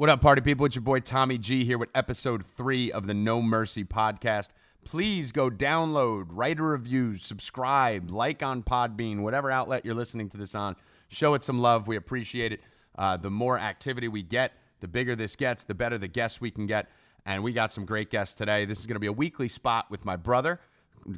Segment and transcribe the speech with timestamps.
[0.00, 0.64] What up, party people?
[0.64, 4.48] It's your boy Tommy G here with episode three of the No Mercy podcast.
[4.82, 10.38] Please go download, write a review, subscribe, like on Podbean, whatever outlet you're listening to
[10.38, 10.74] this on.
[11.08, 11.86] Show it some love.
[11.86, 12.62] We appreciate it.
[12.96, 16.50] Uh, the more activity we get, the bigger this gets, the better the guests we
[16.50, 16.88] can get.
[17.26, 18.64] And we got some great guests today.
[18.64, 20.60] This is going to be a weekly spot with my brother,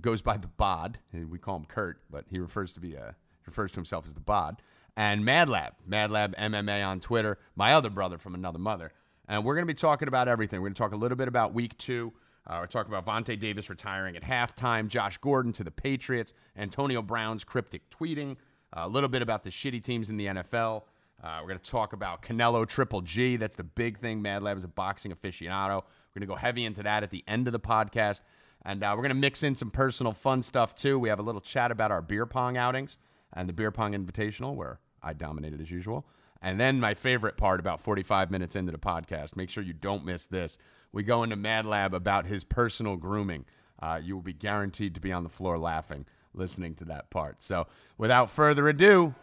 [0.01, 0.99] goes by the Bod.
[1.13, 3.15] We call him Kurt, but he refers to be a
[3.47, 4.61] refers to himself as the Bod
[4.97, 8.93] and MadLab, MadLab MMA on Twitter, my other brother from another mother.
[9.29, 10.61] And we're going to be talking about everything.
[10.61, 12.13] We're going to talk a little bit about week two.
[12.47, 17.01] Uh, we're talking about Vontae Davis retiring at halftime, Josh Gordon to the Patriots, Antonio
[17.01, 18.33] Brown's cryptic tweeting,
[18.77, 20.83] uh, a little bit about the shitty teams in the NFL.
[21.23, 23.37] Uh, we're going to talk about Canelo Triple G.
[23.37, 24.21] That's the big thing.
[24.23, 25.77] MadLab is a boxing aficionado.
[25.77, 28.23] We're going to go heavy into that at the end of the podcast.
[28.65, 30.99] And uh, we're going to mix in some personal fun stuff too.
[30.99, 32.99] We have a little chat about our beer pong outings
[33.33, 36.07] and the beer pong invitational where I dominated as usual.
[36.41, 40.05] And then my favorite part about 45 minutes into the podcast, make sure you don't
[40.05, 40.59] miss this.
[40.93, 43.45] We go into Mad Lab about his personal grooming.
[43.81, 46.05] Uh, you will be guaranteed to be on the floor laughing
[46.35, 47.43] listening to that part.
[47.43, 47.67] So
[47.99, 49.15] without further ado,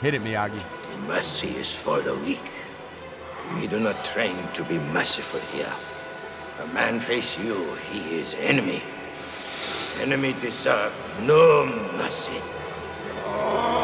[0.00, 0.62] hit it, Miyagi.
[1.06, 2.50] Mercy is for the weak.
[3.54, 5.72] We do not train to be merciful here.
[6.60, 8.82] A man face you, he is enemy.
[10.00, 10.92] Enemy deserve
[11.22, 12.40] no mercy.
[13.26, 13.81] Ain't,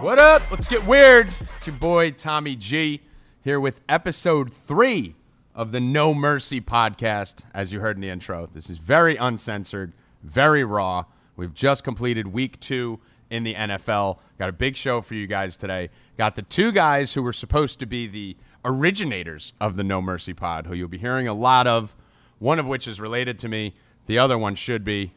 [0.00, 0.48] What up?
[0.48, 1.28] Let's get weird.
[1.56, 3.00] It's your boy Tommy G
[3.42, 5.16] here with episode three
[5.52, 7.44] of the No Mercy podcast.
[7.52, 11.04] As you heard in the intro, this is very uncensored, very raw.
[11.34, 14.18] We've just completed week two in the NFL.
[14.38, 15.90] Got a big show for you guys today.
[16.16, 20.32] Got the two guys who were supposed to be the originators of the No Mercy
[20.32, 21.96] pod, who you'll be hearing a lot of,
[22.38, 23.74] one of which is related to me.
[24.06, 25.12] The other one should be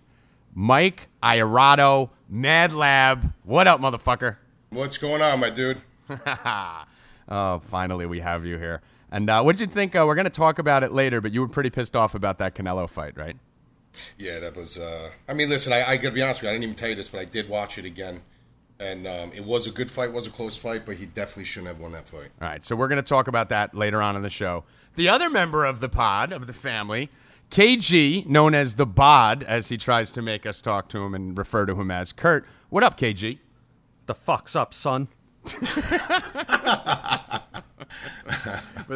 [0.56, 3.34] Mike Iorado, Mad Lab.
[3.44, 4.38] What up, motherfucker?
[4.70, 5.82] What's going on, my dude?
[7.30, 8.82] oh, finally we have you here.
[9.12, 9.96] And uh, what did you think?
[9.96, 12.40] Uh, we're going to talk about it later, but you were pretty pissed off about
[12.40, 13.36] that Canelo fight, right?
[14.18, 14.78] Yeah, that was.
[14.78, 16.50] Uh, I mean, listen, I, I gotta be honest with you.
[16.50, 18.24] I didn't even tell you this, but I did watch it again,
[18.80, 20.12] and um, it was a good fight.
[20.12, 22.30] Was a close fight, but he definitely shouldn't have won that fight.
[22.42, 24.64] All right, so we're going to talk about that later on in the show.
[24.96, 27.12] The other member of the pod, of the family,
[27.54, 31.38] KG, known as the Bod, as he tries to make us talk to him and
[31.38, 32.48] refer to him as Kurt.
[32.70, 33.38] What up, KG?
[34.08, 35.08] The fuck's up, son?
[35.46, 35.68] For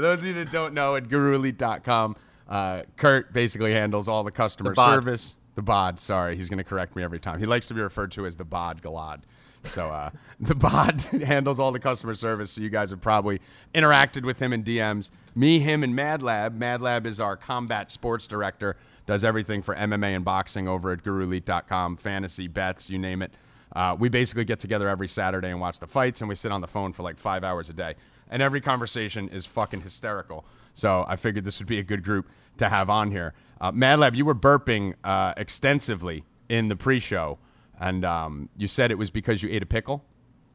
[0.01, 2.15] those of you that don't know, at GuruElite.com,
[2.49, 5.35] uh, Kurt basically handles all the customer The service.
[5.53, 7.39] The bod, sorry, he's going to correct me every time.
[7.39, 9.19] He likes to be referred to as the bod galad.
[9.63, 12.51] So uh, the bot handles all the customer service.
[12.51, 13.41] So you guys have probably
[13.73, 15.11] interacted with him in DMs.
[15.35, 16.57] Me, him, and MadLab.
[16.57, 18.75] MadLab is our combat sports director.
[19.05, 21.97] Does everything for MMA and boxing over at GuruElite.com.
[21.97, 23.31] Fantasy bets, you name it.
[23.75, 26.61] Uh, we basically get together every Saturday and watch the fights, and we sit on
[26.61, 27.95] the phone for like five hours a day.
[28.29, 30.45] And every conversation is fucking hysterical.
[30.73, 33.33] So I figured this would be a good group to have on here.
[33.59, 37.37] Uh, MadLab, you were burping uh, extensively in the pre-show,
[37.79, 40.03] and um, you said it was because you ate a pickle.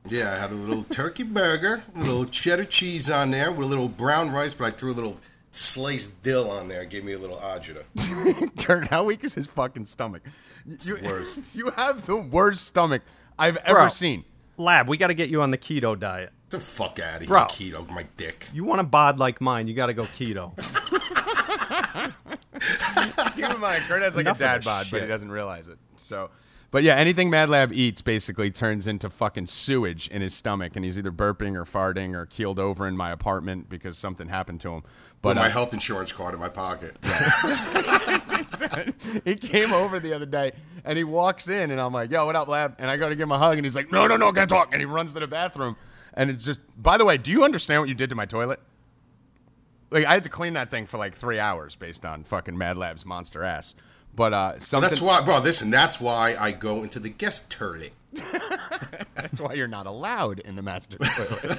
[0.08, 3.70] Yeah, I had a little turkey burger, a little cheddar cheese on there with a
[3.70, 5.16] little brown rice, but I threw a little
[5.52, 6.84] sliced dill on there.
[6.84, 7.84] Gave me a little agita.
[8.64, 10.22] Kurt, how weak is his fucking stomach?
[10.68, 11.42] It's you, the worst.
[11.54, 13.02] You have the worst stomach
[13.38, 13.88] I've ever Bro.
[13.88, 14.24] seen.
[14.58, 16.32] Lab, we got to get you on the keto diet.
[16.50, 17.44] Get the fuck out of here, Bro.
[17.44, 18.48] keto, my dick.
[18.52, 20.52] You want a bod like mine, you got to go keto.
[23.34, 25.68] Keep in mind, Kurt has like Enough a dad this bod, but he doesn't realize
[25.68, 25.78] it.
[25.96, 26.30] So,
[26.72, 30.84] but yeah, anything Mad Lab eats basically turns into fucking sewage in his stomach, and
[30.84, 34.70] he's either burping or farting or keeled over in my apartment because something happened to
[34.70, 34.82] him.
[35.20, 36.96] But my uh, health insurance card in my pocket.
[39.24, 40.52] he came over the other day
[40.84, 43.14] and he walks in, and I'm like, "Yo, what up, Lab?" And I go to
[43.14, 45.12] give him a hug, and he's like, "No, no, no, can't talk." And he runs
[45.12, 45.76] to the bathroom,
[46.14, 46.60] and it's just.
[46.82, 48.60] By the way, do you understand what you did to my toilet?
[49.90, 52.78] Like I had to clean that thing for like three hours based on fucking Mad
[52.78, 53.74] Lab's monster ass.
[54.14, 54.88] But uh, something.
[54.88, 55.38] that's why, bro.
[55.40, 57.92] Listen, that's why I go into the guest toilet.
[59.14, 61.42] That's why you're not allowed in the master toilet.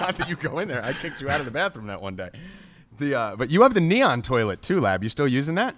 [0.00, 0.84] not that you go in there.
[0.84, 2.30] I kicked you out of the bathroom that one day.
[2.98, 5.04] The uh, but you have the neon toilet too, Lab.
[5.04, 5.76] You still using that?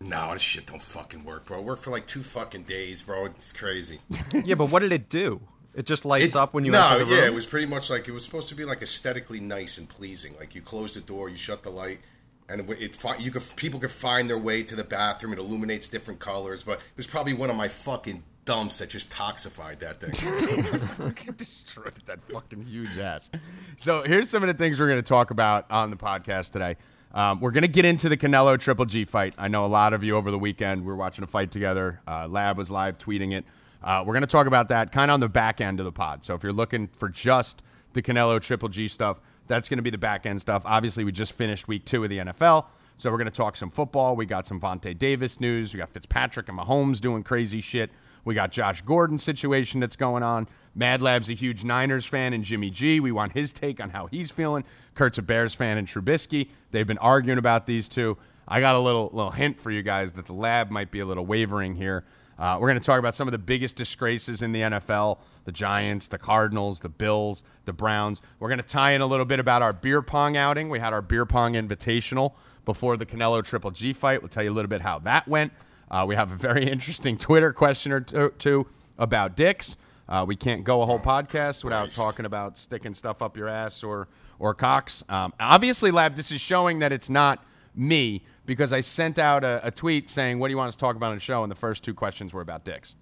[0.00, 1.60] No, this shit don't fucking work, bro.
[1.60, 3.26] It worked for like two fucking days, bro.
[3.26, 4.00] It's crazy.
[4.44, 5.40] yeah, but what did it do?
[5.74, 7.88] It just lights It- up when you no, enter the yeah, it was pretty much
[7.88, 10.34] like it was supposed to be like aesthetically nice and pleasing.
[10.40, 12.00] Like you close the door, you shut the light,
[12.48, 15.32] and it, you could people could find their way to the bathroom.
[15.32, 19.12] It illuminates different colors, but it was probably one of my fucking dumps that just
[19.12, 21.34] toxified that thing.
[21.36, 23.30] destroyed that fucking huge ass.
[23.76, 26.76] So here's some of the things we're going to talk about on the podcast today.
[27.14, 29.34] Um, we're gonna get into the Canelo Triple G fight.
[29.36, 32.00] I know a lot of you over the weekend we were watching a fight together.
[32.06, 33.44] Uh, Lab was live tweeting it.
[33.82, 36.24] Uh, we're gonna talk about that kind of on the back end of the pod.
[36.24, 37.62] So if you're looking for just
[37.92, 40.62] the Canelo Triple G stuff, that's gonna be the back end stuff.
[40.64, 42.66] Obviously, we just finished week two of the NFL.
[43.02, 44.14] So we're going to talk some football.
[44.14, 45.74] We got some Vontae Davis news.
[45.74, 47.90] We got Fitzpatrick and Mahomes doing crazy shit.
[48.24, 50.46] We got Josh Gordon situation that's going on.
[50.74, 53.00] Mad Lab's a huge Niners fan and Jimmy G.
[53.00, 54.64] We want his take on how he's feeling.
[54.94, 56.50] Kurt's a Bears fan and Trubisky.
[56.70, 58.16] They've been arguing about these two.
[58.46, 61.06] I got a little little hint for you guys that the lab might be a
[61.06, 62.04] little wavering here.
[62.38, 65.52] Uh, we're going to talk about some of the biggest disgraces in the NFL the
[65.52, 68.22] Giants, the Cardinals, the Bills, the Browns.
[68.38, 70.68] We're going to tie in a little bit about our beer pong outing.
[70.68, 72.34] We had our beer pong invitational
[72.64, 74.22] before the Canelo Triple G fight.
[74.22, 75.52] We'll tell you a little bit how that went.
[75.90, 78.66] Uh, we have a very interesting Twitter question or two,
[78.98, 79.76] about dicks.
[80.08, 81.96] Uh, we can't go a whole podcast without Christ.
[81.96, 84.08] talking about sticking stuff up your ass or
[84.38, 85.04] or cocks.
[85.08, 87.44] Um, obviously, Lab, this is showing that it's not
[87.74, 90.80] me because I sent out a, a tweet saying, "What do you want us to
[90.80, 92.94] talk about on the show?" And the first two questions were about dicks.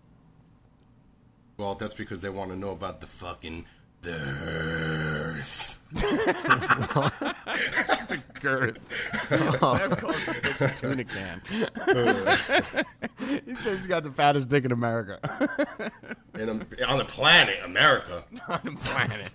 [1.60, 3.66] Well, that's because they want to know about the fucking
[4.00, 5.76] the earth.
[8.40, 9.60] Girth.
[9.60, 11.42] Lab calls his dick a tuna can.
[13.44, 15.20] he says he's got the fattest dick in America.
[16.32, 18.24] And um, on the planet, America.
[18.48, 19.28] on the planet.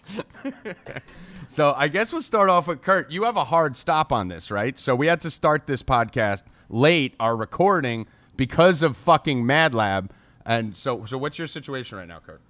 [1.47, 3.11] so I guess we'll start off with Kurt.
[3.11, 4.79] You have a hard stop on this, right?
[4.79, 10.11] So we had to start this podcast late, our recording, because of fucking Mad Lab.
[10.45, 12.41] And so, so what's your situation right now, Kurt?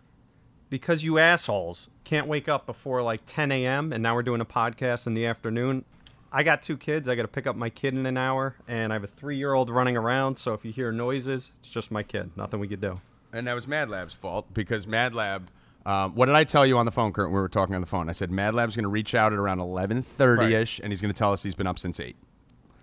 [0.69, 3.93] because you assholes can't wake up before like 10 a.m.
[3.93, 5.85] and now we're doing a podcast in the afternoon.
[6.31, 7.07] I got two kids.
[7.07, 9.69] I got to pick up my kid in an hour, and I have a three-year-old
[9.69, 10.37] running around.
[10.37, 12.31] So if you hear noises, it's just my kid.
[12.35, 12.95] Nothing we could do.
[13.31, 15.49] And that was Mad Lab's fault because Mad Lab.
[15.85, 17.27] Um, what did I tell you on the phone, Kurt?
[17.27, 18.09] When we were talking on the phone.
[18.09, 21.01] I said Mad Lab's going to reach out at around eleven thirty ish, and he's
[21.01, 22.17] going to tell us he's been up since eight.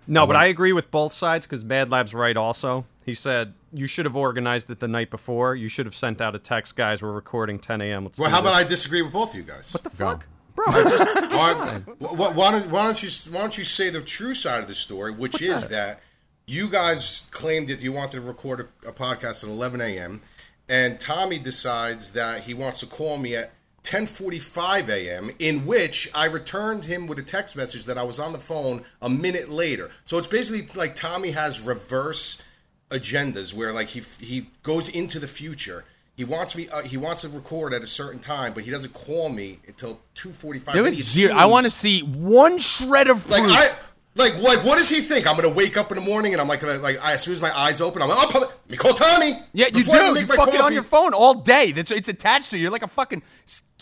[0.07, 0.45] No, but uh-huh.
[0.45, 2.35] I agree with both sides because Mad Lab's right.
[2.35, 5.55] Also, he said you should have organized it the night before.
[5.55, 7.01] You should have sent out a text, guys.
[7.01, 8.05] We're recording 10 a.m.
[8.05, 9.73] Let's Well, how about I disagree with both of you guys?
[9.73, 10.11] What the Go.
[10.11, 10.65] fuck, bro?
[10.71, 14.61] Just why, why, why don't, why don't you why don't you say the true side
[14.61, 16.01] of the story, which is that?
[16.45, 20.19] you guys claimed that you wanted to record a, a podcast at 11 a.m.
[20.67, 23.51] and Tommy decides that he wants to call me at
[23.83, 25.31] 10:45 a.m.
[25.39, 28.83] in which I returned him with a text message that I was on the phone
[29.01, 29.89] a minute later.
[30.05, 32.41] So it's basically like Tommy has reverse
[32.89, 35.83] agendas where like he he goes into the future.
[36.15, 36.67] He wants me.
[36.69, 39.99] Uh, he wants to record at a certain time, but he doesn't call me until
[40.13, 40.75] two forty-five.
[40.75, 41.33] There was zero.
[41.33, 43.53] I want to see one shred of like proof.
[43.53, 43.67] I
[44.15, 45.27] like like what does he think?
[45.27, 47.33] I'm gonna wake up in the morning and I'm like gonna like I, as soon
[47.33, 49.33] as my eyes open, I'm like, oh, let me call Tommy.
[49.53, 50.19] Yeah, you Before I even do.
[50.21, 51.71] You fucking on your phone all day.
[51.71, 52.63] That's it's attached to you.
[52.63, 53.23] You're like a fucking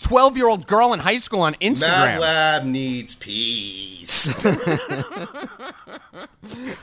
[0.01, 1.81] twelve year old girl in high school on Instagram.
[1.81, 4.33] Mad Lab needs peace.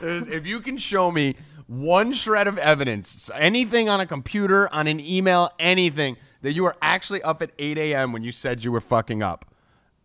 [0.01, 1.35] if you can show me
[1.65, 6.75] one shred of evidence, anything on a computer, on an email, anything that you were
[6.81, 8.13] actually up at 8 a.m.
[8.13, 9.45] when you said you were fucking up,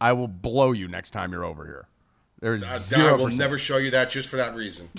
[0.01, 1.87] I will blow you next time you're over here.
[2.45, 4.91] There's I zero will never show you that just for that reason.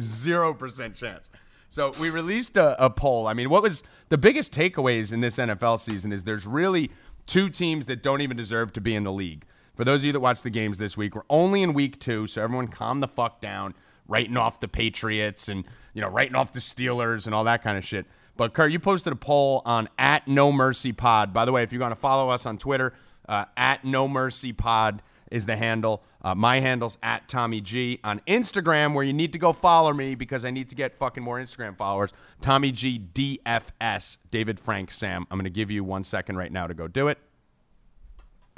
[0.00, 1.28] zero percent chance.
[1.68, 3.26] So we released a, a poll.
[3.26, 6.90] I mean, what was the biggest takeaways in this NFL season is there's really
[7.26, 9.44] two teams that don't even deserve to be in the league.
[9.74, 12.26] For those of you that watch the games this week, we're only in week two,
[12.26, 13.74] so everyone calm the fuck down,
[14.06, 17.76] writing off the Patriots and you know writing off the Steelers and all that kind
[17.76, 18.06] of shit.
[18.38, 21.34] But Kurt, you posted a poll on at No Mercy Pod.
[21.34, 22.94] By the way, if you want to follow us on Twitter,
[23.28, 26.02] uh, at No Mercy Pod is the handle.
[26.22, 30.14] Uh, my handle's at Tommy G on Instagram, where you need to go follow me
[30.14, 32.12] because I need to get fucking more Instagram followers.
[32.40, 35.26] Tommy G DFS, David Frank Sam.
[35.30, 37.18] I'm going to give you one second right now to go do it.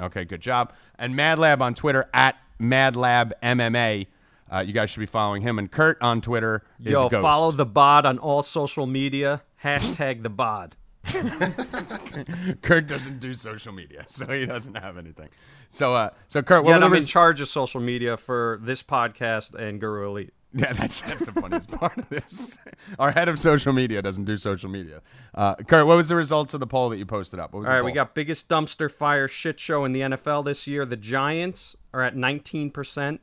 [0.01, 0.73] Okay, good job.
[0.97, 4.07] And Mad Lab on Twitter at Mad Lab MMA.
[4.51, 5.59] Uh, you guys should be following him.
[5.59, 7.21] And Kurt on Twitter is Yo, ghost.
[7.21, 9.43] follow the bod on all social media.
[9.63, 10.75] Hashtag the bod.
[12.61, 15.29] Kurt doesn't do social media, so he doesn't have anything.
[15.69, 19.55] So, uh, so Kurt, what were I'm in charge of social media for this podcast
[19.55, 20.33] and Guru Elite.
[20.53, 22.57] Yeah, that's, that's the funniest part of this.
[22.99, 25.01] Our head of social media doesn't do social media.
[25.33, 27.53] Uh, Kurt, what was the results of the poll that you posted up?
[27.53, 30.67] What was All the we got biggest dumpster fire shit show in the NFL this
[30.67, 30.85] year.
[30.85, 33.19] The Giants are at 19%,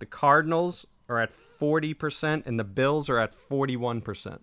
[0.00, 4.40] the Cardinals are at 40%, and the Bills are at 41%.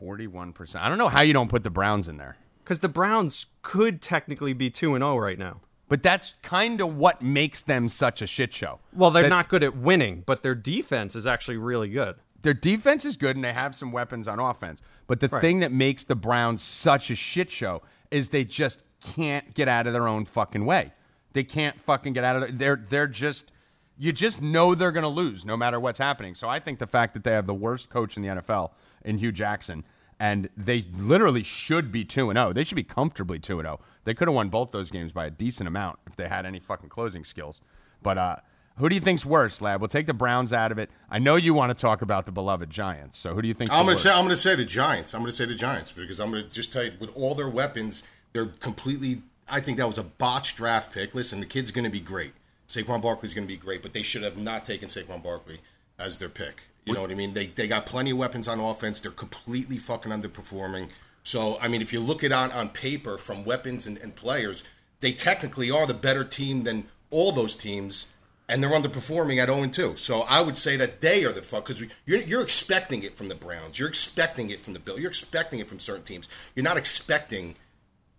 [0.00, 0.76] 41%.
[0.76, 2.36] I don't know how you don't put the Browns in there.
[2.62, 5.60] Because the Browns could technically be 2 and 0 right now.
[5.88, 8.80] But that's kind of what makes them such a shit show.
[8.92, 12.16] Well, they're That- not good at winning, but their defense is actually really good.
[12.42, 14.82] Their defense is good and they have some weapons on offense.
[15.06, 19.54] But the thing that makes the Browns such a shit show is they just can't
[19.54, 20.92] get out of their own fucking way.
[21.32, 22.58] They can't fucking get out of it.
[22.58, 23.52] They're they're just
[23.98, 26.34] you just know they're going to lose no matter what's happening.
[26.34, 28.72] So I think the fact that they have the worst coach in the NFL
[29.06, 29.84] in Hue Jackson
[30.18, 32.52] and they literally should be 2 and 0.
[32.52, 33.80] They should be comfortably 2 and 0.
[34.04, 36.58] They could have won both those games by a decent amount if they had any
[36.58, 37.60] fucking closing skills.
[38.02, 38.36] But uh
[38.78, 39.80] who do you think's worse, Lab?
[39.80, 40.90] We'll take the Browns out of it.
[41.10, 43.16] I know you want to talk about the beloved Giants.
[43.16, 43.72] So who do you think?
[43.72, 45.14] I'm gonna say I'm gonna say the Giants.
[45.14, 48.06] I'm gonna say the Giants because I'm gonna just tell you with all their weapons,
[48.32, 49.22] they're completely.
[49.48, 51.14] I think that was a botched draft pick.
[51.14, 52.32] Listen, the kid's gonna be great.
[52.68, 55.58] Saquon Barkley's gonna be great, but they should have not taken Saquon Barkley
[55.98, 56.64] as their pick.
[56.86, 57.34] You know what I mean?
[57.34, 59.00] They they got plenty of weapons on offense.
[59.00, 60.90] They're completely fucking underperforming.
[61.22, 64.64] So I mean, if you look at on on paper from weapons and, and players,
[65.00, 68.12] they technically are the better team than all those teams
[68.48, 69.96] and they're underperforming at 0 2.
[69.96, 73.28] So I would say that they are the fuck because you're, you're expecting it from
[73.28, 76.28] the Browns, you're expecting it from the Bill, you're expecting it from certain teams.
[76.54, 77.56] You're not expecting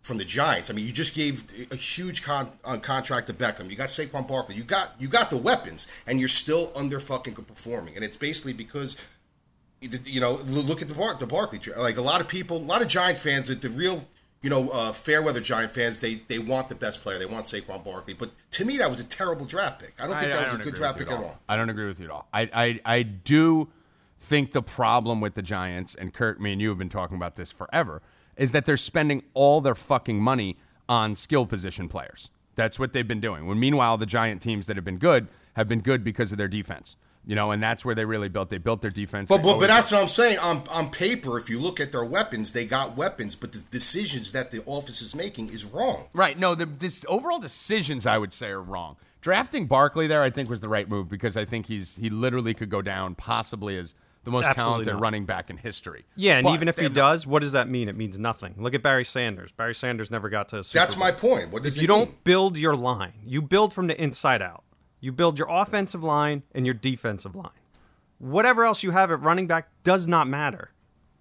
[0.07, 0.71] from the Giants.
[0.71, 3.69] I mean, you just gave a huge con, uh, contract to Beckham.
[3.69, 4.55] You got Saquon Barkley.
[4.55, 7.95] You got you got the weapons, and you're still under fucking performing.
[7.95, 9.05] And it's basically because.
[9.79, 11.59] You know, look at the Bar- the Barkley.
[11.77, 14.05] Like a lot of people, a lot of Giant fans, that the real
[14.41, 17.19] you know, uh, fair weather Giant fans, they they want the best player.
[17.19, 18.13] They want Saquon Barkley.
[18.13, 19.93] But to me, that was a terrible draft pick.
[19.99, 21.39] I don't think I, that I was a good draft with pick you at all.
[21.47, 22.27] I don't agree with you at all.
[22.33, 23.69] I, I, I do
[24.19, 27.35] think the problem with the Giants, and Kurt, me and you have been talking about
[27.35, 28.01] this forever,
[28.37, 32.29] is that they're spending all their fucking money on skill position players.
[32.55, 33.45] That's what they've been doing.
[33.45, 36.47] When meanwhile, the Giant teams that have been good have been good because of their
[36.47, 36.95] defense.
[37.25, 38.49] You know, and that's where they really built.
[38.49, 39.27] They built their defense.
[39.27, 40.39] But but, but that's what I'm saying.
[40.39, 44.31] On on paper, if you look at their weapons, they got weapons, but the decisions
[44.31, 46.05] that the office is making is wrong.
[46.13, 46.39] Right.
[46.39, 48.95] No, the this, overall decisions I would say are wrong.
[49.19, 52.53] Drafting Barkley there, I think, was the right move because I think he's he literally
[52.53, 53.93] could go down possibly as
[54.27, 55.01] the most Absolutely talented not.
[55.01, 56.05] running back in history.
[56.17, 57.87] Yeah, and But even if he have- does, what does that mean?
[57.87, 58.55] It means nothing.
[58.57, 59.53] Look at Barry Sanders.
[59.53, 61.05] Barry Sanders never got to a Super That's Bowl.
[61.05, 61.49] my point.
[61.51, 64.65] What does If it you don't build your line, you build from the inside out.
[64.99, 67.51] You build your offensive line and your defensive line.
[68.19, 70.71] Whatever else you have at running back does not matter.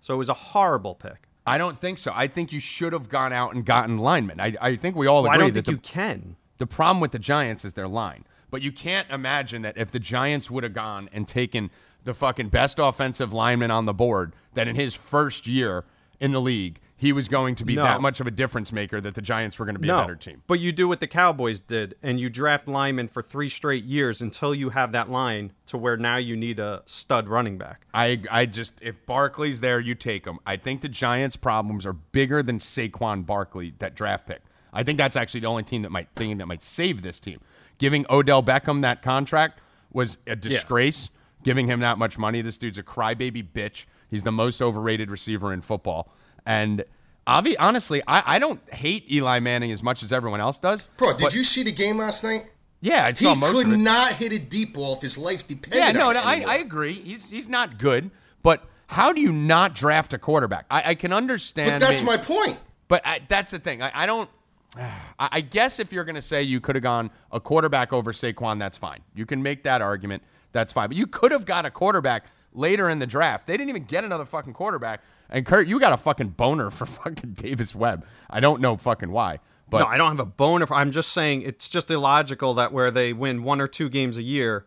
[0.01, 1.29] So it was a horrible pick.
[1.47, 2.11] I don't think so.
[2.15, 4.41] I think you should have gone out and gotten linemen.
[4.41, 6.37] I, I think we all Well, I agree don't that think the, you can.
[6.59, 8.25] the problem with the Giants is their line.
[8.51, 11.71] But you can't imagine that if the Giants would have gone and taken
[12.07, 15.85] the fucking best offensive lineman on the board, that in his first year
[16.19, 17.83] in the league, he was going to be No.
[17.83, 20.01] that much of a difference maker that the Giants were going to be no, a
[20.01, 20.43] better team.
[20.47, 24.23] but you do what the Cowboys did, and you draft linemen for three straight years
[24.23, 27.85] until you have that line to where now you need a stud running back.
[27.93, 30.39] I I just if Barkley's there, you take him.
[30.47, 34.41] I think the Giants' problems are bigger than Saquon Barkley, that draft pick.
[34.73, 37.41] I think that's actually the only team that might thing that might save this team.
[37.77, 39.61] Giving Odell Beckham that contract
[39.93, 41.11] was a disgrace.
[41.47, 43.87] Giving him that much money, this dude's a crybaby bitch.
[44.11, 46.13] He's the most overrated receiver in football,
[46.45, 46.85] and.
[47.29, 50.85] Obvi- honestly, I, I don't hate Eli Manning as much as everyone else does.
[50.97, 52.45] Bro, did but- you see the game last night?
[52.81, 53.79] Yeah, I He saw most could of it.
[53.79, 56.45] not hit a deep ball if his life depended Yeah, no, no, I.
[56.47, 56.93] I agree.
[56.93, 58.13] He's he's not good,
[58.45, 60.67] but how do you not draft a quarterback?
[60.71, 61.69] I, I can understand.
[61.73, 62.61] But that's maybe- my point.
[62.87, 63.83] But I, that's the thing.
[63.83, 64.31] I, I don't.
[64.79, 68.13] I, I guess if you're going to say you could have gone a quarterback over
[68.13, 69.01] Saquon, that's fine.
[69.17, 70.23] You can make that argument.
[70.57, 70.89] That's fine.
[70.89, 73.47] But you could have got a quarterback later in the draft.
[73.47, 75.03] They didn't even get another fucking quarterback.
[75.29, 78.07] And Kurt, you got a fucking boner for fucking Davis Webb.
[78.31, 79.41] I don't know fucking why.
[79.69, 80.65] But no, I don't have a boner.
[80.65, 84.17] If I'm just saying it's just illogical that where they win one or two games
[84.17, 84.65] a year,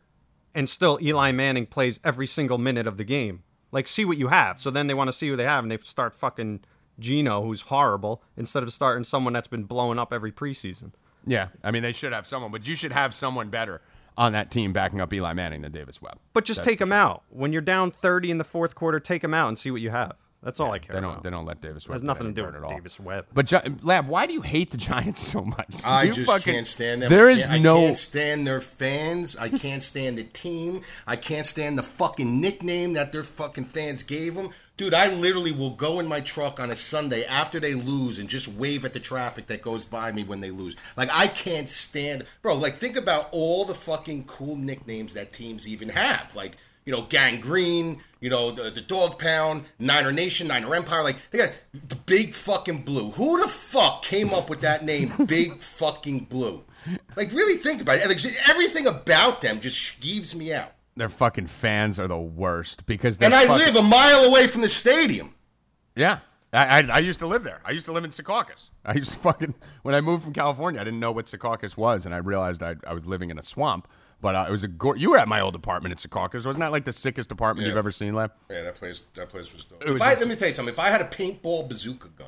[0.53, 3.41] and still Eli Manning plays every single minute of the game.
[3.72, 4.60] Like, see what you have.
[4.60, 6.60] So then they want to see who they have, and they start fucking
[7.00, 10.91] Geno, who's horrible, instead of starting someone that's been blowing up every preseason.
[11.25, 13.81] yeah, I mean they should have someone, but you should have someone better
[14.19, 16.19] on that team backing up Eli Manning than Davis Webb.
[16.33, 18.99] But just That's take him out when you're down 30 in the fourth quarter.
[18.99, 20.13] Take him out and see what you have.
[20.41, 21.12] That's all I care They don't.
[21.12, 21.24] about.
[21.24, 21.96] They don't let Davis Webb.
[21.96, 22.69] has nothing to do burn with at all.
[22.77, 23.25] Davis Webb.
[23.34, 25.81] But Gi- Lab, why do you hate the Giants so much?
[25.84, 27.10] I You just fucking- can't stand them.
[27.10, 27.77] There I is no.
[27.77, 29.36] I can't stand their fans.
[29.36, 30.79] I can't stand the team.
[31.05, 34.50] I can't stand the fucking nickname that their fucking fans gave them.
[34.77, 38.29] Dude, I literally will go in my truck on a Sunday after they lose and
[38.29, 40.77] just wave at the traffic that goes by me when they lose.
[40.96, 42.55] Like I can't stand, bro.
[42.55, 46.34] Like think about all the fucking cool nicknames that teams even have.
[46.34, 46.55] Like
[46.89, 51.03] you know, Gang Green, you know, the, the Dog Pound, Niner Nation, Niner Empire.
[51.03, 53.12] Like, they got the Big fucking Blue.
[53.12, 56.63] Who the fuck came up with that name, Big fucking Blue?
[57.15, 58.08] Like, really think about it.
[58.08, 58.17] Like,
[58.50, 60.72] everything about them just skeeves me out.
[60.96, 64.48] Their fucking fans are the worst because they're And I fucking- live a mile away
[64.48, 65.36] from the stadium.
[65.96, 66.22] Yeah.
[66.51, 67.62] I, I, I used to live there.
[67.63, 68.72] I used to live in Secaucus.
[68.84, 69.53] I used to fucking
[69.84, 72.77] when I moved from California, I didn't know what Secaucus was, and I realized I,
[72.88, 73.88] I was living in a swamp.
[74.21, 76.45] But uh, it was a go- you were at my old apartment in Secaucus.
[76.45, 77.69] Wasn't that like the sickest apartment Yeah.
[77.69, 78.31] you've ever seen, Lab?
[78.49, 79.85] Yeah, that place, that place was dope.
[79.85, 80.73] was If I, let me tell you something.
[80.73, 82.27] If I had a paintball bazooka gun,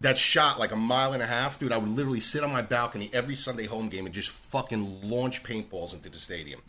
[0.00, 2.62] that shot like a mile and a half, dude, I would literally sit on my
[2.62, 6.60] balcony every Sunday home game and just fucking launch paintballs into the stadium.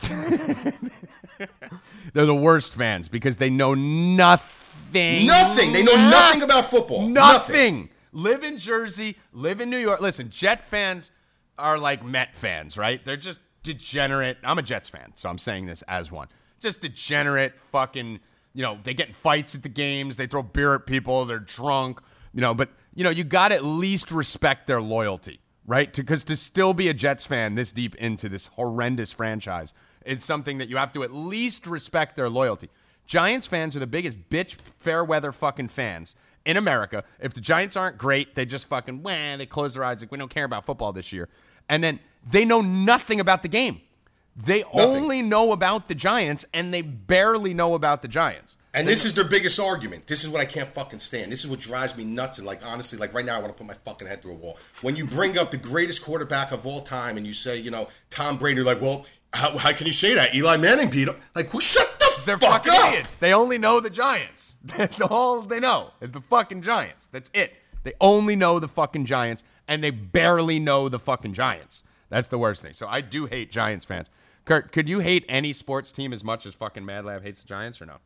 [2.12, 5.26] They're the worst fans because they know nothing.
[5.26, 5.72] nothing.
[5.72, 7.06] They know nothing about football.
[7.08, 7.90] Nothing.
[8.12, 10.00] Live in Jersey, live in New York.
[10.00, 11.10] Listen, Jet fans
[11.58, 13.04] are like Met fans, right?
[13.04, 14.38] They're just degenerate.
[14.44, 16.28] I'm a Jets fan, so I'm saying this as one.
[16.60, 18.20] Just degenerate fucking,
[18.54, 21.38] you know, they get in fights at the games, they throw beer at people, they're
[21.38, 22.00] drunk,
[22.32, 25.92] you know, but you know, you got to at least respect their loyalty, right?
[25.92, 30.58] Because to, still be a Jets fan this deep into this horrendous franchise, it's something
[30.58, 32.70] that you have to at least respect their loyalty.
[33.06, 36.14] Giants fans are the biggest bitch fair weather fucking fans
[36.46, 37.04] in America.
[37.20, 40.18] If the Giants aren't great, they just fucking wah, they close their eyes like we
[40.18, 41.28] don't care about football this year.
[41.68, 43.80] And then they know nothing about the game.
[44.36, 45.02] They Nothing.
[45.02, 48.58] only know about the Giants and they barely know about the Giants.
[48.74, 50.06] And this is their biggest argument.
[50.06, 51.32] This is what I can't fucking stand.
[51.32, 52.36] This is what drives me nuts.
[52.36, 54.34] And like honestly, like right now, I want to put my fucking head through a
[54.34, 54.58] wall.
[54.82, 57.88] When you bring up the greatest quarterback of all time, and you say, you know,
[58.10, 60.34] Tom Brady, you're like, well, how, how can you say that?
[60.34, 61.14] Eli Manning beat him.
[61.34, 62.92] Like, well, shut the They're fuck fucking up.
[62.92, 63.14] idiots.
[63.14, 64.56] They only know the Giants.
[64.64, 67.06] That's all they know is the fucking Giants.
[67.06, 67.54] That's it.
[67.84, 71.82] They only know the fucking Giants, and they barely know the fucking Giants.
[72.08, 72.72] That's the worst thing.
[72.72, 74.10] So I do hate Giants fans.
[74.44, 77.48] Kurt, could you hate any sports team as much as fucking Mad Lab hates the
[77.48, 77.96] Giants or no?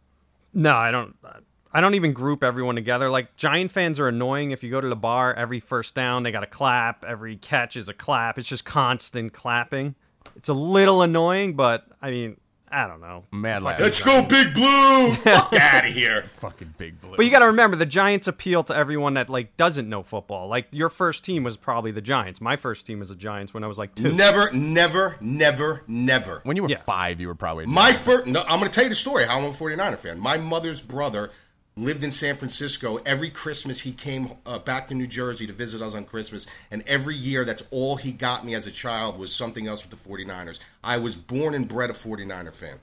[0.54, 1.14] No, I don't.
[1.73, 3.09] I don't even group everyone together.
[3.11, 4.50] Like Giant fans are annoying.
[4.50, 7.04] If you go to the bar, every first down they got to clap.
[7.04, 8.38] Every catch is a clap.
[8.38, 9.95] It's just constant clapping.
[10.35, 12.37] It's a little annoying, but I mean,
[12.73, 13.25] I don't know.
[13.33, 13.81] Mad Lab.
[13.81, 15.11] Let's go, Big Blue.
[15.15, 16.23] fuck out of here.
[16.39, 17.17] fucking big blue.
[17.17, 20.47] But you got to remember, the Giants appeal to everyone that like doesn't know football.
[20.47, 22.41] Like your first team was probably the Giants.
[22.41, 24.12] My first team was the Giants when I was like two.
[24.12, 26.41] Never, never, never, never.
[26.45, 26.81] when you were Yeah.
[26.83, 29.39] five, you were probably My first, no, I'm going to tell you the story how
[29.39, 30.21] I'm a 49er fan.
[30.21, 31.31] My mother's brother
[31.80, 32.99] lived in San Francisco.
[33.06, 36.46] Every Christmas, he came uh, back to New Jersey to visit us on Christmas.
[36.70, 40.02] And every year, that's all he got me as a child was something else with
[40.02, 40.60] the 49ers.
[40.84, 42.80] I was born and bred a 49er fan.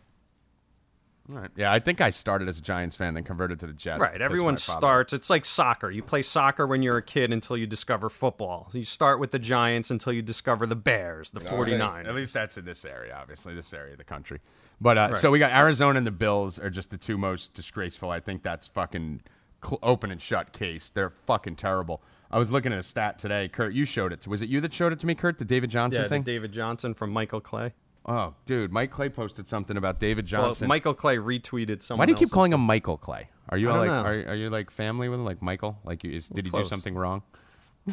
[1.29, 1.51] All right.
[1.57, 3.99] Yeah, I think I started as a Giants fan, then converted to the Jets.
[3.99, 4.81] Right, everyone my father off.
[4.81, 5.13] starts.
[5.13, 5.91] It's like soccer.
[5.91, 8.69] You play soccer when you're a kid until you discover football.
[8.71, 12.07] You start with the Giants until you discover the Bears, the 49ers.
[12.07, 14.39] At least that's in this area, obviously, this area of the country.
[14.79, 18.11] But uh, so we got Arizona and the Bills are just the two most disgraceful.
[18.11, 19.21] I think that's fucking
[19.63, 20.89] cl- open and shut case.
[20.89, 22.03] They're fucking terrible.
[22.29, 23.47] I was looking at a stat today.
[23.47, 24.21] Kurt, you showed it.
[24.21, 25.37] To was it you that showed it to me, Kurt?
[25.39, 26.23] The David Johnson Yeah, the thing?
[26.23, 27.73] David Johnson from Michael Clay.
[28.05, 30.65] oh, dude, Mike Clay posted something about David Johnson.
[30.65, 30.69] Well.
[30.75, 31.99] Michael Clay retweeted someone.
[31.99, 33.29] Why do you keep calling him Michael Clay?
[33.49, 35.79] Are you like are, are you like family with him, like Michael?
[35.85, 37.23] Like, you, is, did he do something wrong?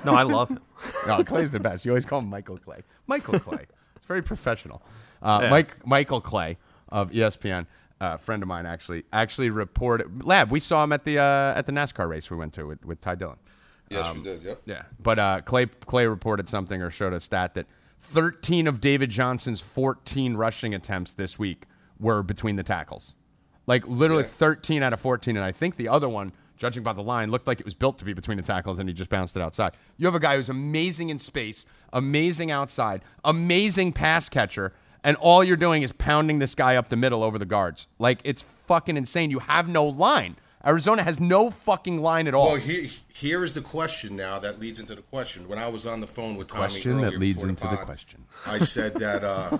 [0.04, 0.60] No, I love him.
[1.06, 1.84] No, Clay's the best.
[1.86, 2.82] You always call him Michael Clay.
[3.06, 3.66] Michael Clay.
[3.96, 4.82] It's very professional.
[5.22, 5.50] Uh, Yeah.
[5.50, 6.58] Mike Michael Clay
[6.94, 7.66] of ESPN,
[8.00, 10.24] a friend of mine actually actually reported.
[10.24, 12.84] Lab, we saw him at the uh, at the NASCAR race we went to with,
[12.84, 13.36] with Ty Dillon.
[13.90, 14.42] Yes, we did.
[14.42, 14.62] Yep.
[14.64, 17.66] Yeah, but uh, Clay Clay reported something or showed a stat that
[18.00, 21.64] 13 of David Johnson's 14 rushing attempts this week
[21.98, 23.14] were between the tackles.
[23.66, 24.28] Like literally Yeah.
[24.38, 27.46] 13 out of 14, and I think the other one, judging by the line, looked
[27.46, 29.72] like it was built to be between the tackles, and he just bounced it outside.
[29.96, 34.72] You have a guy who's amazing in space, amazing outside, amazing pass catcher,
[35.04, 37.86] and all you're doing is pounding this guy up the middle over the guards.
[37.98, 39.30] Like it's fucking insane.
[39.30, 40.36] You have no line.
[40.66, 42.46] Arizona has no fucking line at all.
[42.46, 45.46] Well, he, here is the question now that leads into the question.
[45.46, 47.84] When I was on the phone with Tommy question that leads before into the pod,
[47.84, 48.24] question.
[48.46, 49.58] I said that uh,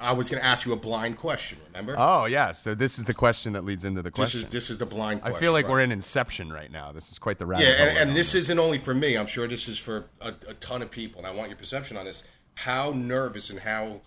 [0.00, 1.58] I was going to ask you a blind question.
[1.72, 1.96] Remember?
[1.98, 4.40] Oh yeah, so this is the question that leads into the this question.
[4.42, 5.36] is this is the blind question.
[5.36, 5.72] I feel like right?
[5.72, 6.92] we're in Inception right now.
[6.92, 9.16] This is quite the rabbit Yeah, and, and this isn't only for me.
[9.16, 11.96] I'm sure this is for a, a ton of people, and I want your perception
[11.96, 12.28] on this.
[12.58, 14.02] How nervous and how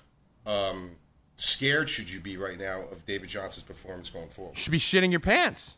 [0.48, 0.92] um,
[1.36, 4.56] scared should you be right now of David Johnson's performance going forward?
[4.56, 5.76] You should be shitting your pants.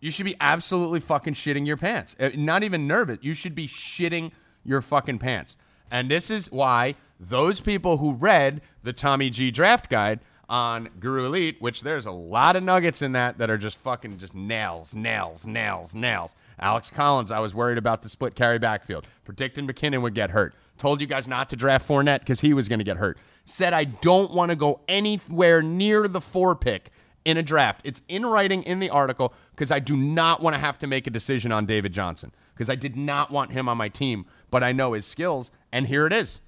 [0.00, 2.14] You should be absolutely fucking shitting your pants.
[2.20, 3.18] Uh, Not even nervous.
[3.22, 4.30] You should be shitting
[4.64, 5.56] your fucking pants.
[5.90, 11.26] And this is why those people who read the Tommy G draft guide on Guru
[11.26, 14.94] Elite, which there's a lot of nuggets in that that are just fucking just nails,
[14.94, 16.34] nails, nails, nails.
[16.58, 19.06] Alex Collins, I was worried about the split carry backfield.
[19.24, 20.54] Predicting McKinnon would get hurt.
[20.78, 23.18] Told you guys not to draft Fournette because he was going to get hurt.
[23.44, 26.90] Said I don't want to go anywhere near the four pick
[27.24, 27.82] in a draft.
[27.84, 31.06] It's in writing in the article because I do not want to have to make
[31.06, 34.62] a decision on David Johnson because I did not want him on my team, but
[34.62, 36.40] I know his skills, and here it is.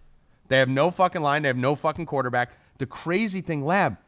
[0.48, 1.42] They have no fucking line.
[1.42, 2.50] They have no fucking quarterback.
[2.80, 3.98] The crazy thing, Lab,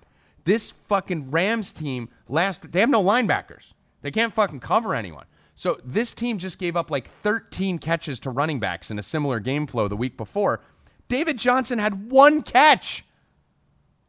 [0.44, 3.74] this fucking Rams team last they have no linebackers.
[4.00, 5.26] They can't fucking cover anyone.
[5.56, 9.40] So this team just gave up like 13 catches to running backs in a similar
[9.40, 10.62] game flow the week before.
[11.08, 13.04] David Johnson had one catch.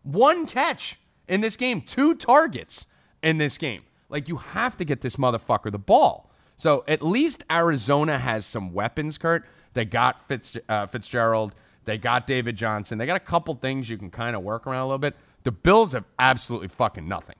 [0.03, 0.97] One catch
[1.27, 2.87] in this game, two targets
[3.21, 3.81] in this game.
[4.07, 6.31] Like you have to get this motherfucker the ball.
[6.55, 9.43] So at least Arizona has some weapons, Kurt.
[9.73, 11.53] They got Fitz, uh, Fitzgerald.
[11.85, 12.97] They got David Johnson.
[12.97, 15.15] They got a couple things you can kind of work around a little bit.
[15.43, 17.35] The Bills have absolutely fucking nothing.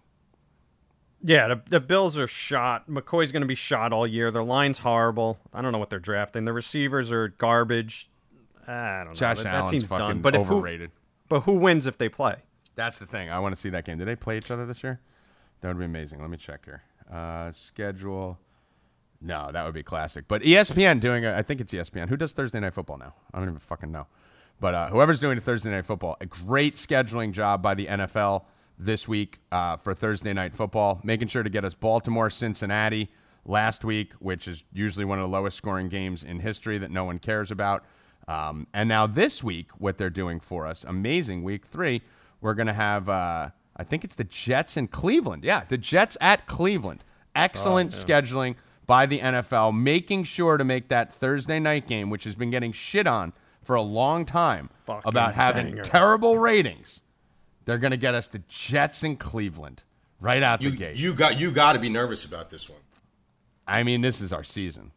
[1.26, 2.90] Yeah, the, the Bills are shot.
[2.90, 4.30] McCoy's going to be shot all year.
[4.30, 5.40] Their line's horrible.
[5.54, 6.44] I don't know what they're drafting.
[6.44, 8.10] The receivers are garbage.
[8.68, 9.14] I don't know.
[9.14, 10.22] Josh that, that Allen's team's fucking done.
[10.22, 10.92] But if who, overrated.
[11.30, 12.36] but who wins if they play?
[12.76, 13.30] That's the thing.
[13.30, 14.00] I want to see that game.
[14.00, 15.00] Did they play each other this year?
[15.62, 16.20] That would be amazing.
[16.20, 16.84] Let me check here.
[17.10, 18.38] Uh, schedule.
[19.22, 20.26] No, that would be classic.
[20.28, 21.24] But ESPN doing.
[21.24, 22.10] A, I think it's ESPN.
[22.10, 23.14] Who does Thursday Night Football now?
[23.34, 24.08] I don't even fucking know.
[24.64, 28.46] But uh, whoever's doing Thursday Night Football, a great scheduling job by the NFL
[28.80, 33.12] this week uh, for Thursday Night Football, making sure to get us Baltimore, Cincinnati
[33.44, 37.04] last week, which is usually one of the lowest scoring games in history that no
[37.04, 37.84] one cares about.
[38.30, 42.02] Um, and now this week, what they're doing for us, amazing week three,
[42.40, 45.44] we're going to have, uh, I think it's the Jets in Cleveland.
[45.44, 47.04] Yeah, the Jets at Cleveland.
[47.36, 48.56] Excellent scheduling
[48.88, 52.72] by the NFL, making sure to make that Thursday night game, which has been getting
[52.72, 55.82] shit on for a long time Fucking about having banger.
[55.84, 57.02] terrible ratings.
[57.66, 59.84] They're going to get us the Jets in Cleveland
[60.20, 60.96] right out the You gate.
[60.98, 62.80] you got you got to be nervous about this one.
[63.66, 64.92] I mean, this is our season.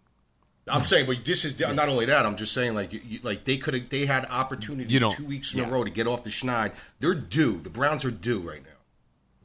[0.68, 2.26] I'm saying, but this is not only that.
[2.26, 5.24] I'm just saying, like, you, you- like they could have, they had opportunities You two
[5.24, 5.68] weeks in yeah.
[5.68, 6.72] a row to get off the schneid.
[6.98, 7.58] They're due.
[7.58, 8.70] The Browns are due right now,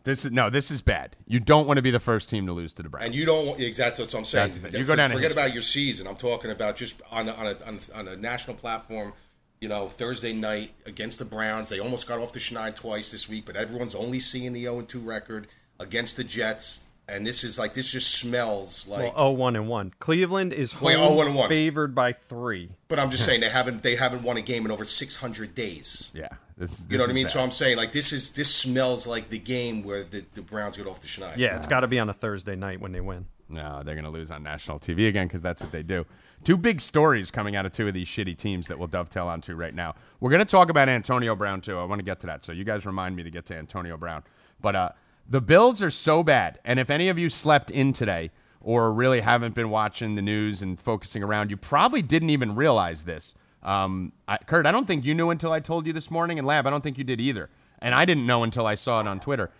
[0.04, 1.16] This is no, this is bad.
[1.28, 3.06] You don't want to be the first team to lose to the Browns.
[3.06, 3.46] and you don't.
[3.46, 4.50] want Exactly that's what I'm saying.
[4.50, 4.74] That's thing.
[4.80, 5.44] You go down Forget history.
[5.44, 6.08] about your season.
[6.08, 9.14] I'm talking about just on a, on a, on a, on a national platform.
[9.60, 11.70] You know, Thursday night against the Browns.
[11.70, 14.82] They almost got off the schneid twice this week, but everyone's only seeing the 0
[14.82, 15.48] 2 record
[15.80, 16.91] against the Jets.
[17.12, 19.02] And this is like this just smells like.
[19.02, 19.92] Well, oh, one and one.
[20.00, 21.50] Cleveland is home Wait, oh, one and one.
[21.50, 22.70] favored by three.
[22.88, 26.12] But I'm just saying they haven't they haven't won a game in over 600 days.
[26.16, 27.26] yeah, this, this You know what I mean?
[27.26, 27.32] bad.
[27.32, 30.78] So I'm saying like this is this smells like the game where the, the Browns
[30.78, 31.38] get off the schneid.
[31.38, 33.26] Yeah, it's got to be on a Thursday night when they win.
[33.50, 36.06] No, they're going to lose on national TV again because that's what they do.
[36.44, 39.54] Two big stories coming out of two of these shitty teams that we'll dovetail onto
[39.56, 39.94] right now.
[40.22, 41.78] We're going to talk about Antonio Brown too.
[41.78, 42.44] I want to get to that.
[42.44, 44.24] So you guys remind me to get to Antonio Brown.
[44.62, 44.90] But uh,
[45.32, 46.60] the Bills are so bad.
[46.64, 50.62] And if any of you slept in today or really haven't been watching the news
[50.62, 53.34] and focusing around, you probably didn't even realize this.
[53.64, 56.48] Um, I, Kurt, I don't think you knew until I told you this morning, and
[56.48, 57.50] Lab, I don't think you did either.
[57.80, 59.52] And I didn't know until I saw it on Twitter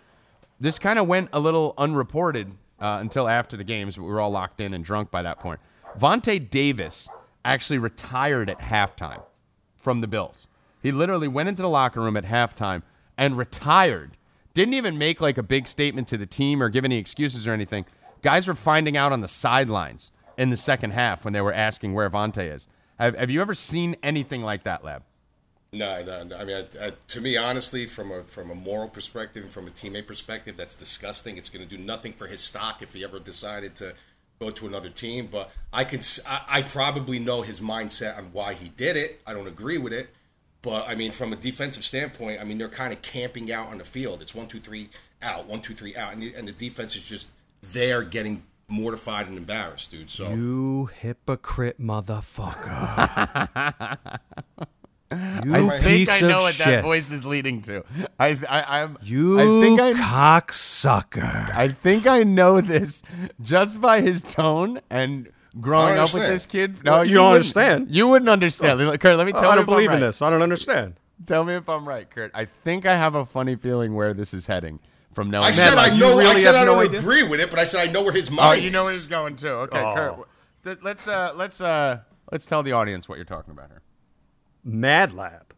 [0.62, 2.48] this kind of went a little unreported
[2.80, 3.96] uh, until after the games.
[3.96, 5.60] But we were all locked in and drunk by that point.
[5.98, 7.08] Vontae Davis
[7.44, 9.22] actually retired at halftime
[9.76, 10.46] from the Bills.
[10.80, 12.82] He literally went into the locker room at halftime
[13.18, 14.16] and retired.
[14.54, 17.52] Didn't even make like a big statement to the team or give any excuses or
[17.52, 17.86] anything.
[18.22, 21.94] Guys were finding out on the sidelines in the second half when they were asking
[21.94, 22.68] where Vontae is.
[22.98, 25.02] Have, have you ever seen anything like that, Lab?
[25.72, 26.36] No, no, no.
[26.36, 29.66] I mean, I, I, to me, honestly, from a from a moral perspective and from
[29.66, 31.38] a teammate perspective, that's disgusting.
[31.38, 33.94] It's going to do nothing for his stock if he ever decided to
[34.38, 35.28] go to another team.
[35.32, 39.22] But I can, I probably know his mindset on why he did it.
[39.26, 40.08] I don't agree with it,
[40.62, 43.78] but I mean, from a defensive standpoint, I mean, they're kind of camping out on
[43.78, 44.22] the field.
[44.22, 44.88] It's one, two, three
[45.20, 47.30] out, one, two, three out, and the, and the defense is just
[47.72, 50.08] there getting mortified and embarrassed, dude.
[50.08, 53.48] So You hypocrite motherfucker.
[55.44, 56.66] you I think I of know what shit.
[56.66, 57.84] that voice is leading to.
[58.18, 58.98] I, I, I'm.
[59.02, 61.54] You I think I, cocksucker.
[61.54, 63.02] I think I know this
[63.40, 65.28] just by his tone and
[65.60, 66.82] growing up with this kid.
[66.84, 67.36] No, Well, you don't wouldn't.
[67.56, 67.90] understand.
[67.90, 68.78] You wouldn't understand.
[69.00, 69.50] Kurt, let me tell I you.
[69.50, 70.00] don't if I'm believe in right.
[70.00, 70.22] this.
[70.22, 70.94] I don't understand.
[71.26, 72.30] Tell me if I'm right, Kurt.
[72.34, 74.80] I think I have a funny feeling where this is heading
[75.14, 75.42] from now.
[75.42, 76.18] I said I know.
[76.18, 78.60] I said I don't agree with it, but I said I know where his mind.
[78.60, 79.48] Oh, you know where he's going too.
[79.48, 79.94] Okay, Oh.
[79.94, 80.28] Kurt.
[80.64, 81.98] Th- Let's uh, let's uh,
[82.30, 83.82] let's tell the audience what you're talking about here.
[84.64, 85.54] Mad Lab,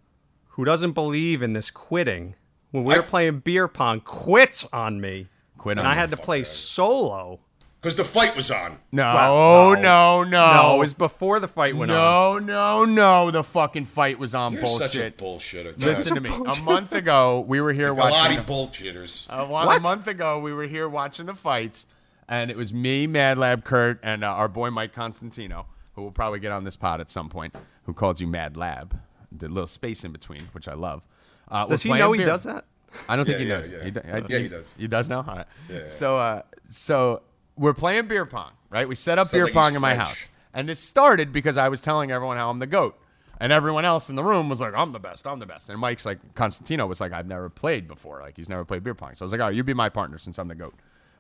[0.48, 2.35] who doesn't believe in this quitting,
[2.70, 5.28] when we I- were playing beer pong, quit on me.
[5.59, 5.87] Quit on me.
[5.87, 7.40] And on I had to play solo.
[7.85, 8.79] Because the fight was on.
[8.90, 12.47] No, Well, no, no, No, it was before the fight went on.
[12.47, 13.31] no, no, no.
[13.31, 14.92] The fucking fight was on You're bullshit.
[14.92, 15.85] such a bullshitter.
[15.85, 16.31] Listen to me.
[16.31, 18.38] A month ago, we were here Galati watching.
[18.44, 19.29] bullshitters.
[19.31, 19.77] Uh, one, What?
[19.79, 21.85] A month ago, we were here watching the fights,
[22.27, 26.11] and it was me, Mad Lab, Kurt, and uh, our boy Mike Constantino, who will
[26.11, 28.99] probably get on this pod at some point, who calls you Mad Lab.
[29.31, 31.03] The little space in between, which I love.
[31.51, 32.64] Uh, Does he know he beer- does that?
[33.09, 33.70] I don't think he yeah, knows.
[33.73, 33.85] yeah.
[33.85, 34.77] He, do- I- Yeah, he does.
[34.77, 35.25] He does now.
[35.29, 35.47] All right.
[35.68, 35.87] Yeah.
[35.88, 37.23] So, uh, so
[37.57, 38.88] we're playing beer pong, right?
[38.88, 41.69] We set up Sounds beer like pong in my house, and this started because I
[41.69, 42.99] was telling everyone how I'm the goat,
[43.40, 45.27] and everyone else in the room was like, "I'm the best.
[45.27, 48.21] I'm the best." And Mike's like, Constantino was like, "I've never played before.
[48.21, 50.19] Like, he's never played beer pong." So I was like, "Oh, you be my partner
[50.19, 50.75] since I'm the goat."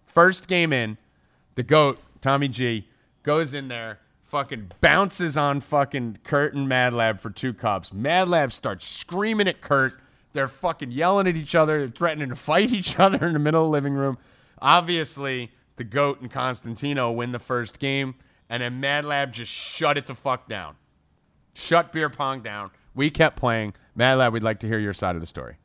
[0.06, 0.96] First game in,
[1.54, 2.88] the goat Tommy G
[3.22, 7.92] goes in there, fucking bounces on fucking Kurt and Mad Lab for two cups.
[7.92, 9.94] Mad Lab starts screaming at Kurt.
[10.32, 13.66] They're fucking yelling at each other, threatening to fight each other in the middle of
[13.66, 14.18] the living room.
[14.60, 18.14] Obviously, the goat and Constantino win the first game,
[18.48, 20.76] and then Mad Lab just shut it the fuck down.
[21.54, 22.70] Shut beer pong down.
[22.94, 23.74] We kept playing.
[23.94, 25.56] Mad Lab, we'd like to hear your side of the story.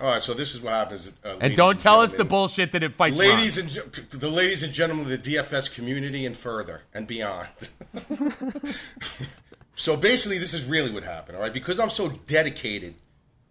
[0.00, 1.16] All right, so this is what happens.
[1.24, 3.16] Uh, And don't tell us the bullshit that it fights.
[3.16, 3.84] Ladies Ron.
[3.94, 7.48] and the ladies and gentlemen of the DFS community and further and beyond.
[9.76, 11.36] so basically, this is really what happened.
[11.36, 12.94] All right, because I'm so dedicated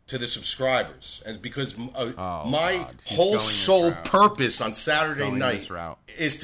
[0.07, 5.69] to the subscribers, and because uh, Oh, my whole sole purpose on Saturday Going night
[6.17, 6.37] is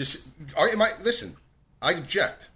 [0.45, 0.55] to.
[0.57, 1.35] right, am I, listen,
[1.81, 2.49] I object.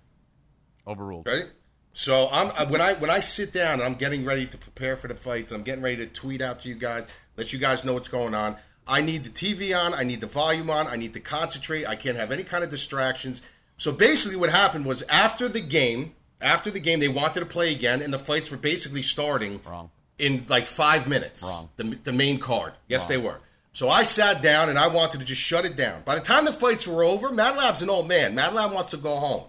[0.87, 1.27] Overruled.
[1.27, 1.45] Right.
[1.93, 4.95] So I'm I- when I when I sit down and I'm getting ready to prepare
[4.95, 7.59] for the fights, and I'm getting ready to tweet out to you guys, let you
[7.59, 8.55] guys know what's going on.
[8.87, 11.85] I need the TV on, I need the volume on, I need to concentrate.
[11.87, 13.49] I can't have any kind of distractions.
[13.77, 17.71] So basically, what happened was after the game, after the game, they wanted to play
[17.73, 19.89] again, and the fights were basically starting Wrong.
[20.19, 21.43] In like five minutes.
[21.47, 21.69] Wrong.
[21.77, 22.73] The, the main card.
[22.87, 23.39] Yes, they were.
[23.71, 26.03] So I sat down and I wanted to just shut it down.
[26.05, 28.35] By the time the fights were over, Mad Lab's an old man.
[28.35, 29.43] Mad Lab wants to go home.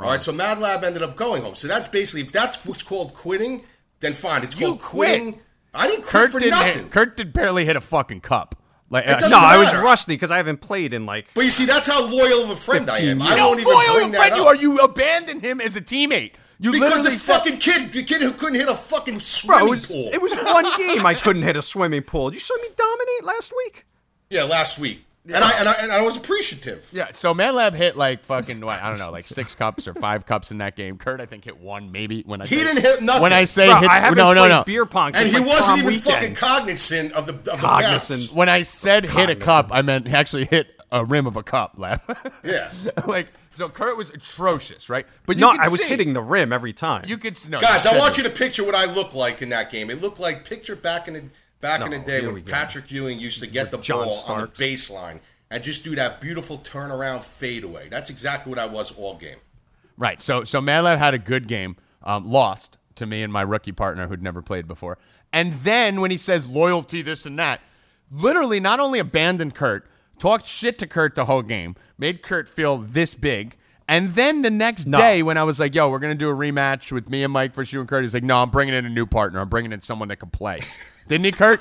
[0.00, 1.54] All right, so Mad Lab ended up going home.
[1.54, 3.62] So that's basically, if that's what's called quitting,
[4.00, 4.42] then fine.
[4.42, 5.08] It's You called quit.
[5.22, 5.40] quitting.
[5.74, 6.82] I didn't quit Kurt for didn't nothing.
[6.84, 8.56] hit, Kurt did barely hit a fucking cup.
[8.90, 9.82] Like uh, No, I was matter.
[9.84, 11.26] rusty because I haven't played in like.
[11.34, 13.20] But you see, that's how loyal of a friend I am.
[13.22, 14.38] I won't even loyal bring a that friend up.
[14.38, 14.54] you are.
[14.56, 16.32] You abandon him as a teammate.
[16.64, 19.66] You because the said- fucking kid, the kid who couldn't hit a fucking Bro, swimming
[19.66, 20.10] it was, pool.
[20.12, 22.30] it was one game I couldn't hit a swimming pool.
[22.30, 23.84] Did you saw me dominate last week?
[24.30, 25.04] yeah, last week.
[25.26, 26.86] And, I, and, I, and I was appreciative.
[26.92, 29.94] Yeah, so Mad Lab hit like fucking what I don't know, like six cups or
[29.94, 30.98] five cups in that game.
[30.98, 32.22] Kurt, I think, hit one maybe.
[32.26, 33.22] When I He say- didn't hit nothing.
[33.22, 34.64] When I say Bro, hit, I haven't no, no, no.
[34.64, 36.14] beer pong And he like wasn't prom even weekend.
[36.14, 38.36] fucking cognizant of the, of the Cognizant.
[38.36, 41.42] When I said hit a cup, I meant he actually hit a rim of a
[41.42, 41.74] cup.
[41.78, 42.00] Lab.
[42.44, 42.70] Yeah.
[43.06, 45.06] like so, Kurt was atrocious, right?
[45.26, 47.04] But you No, could I was see- hitting the rim every time.
[47.06, 49.42] You could s- no, Guys, you I want you to picture what I looked like
[49.42, 49.90] in that game.
[49.90, 51.24] It looked like picture back in the
[51.60, 52.42] back in the day when.
[52.42, 55.20] Patrick Ewing used to get the John ball on the baseline
[55.50, 57.88] and just do that beautiful turnaround fadeaway.
[57.88, 59.38] That's exactly what I was all game.
[59.96, 60.20] Right.
[60.20, 64.06] So so Madlab had a good game, um, lost to me and my rookie partner
[64.08, 64.98] who'd never played before.
[65.32, 67.60] And then when he says loyalty, this and that,
[68.10, 69.86] literally not only abandoned Kurt,
[70.18, 73.56] talked shit to Kurt the whole game, made Kurt feel this big.
[73.86, 74.96] And then the next No.
[74.98, 77.52] day, when I was like, "Yo, we're gonna do a rematch with me and Mike
[77.54, 79.40] versus you and Kurt," he's like, "No, I'm bringing in a new partner.
[79.40, 80.60] I'm bringing in someone that can play."
[81.08, 81.60] Didn't he, Kurt?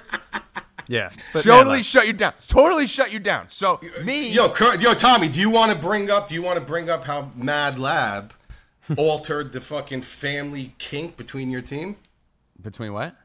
[0.88, 2.34] yeah, but totally man, shut you down.
[2.48, 3.48] Totally shut you down.
[3.50, 6.30] So me, Yo, Kurt, yo, Tommy, do you want to bring up?
[6.30, 8.34] Do you want to bring up how Mad Lab
[8.98, 11.98] altered the fucking family kink between your team?
[12.62, 13.16] Between what?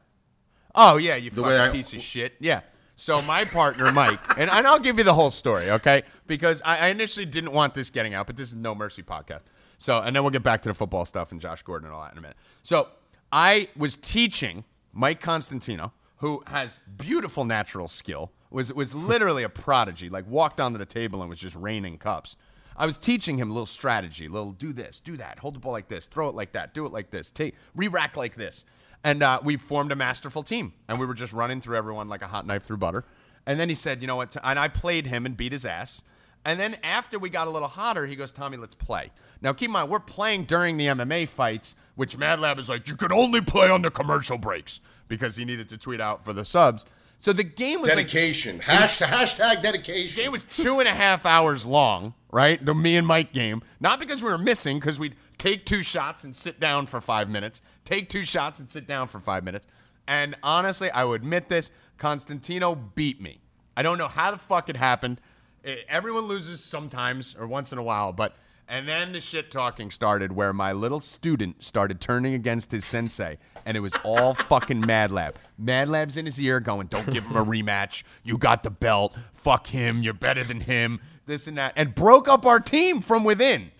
[0.75, 2.33] Oh yeah, you The fucking way I- piece of shit.
[2.41, 2.61] Yeah.
[2.99, 6.03] So my partner Mike, and, and I'll give you the whole story, okay?
[6.27, 9.43] Because I, I initially didn't want this getting out, but this is No Mercy podcast.
[9.77, 12.03] So and then we'll get back to the football stuff and Josh Gordon and all
[12.03, 12.35] that in a minute.
[12.61, 12.89] So
[13.31, 20.09] I was teaching Mike Constantino, who has beautiful natural skill, was was literally a prodigy.
[20.09, 22.35] Like walked onto the table and was just raining cups.
[22.75, 25.71] I was teaching him a little strategy, little do this, do that, hold the ball
[25.71, 28.65] like this, throw it like that, do it like this, take re-rack like this.
[29.03, 30.73] And uh, we formed a masterful team.
[30.87, 33.05] And we were just running through everyone like a hot knife through butter.
[33.45, 34.35] And then he said, you know what?
[34.43, 36.03] And I played him and beat his ass.
[36.45, 39.11] And then after we got a little hotter, he goes, Tommy, let's play.
[39.41, 42.87] Now, keep in mind, we're playing during the MMA fights, which Mad Lab is like,
[42.87, 46.33] you can only play on the commercial breaks because he needed to tweet out for
[46.33, 46.85] the subs.
[47.19, 48.59] So the game was like Dedication.
[48.59, 50.23] Hashtag, hashtag dedication.
[50.23, 52.63] It was two and a half hours long, right?
[52.63, 53.61] The me and Mike game.
[53.81, 57.29] Not because we were missing, because we'd take two shots and sit down for five
[57.29, 59.65] minutes, take two shots and sit down for five minutes.
[60.07, 63.39] And honestly, I will admit this Constantino beat me.
[63.75, 65.21] I don't know how the fuck it happened.
[65.65, 68.35] Eh, Everyone loses sometimes or once in a while, but.
[68.71, 73.39] And then the shit talking started where my little student started turning against his sensei,
[73.65, 75.33] and it was all fucking Mad Lab.
[75.57, 78.03] Mad Lab's in his ear going, Don't give him a rematch.
[78.23, 79.15] You got the belt.
[79.33, 80.03] Fuck him.
[80.03, 80.99] You're better than him.
[81.25, 81.73] This and that.
[81.77, 83.71] And broke up our team from within.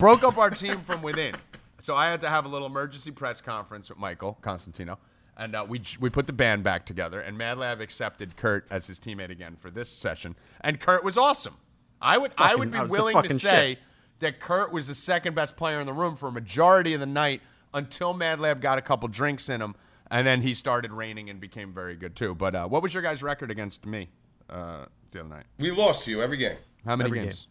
[0.00, 1.34] Broke up our team from within.
[1.78, 4.98] So I had to have a little emergency press conference with Michael Constantino.
[5.36, 8.86] And uh, we, we put the band back together, and Mad Lab accepted Kurt as
[8.86, 10.34] his teammate again for this session.
[10.62, 11.54] And Kurt was awesome.
[12.00, 13.78] I would I would be I willing to say shit.
[14.20, 17.06] that Kurt was the second best player in the room for a majority of the
[17.06, 17.42] night
[17.74, 19.74] until Mad Lab got a couple drinks in him,
[20.10, 22.34] and then he started raining and became very good too.
[22.34, 24.08] But uh, what was your guys' record against me
[24.48, 25.44] uh, the other night?
[25.58, 26.56] we lost to you every game.
[26.86, 27.46] How many Every games?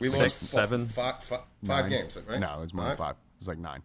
[0.00, 0.86] We Six, lost f- seven?
[0.86, 2.40] fi- fi- five games, right?
[2.40, 3.12] No, it was more than five.
[3.12, 3.82] It was like nine.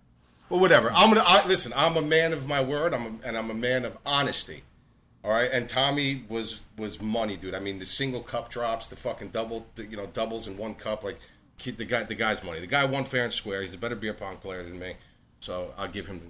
[0.49, 0.89] Well, whatever.
[0.91, 1.71] I'm gonna I, listen.
[1.75, 2.93] I'm a man of my word.
[2.93, 4.63] I'm a, and I'm a man of honesty.
[5.23, 5.49] All right.
[5.53, 7.53] And Tommy was was money, dude.
[7.53, 10.73] I mean, the single cup drops, the fucking double, the, you know, doubles in one
[10.73, 11.03] cup.
[11.03, 11.19] Like
[11.59, 12.59] keep the guy, the guy's money.
[12.59, 13.61] The guy won fair and square.
[13.61, 14.93] He's a better beer pong player than me.
[15.39, 16.19] So I'll give him.
[16.19, 16.25] The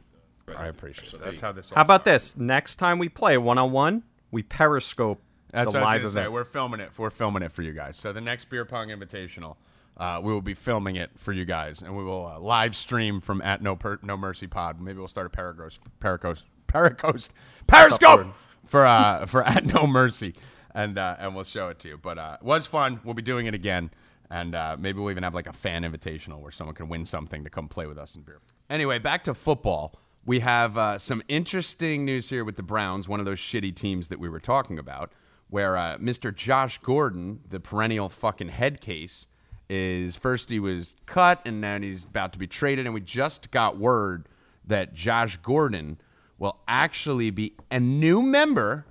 [0.54, 0.62] credit.
[0.62, 1.24] I appreciate So it.
[1.24, 1.70] That's how this.
[1.70, 2.16] How about started.
[2.16, 2.36] this?
[2.38, 6.26] Next time we play one on one, we periscope That's the what I was gonna
[6.26, 6.30] say.
[6.30, 6.92] We're filming it.
[6.98, 7.98] We're filming it for you guys.
[7.98, 9.56] So the next beer pong invitational,
[9.98, 13.20] uh, we will be filming it for you guys, and we will uh, live stream
[13.22, 14.80] from at No per- No Mercy Pod.
[14.80, 17.30] Maybe we'll start a Paracoast, Paracoast, Paracoast,
[17.68, 18.28] Periscope
[18.66, 20.36] for uh, for at No Mercy,
[20.74, 21.98] and uh, and we'll show it to you.
[21.98, 23.00] But uh, it was fun.
[23.04, 23.92] We'll be doing it again,
[24.30, 27.44] and uh, maybe we'll even have like a fan invitational where someone can win something
[27.44, 28.40] to come play with us in beer.
[28.70, 29.96] Anyway, back to football.
[30.26, 34.10] We have uh, some interesting news here with the Browns, one of those shitty teams
[34.10, 35.12] that we were talking about,
[35.50, 36.34] where uh, Mr.
[36.34, 39.28] Josh Gordon, the perennial fucking head case,
[39.70, 42.86] is first he was cut and now he's about to be traded.
[42.86, 44.28] And we just got word
[44.66, 46.00] that Josh Gordon
[46.38, 48.86] will actually be a new member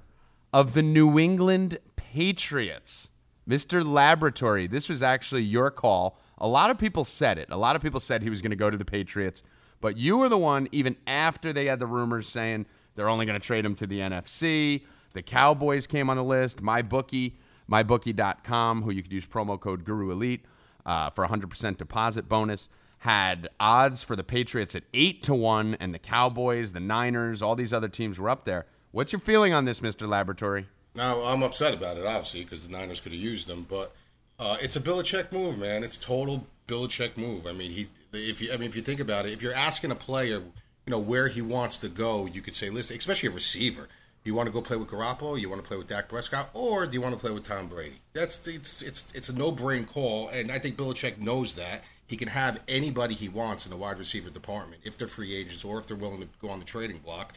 [0.53, 3.11] of the New England Patriots.
[3.49, 3.85] Mr.
[3.85, 6.18] Laboratory, this was actually your call.
[6.38, 7.49] A lot of people said it.
[7.51, 9.42] A lot of people said he was going to go to the Patriots,
[9.81, 13.40] but you were the one, even after they had the rumors saying they're only going
[13.40, 14.83] to trade him to the NFC.
[15.18, 16.62] The Cowboys came on the list.
[16.62, 17.35] My bookie,
[17.68, 20.44] mybookie.com, who you could use promo code Guru Elite
[20.87, 25.92] uh, for 100% deposit bonus, had odds for the Patriots at 8 to 1, and
[25.92, 28.66] the Cowboys, the Niners, all these other teams were up there.
[28.92, 30.09] What's your feeling on this, Mr.
[30.09, 30.68] Laboratory?
[30.94, 33.66] Now I'm upset about it, obviously, because the Niners could have used them.
[33.68, 33.96] But
[34.38, 35.83] uh, it's a Belichick move, man.
[35.83, 37.44] It's total Belichick move.
[37.44, 39.90] I mean, he if you I mean if you think about it, if you're asking
[39.90, 40.38] a player,
[40.87, 43.88] you know where he wants to go, you could say, listen, especially a receiver.
[44.24, 45.40] Do you want to go play with Garoppolo?
[45.40, 47.68] You want to play with Dak Prescott, or do you want to play with Tom
[47.68, 48.00] Brady?
[48.12, 52.16] That's it's it's it's a no brain call, and I think Belichick knows that he
[52.16, 55.78] can have anybody he wants in the wide receiver department if they're free agents or
[55.78, 57.35] if they're willing to go on the trading block.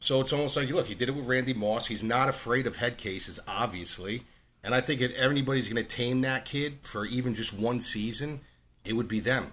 [0.00, 1.86] So it's almost like, look, he did it with Randy Moss.
[1.86, 4.22] He's not afraid of head cases, obviously.
[4.62, 8.40] And I think if anybody's going to tame that kid for even just one season,
[8.84, 9.52] it would be them.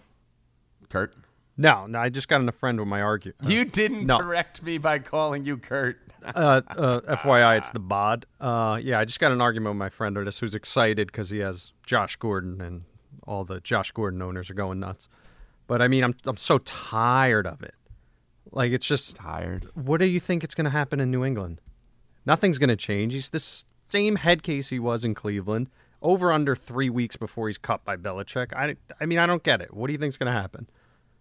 [0.89, 1.15] Kurt?
[1.57, 3.37] No, no, I just got in a friend with my argument.
[3.43, 4.19] You didn't no.
[4.19, 5.99] correct me by calling you Kurt.
[6.23, 8.25] Uh, uh, FYI, it's the bod.
[8.39, 11.29] Uh, yeah, I just got an argument with my friend on this who's excited because
[11.29, 12.83] he has Josh Gordon and
[13.27, 15.07] all the Josh Gordon owners are going nuts.
[15.67, 17.75] But I mean, I'm I'm so tired of it.
[18.51, 19.69] Like it's just Tired.
[19.73, 21.61] What do you think it's going to happen in New England?
[22.25, 23.13] Nothing's going to change.
[23.13, 25.69] He's the same head case he was in Cleveland.
[26.01, 28.53] Over under three weeks before he's cut by Belichick.
[28.53, 29.71] I, I mean, I don't get it.
[29.71, 30.67] What do you think's going to happen?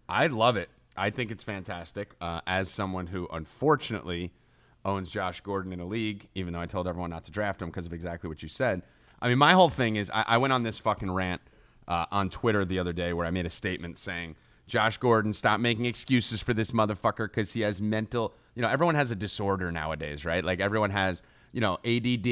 [0.08, 0.70] I love it.
[0.96, 2.14] I think it's fantastic.
[2.18, 4.32] Uh, as someone who unfortunately
[4.84, 7.68] owns Josh Gordon in a league, even though I told everyone not to draft him
[7.68, 8.82] because of exactly what you said.
[9.20, 11.42] I mean, my whole thing is I, I went on this fucking rant
[11.86, 15.60] uh, on Twitter the other day where I made a statement saying, Josh Gordon, stop
[15.60, 18.32] making excuses for this motherfucker because he has mental.
[18.54, 20.44] You know, everyone has a disorder nowadays, right?
[20.44, 22.28] Like everyone has, you know, ADD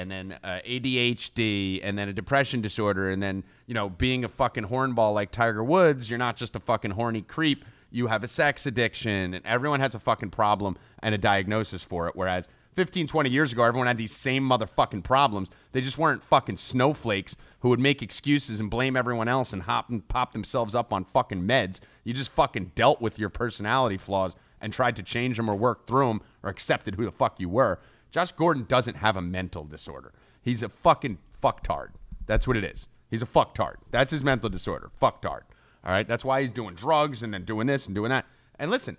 [0.00, 4.28] and then uh, ADHD and then a depression disorder and then, you know, being a
[4.28, 7.66] fucking hornball like Tiger Woods, you're not just a fucking horny creep.
[7.92, 12.08] You have a sex addiction and everyone has a fucking problem and a diagnosis for
[12.08, 12.16] it.
[12.16, 15.50] Whereas 15, 20 years ago, everyone had these same motherfucking problems.
[15.72, 19.90] They just weren't fucking snowflakes who would make excuses and blame everyone else and hop
[19.90, 21.80] and pop themselves up on fucking meds.
[22.04, 25.86] You just fucking dealt with your personality flaws and tried to change them or work
[25.86, 27.78] through them or accepted who the fuck you were.
[28.10, 30.12] Josh Gordon doesn't have a mental disorder.
[30.40, 31.88] He's a fucking fucktard.
[32.26, 32.88] That's what it is.
[33.10, 33.74] He's a fucktard.
[33.90, 34.90] That's his mental disorder.
[35.00, 35.42] Fucktard.
[35.84, 36.06] All right.
[36.06, 38.26] That's why he's doing drugs and then doing this and doing that.
[38.58, 38.96] And listen,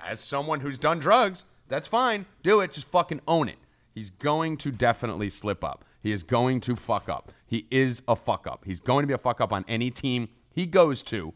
[0.00, 2.26] as someone who's done drugs, that's fine.
[2.42, 2.72] Do it.
[2.72, 3.58] Just fucking own it.
[3.94, 5.84] He's going to definitely slip up.
[6.02, 7.32] He is going to fuck up.
[7.46, 8.64] He is a fuck up.
[8.64, 11.32] He's going to be a fuck up on any team he goes to.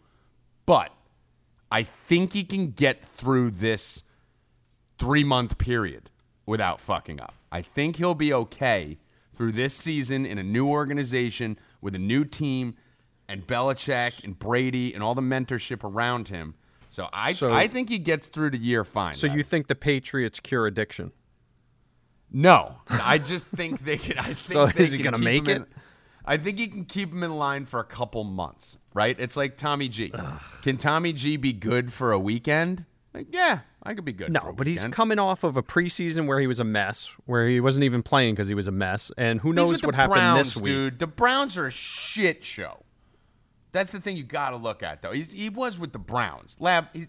[0.67, 0.93] But
[1.71, 4.03] I think he can get through this
[4.99, 6.11] three month period
[6.47, 7.35] without fucking up.
[7.51, 8.99] I think he'll be okay
[9.35, 12.77] through this season in a new organization with a new team
[13.31, 16.55] and Belichick and Brady and all the mentorship around him.
[16.89, 19.15] So I So- I think he gets through the year fine.
[19.15, 21.13] So you think the Patriots cure addiction?
[22.33, 24.19] No, I just think they can.
[24.19, 25.69] I think So they is he can gonna keep make him in- it?
[26.25, 29.17] I think he can keep him in line for a couple months, right?
[29.19, 30.13] It's like Tommy G.
[30.63, 32.85] Can Tommy G be good for a weekend?
[33.15, 34.27] Like, yeah, I could be good.
[34.27, 37.49] for No, but he's coming off of a preseason where he was a mess, where
[37.49, 40.15] he wasn't even playing because he was a mess, and who knows what the happened
[40.15, 40.65] Browns, this week?
[40.73, 40.99] dude.
[41.01, 42.85] The Browns are a shit show.
[43.73, 45.13] That's the thing you got to look at, though.
[45.13, 46.57] He's, he was with the Browns.
[46.61, 47.07] Lab, he,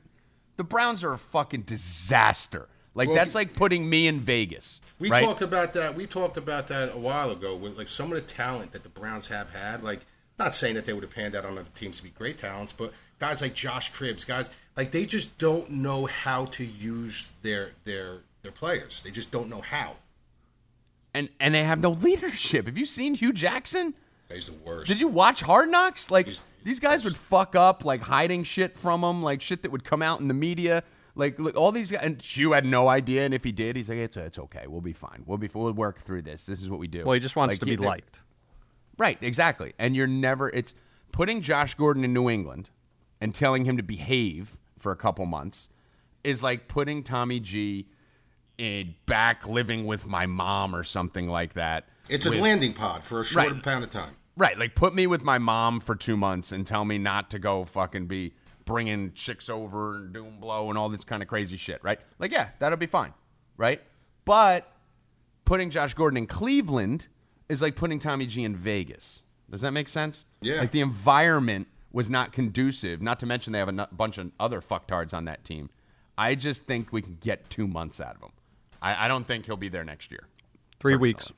[0.58, 2.68] the Browns are a fucking disaster.
[2.94, 4.82] Like Well, that's you- like putting me in Vegas.
[5.00, 5.24] We right?
[5.24, 5.96] talked about that.
[5.96, 8.90] We talked about that a while ago with like some of the talent that the
[8.90, 9.82] Browns have had.
[9.82, 10.02] Like,
[10.38, 12.74] not saying that they would have panned out on other teams to be great talents,
[12.74, 17.72] but guys like Josh Cribbs, guys like they just don't know how to use their
[17.86, 19.04] their their players.
[19.04, 19.96] They just don't know how.
[21.14, 22.66] and and they have no leadership.
[22.66, 23.94] Have you seen Hue Jackson?
[24.32, 24.88] He's the worst.
[24.88, 26.10] Did you watch Hard Knocks?
[26.10, 29.72] Like He's- these guys would fuck up, like hiding shit from him, like shit that
[29.72, 30.84] would come out in the media.
[31.16, 33.26] Like look, all these guys, and Hue had no idea.
[33.26, 34.66] And if he did, he's like, "It's it's okay.
[34.68, 35.24] We'll be fine.
[35.26, 36.46] We'll be we'll work through this.
[36.46, 38.20] This is what we do." well, he just wants Like, to be liked.
[38.98, 39.74] Right, exactly.
[39.80, 40.50] And you're never.
[40.50, 40.74] It's
[41.12, 42.70] putting Josh Gordon in New England
[43.20, 45.70] and telling him to behave for a couple months
[46.24, 47.88] is like putting Tommy G
[48.58, 51.88] in back living with my mom or something like that.
[52.10, 53.66] It's a landing pod for a short Right.
[53.66, 54.16] amount of time.
[54.42, 57.38] Right, like put me with my mom for two months and tell me not to
[57.38, 58.34] go fucking be
[58.66, 62.00] bringing chicks over and doom blow and all this kind of crazy shit, right?
[62.18, 63.14] Like, yeah, that'll be fine,
[63.56, 63.84] right?
[64.26, 64.68] But
[65.46, 67.08] putting Josh Gordon in Cleveland
[67.50, 69.22] is like putting Tommy G in Vegas.
[69.52, 70.26] Does that make sense?
[70.42, 70.56] Yeah.
[70.56, 73.00] Like the environment was not conducive.
[73.00, 75.70] Not to mention they have a bunch of other fucktards on that team.
[76.18, 78.32] I just think we can get two months out of him.
[78.82, 80.28] I, I don't think he'll be there next year.
[80.80, 81.10] Three Personally.
[81.10, 81.32] weeks.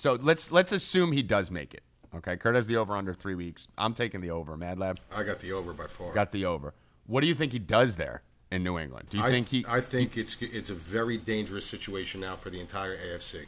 [0.00, 1.82] So let's let's assume he does make it.
[2.14, 3.68] Okay, Kurt has the over under three weeks.
[3.76, 4.56] I'm taking the over.
[4.56, 6.14] Mad Lab I got the over by far.
[6.14, 6.72] got the over.
[7.06, 9.08] What do you think he does there in New England?
[9.10, 9.62] Do you I think he?
[9.68, 13.44] I think it's it's a very dangerous situation now for the entire AFC.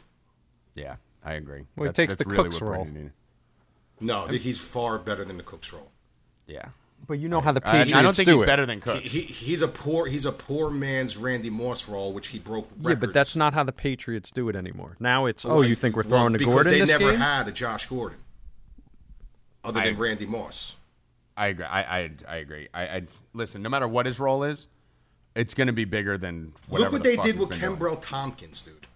[0.75, 1.65] yeah, I agree.
[1.75, 2.83] Well, he That's- takes the really Cook's role.
[2.83, 3.13] Brady needed.
[3.99, 5.89] No, he's far better than the Cook's role.
[6.45, 6.67] Yeah,
[7.05, 8.45] But you know how the I, Patriots I don't think do he's it.
[8.47, 9.01] better than Cook.
[9.01, 12.87] He, he's a poor he's a poor man's Randy Moss role, which he broke records.
[12.89, 14.95] Yeah, but that's not how the Patriots do it anymore.
[14.99, 17.11] Now it's oh, oh you think we're well, throwing to because Gordon they this never
[17.11, 17.19] game?
[17.19, 18.19] had a Josh Gordon,
[19.63, 20.77] other I- than Randy Moss.
[21.35, 21.65] I agree.
[21.65, 22.67] I I, I agree.
[22.73, 23.01] I, I
[23.33, 23.61] listen.
[23.61, 24.67] No matter what his role is,
[25.35, 26.53] it's going to be bigger than.
[26.69, 27.77] Look what the they fuck did with been doing.
[27.77, 28.87] Kenbrell Thompkins, dude.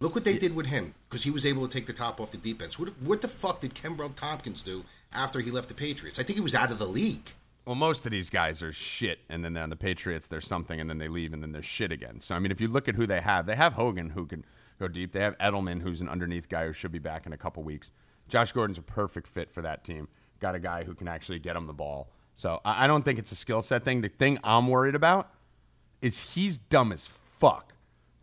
[0.00, 2.32] Look what they did with him because he was able to take the top off
[2.32, 2.76] the defense.
[2.76, 4.84] What, what the fuck did Kenbrell Thompkins do
[5.14, 6.18] after he left the Patriots?
[6.18, 7.30] I think he was out of the league.
[7.64, 10.90] Well, most of these guys are shit, and then on the Patriots, there's something, and
[10.90, 12.18] then they leave, and then there's shit again.
[12.18, 14.44] So, I mean, if you look at who they have, they have Hogan, who can
[14.80, 15.12] go deep.
[15.12, 17.92] They have Edelman, who's an underneath guy who should be back in a couple weeks.
[18.28, 20.08] Josh Gordon's a perfect fit for that team.
[20.40, 22.08] Got a guy who can actually get him the ball.
[22.34, 24.00] So, I, I don't think it's a skill set thing.
[24.00, 25.30] The thing I'm worried about
[26.00, 27.74] is he's dumb as fuck.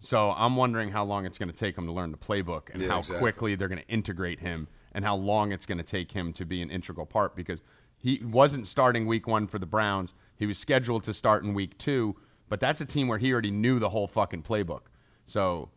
[0.01, 2.81] So, I'm wondering how long it's going to take him to learn the playbook and
[2.81, 3.21] Yeah, how exactly.
[3.21, 6.45] quickly they're going to integrate him and how long it's going to take him to
[6.45, 7.61] be an integral part because
[7.99, 10.13] he wasn't starting week one for the Browns.
[10.37, 12.15] He was scheduled to start in week two,
[12.47, 14.83] but that's a team where he already knew the whole fucking playbook.
[15.25, 15.69] So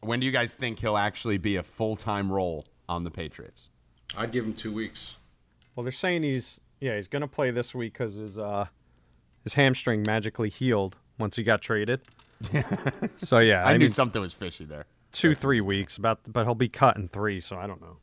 [0.00, 3.70] when do you guys think he'll actually be a full time role on the Patriots?
[4.16, 5.16] I'd give him two weeks.
[5.74, 8.66] Well, they're saying he's yeah he's gonna play this week because his uh
[9.42, 12.02] his hamstring magically healed once he got traded.
[13.16, 14.84] so yeah, I, I, knew mean something was fishy there.
[15.12, 17.40] two three weeks about, but he'll be cut in three.
[17.40, 17.96] So I don't know.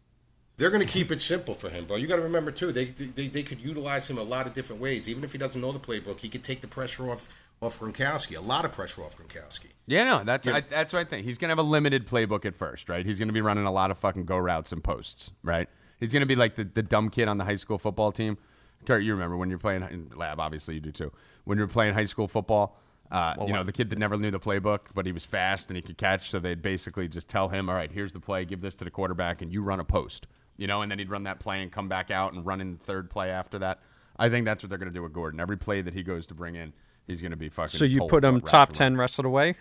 [0.59, 1.95] They're going to keep it simple for him, bro.
[1.95, 2.73] You got to remember too.
[2.73, 5.07] They, they they could utilize him a lot of different ways.
[5.07, 7.29] Even if he doesn't know the playbook, he could take the pressure off
[7.61, 8.37] off Gronkowski.
[8.37, 9.67] A lot of pressure off Gronkowski.
[9.87, 10.57] Yeah, no, that's Yeah.
[10.57, 11.25] I, that's what I think.
[11.25, 13.05] He's gonna have a limited playbook at first, right?
[13.05, 15.69] He's gonna be running a lot of fucking go routes and posts, right?
[16.01, 18.37] He's gonna be like the, the dumb kid on the high school football team.
[18.85, 20.41] Kurt, you remember when you're playing in lab?
[20.41, 21.11] Obviously, you do too.
[21.45, 22.77] When you're playing high school football,
[23.11, 25.77] uh, you know the kid that never knew the playbook, but he was fast and
[25.77, 26.29] he could catch.
[26.29, 28.43] So they'd basically just tell him, "All right, here's the play.
[28.43, 30.27] Give this to the quarterback, and you run a post."
[30.59, 32.73] You know, and then he'd run that play and come back out and run in
[32.73, 33.79] the third play after that.
[34.17, 35.39] I think that's what they're gonna do with Gordon.
[35.39, 36.73] Every play that he goes to bring in,
[37.07, 37.77] he's gonna be fucking.
[37.77, 39.55] So you put him top ten rest of the way.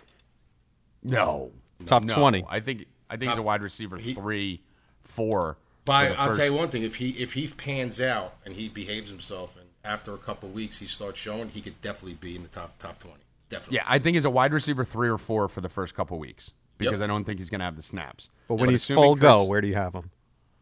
[1.01, 1.51] No.
[1.85, 2.13] Top No.
[2.13, 2.45] 20.
[2.49, 4.61] I think I think he's a wide receiver he- three,
[5.01, 5.57] four.
[5.85, 9.09] But I'll tell you one thing: if he if he pans out and he behaves
[9.09, 12.49] himself, and after a couple weeks he starts showing, he could definitely be in the
[12.49, 13.23] top top twenty.
[13.49, 13.77] Definitely.
[13.77, 16.51] Yeah, I think he's a wide receiver three or four for the first couple weeks
[16.77, 17.01] because Yep.
[17.01, 18.29] I don't think he's going to have the snaps.
[18.47, 20.11] But when he's assuming full go, where do you have him?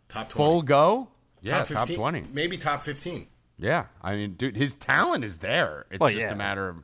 [0.08, 0.49] Top twenty.
[0.49, 1.10] full go,
[1.41, 2.24] yeah, top top, twenty.
[2.34, 3.28] Maybe top fifteen.
[3.58, 5.86] Yeah, I mean, dude, his talent is there.
[5.89, 6.34] It's Well, just yeah.
[6.34, 6.84] a matter of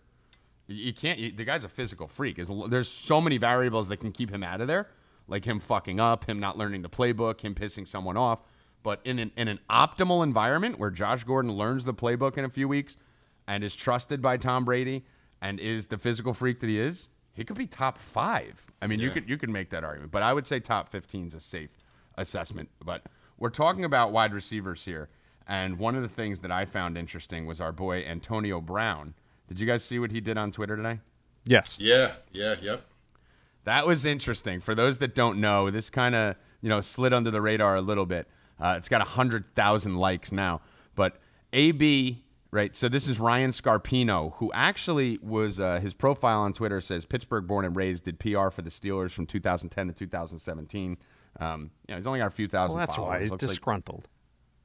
[0.67, 1.19] you you can't.
[1.19, 2.39] You, the guy's a physical freak.
[2.67, 4.87] There's so many variables that can keep him out of there,
[5.27, 8.39] like him fucking up, him not learning the playbook, him pissing someone off.
[8.81, 12.49] But in an in an optimal environment where Josh Gordon learns the playbook in a
[12.49, 12.97] few weeks
[13.47, 15.03] and is trusted by Tom Brady
[15.41, 18.65] and is the physical freak that he is, he could be top five.
[18.81, 21.27] I mean, you could you could make that argument, but I would say top 15
[21.27, 21.77] is a safe
[22.17, 22.69] assessment.
[22.83, 23.03] But
[23.37, 25.09] we're talking about wide receivers here,
[25.47, 29.13] and one of the things that I found interesting was our boy Antonio Brown.
[29.47, 30.99] Did you guys see what he did on Twitter today?
[31.45, 31.77] Yes.
[31.79, 32.13] Yeah.
[32.31, 32.55] Yeah.
[32.61, 32.81] Yep.
[33.65, 34.59] That was interesting.
[34.59, 37.81] For those that don't know, this kind of you know slid under the radar a
[37.81, 38.27] little bit.
[38.59, 40.61] Uh, it's got hundred thousand likes now,
[40.95, 41.17] but
[41.51, 42.75] AB right.
[42.75, 47.47] So this is Ryan Scarpino, who actually was uh, his profile on Twitter says Pittsburgh
[47.47, 50.97] born and raised, did PR for the Steelers from 2010 to 2017.
[51.39, 52.77] Um, you know, he's only got a few thousand.
[52.77, 54.07] Well, that's why he's Looks like- disgruntled.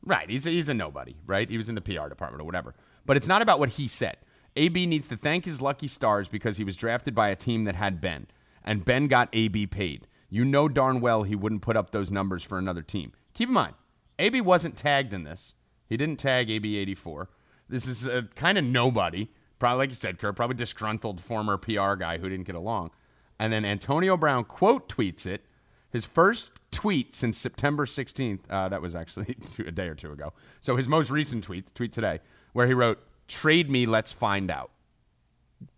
[0.05, 0.31] Right.
[0.31, 1.49] He's a, he's a nobody, right?
[1.49, 2.75] He was in the PR department or whatever.
[3.05, 4.17] But it's not about what he said.
[4.57, 7.75] AB needs to thank his lucky stars because he was drafted by a team that
[7.75, 8.27] had Ben,
[8.65, 10.07] and Ben got AB paid.
[10.31, 13.13] You know darn well he wouldn't put up those numbers for another team.
[13.35, 13.75] Keep in mind,
[14.19, 15.55] AB wasn't tagged in this.
[15.89, 17.27] He didn't tag AB84.
[17.69, 19.29] This is a kind of nobody.
[19.59, 22.91] Probably, like you said, Kurt, probably disgruntled former PR guy who didn't get along.
[23.39, 25.45] And then Antonio Brown quote tweets it.
[25.91, 28.41] His first tweet since September 16th.
[28.51, 30.33] Uh, that was actually a day or two ago.
[30.61, 32.21] So his most recent tweet, tweet today,
[32.53, 32.99] where he wrote,
[33.29, 34.71] "Trade me, let's find out."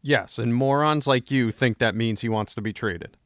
[0.03, 3.17] Yes, and morons like you think that means he wants to be traded.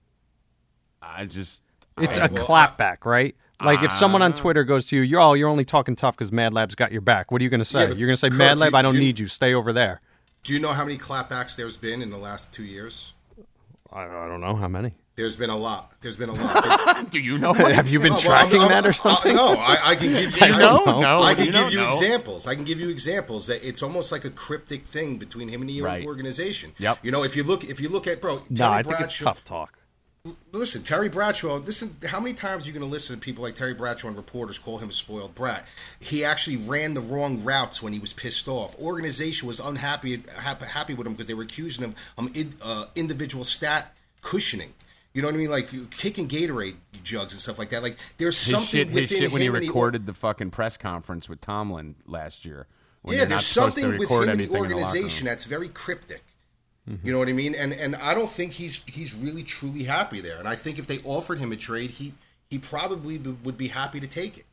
[1.02, 1.62] I just
[1.98, 3.34] It's I- a well, clapback, right?
[3.62, 4.26] Like if someone Ah.
[4.26, 6.92] on Twitter goes to you, you're oh, you're only talking tough because Mad Lab's got
[6.92, 7.30] your back.
[7.32, 7.80] What are you going to say?
[7.88, 9.18] Yeah, you're going to say Kurt, Mad do Lab, you- I don't do you- need
[9.18, 9.26] you.
[9.26, 10.00] Stay over there.
[10.42, 13.14] Do you know how many clapbacks there's been in the last two years?
[13.92, 14.92] I, I don't know how many.
[15.16, 15.92] There's been a lot.
[16.00, 17.08] There's been a lot.
[17.10, 17.52] do you know?
[17.54, 19.36] Have you been Oh, well, I'm- tracking I'm- that or I- something?
[19.36, 20.46] no, I, I can give you.
[20.48, 20.84] You I- know?
[20.84, 21.00] know.
[21.00, 21.88] No, I can you give don't you know.
[21.88, 22.46] examples.
[22.48, 25.70] I can give you examples that it's almost like a cryptic thing between him and
[25.70, 26.04] the Right.
[26.04, 26.72] organization.
[26.78, 26.98] Yep.
[27.04, 29.18] You know, if you look, if you look at bro, Terry No, I think it's
[29.18, 29.78] tough talk.
[30.52, 31.56] Listen, Terry Bradshaw.
[31.56, 34.16] Listen, how many times are you going to listen to people like Terry Bradshaw and
[34.16, 35.68] reporters call him a spoiled brat?
[36.00, 38.74] He actually ran the wrong routes when he was pissed off.
[38.80, 42.54] Organization was unhappy happy, happy with him because they were accusing him of um, in,
[42.64, 43.92] uh, individual stat
[44.22, 44.72] cushioning.
[45.14, 45.50] You know what I mean?
[45.50, 47.82] Like you kicking Gatorade jugs and stuff like that.
[47.82, 50.76] Like there's His something shit, within shit when he him and the recorded fucking press
[50.76, 52.66] conference with Tomlin last year.
[53.02, 56.24] when yeah, there's something with record him the in the organization that's very cryptic.
[57.02, 57.54] You know what I mean?
[57.54, 60.38] And and I don't think he's he's really truly happy there.
[60.38, 62.12] And I think if they offered him a trade, he
[62.50, 64.44] he probably b- would be happy to take it.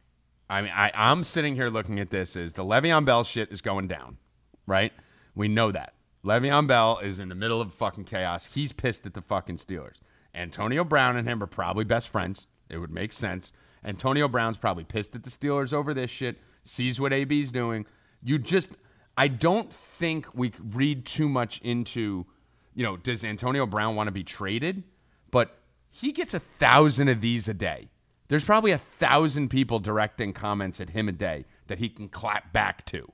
[0.50, 3.62] I mean, I, I'm sitting here looking at this as the Le'Veon Bell shit is
[3.62, 4.18] going down,
[4.66, 4.94] right?
[5.36, 5.94] We know that.
[6.24, 8.46] Le'Veon Bell is in the middle of fucking chaos.
[8.46, 9.96] He's pissed at the fucking Steelers.
[10.34, 12.48] Antonio Brown and him are probably best friends.
[12.70, 13.54] It would make sense.
[13.86, 17.86] Antonio Brown's probably pissed at the Steelers over this shit, sees what AB's doing.
[18.24, 18.72] You just,
[19.18, 22.26] I don't think we read too much into,
[22.76, 24.84] you know, does Antonio Brown want to be traded?
[25.32, 25.58] But
[25.90, 27.90] he gets a thousand of these a day.
[28.28, 32.54] There's probably a thousand people directing comments at him a day that he can clap
[32.54, 33.12] back to.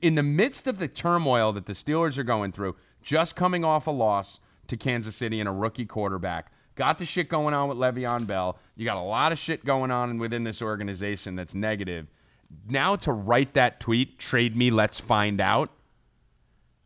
[0.00, 3.86] In the midst of the turmoil that the Steelers are going through, just coming off
[3.86, 4.40] a loss
[4.70, 8.58] to Kansas City and a rookie quarterback, got the shit going on with Le'Veon Bell.
[8.76, 12.06] You got a lot of shit going on within this organization that's negative.
[12.68, 15.70] Now to write that tweet, trade me, let's find out.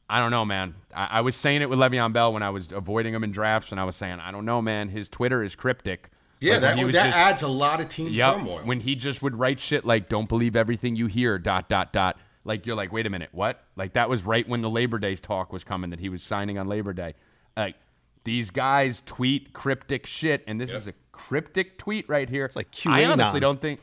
[0.09, 0.74] I don't know, man.
[0.95, 3.70] I, I was saying it with Le'Veon Bell when I was avoiding him in drafts,
[3.70, 4.89] and I was saying, I don't know, man.
[4.91, 6.11] His Twitter is cryptic.
[6.41, 8.35] Yeah, that that just- adds a lot of team Yep.
[8.35, 8.59] turmoil.
[8.64, 12.18] When he just would write shit like "Don't believe everything you hear." Dot dot dot.
[12.45, 13.64] Like you're like, wait a minute, what?
[13.76, 16.59] Like that was right when the Labor Day talk was coming that he was signing
[16.59, 17.14] on Labor Day.
[17.57, 17.76] Like
[18.24, 22.44] these guys tweet cryptic shit, and this is a cryptic tweet right here.
[22.44, 23.80] It's like I honestly don't think.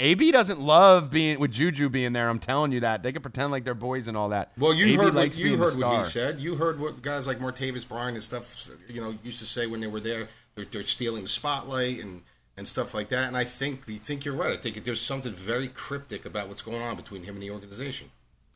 [0.00, 2.28] AB doesn't love being with Juju being there.
[2.28, 4.52] I'm telling you that they can pretend like they're boys and all that.
[4.56, 6.38] well, you AB heard likes what, you heard what he said.
[6.38, 9.80] You heard what guys like Martavis Bryant and stuff, you know, used to say when
[9.80, 10.28] they were there.
[10.54, 12.22] They're, they're stealing the spotlight and
[12.56, 13.28] and stuff like that.
[13.28, 14.52] And I think you think you're right.
[14.52, 18.10] I think there's something very cryptic about what's going on between him and the organization.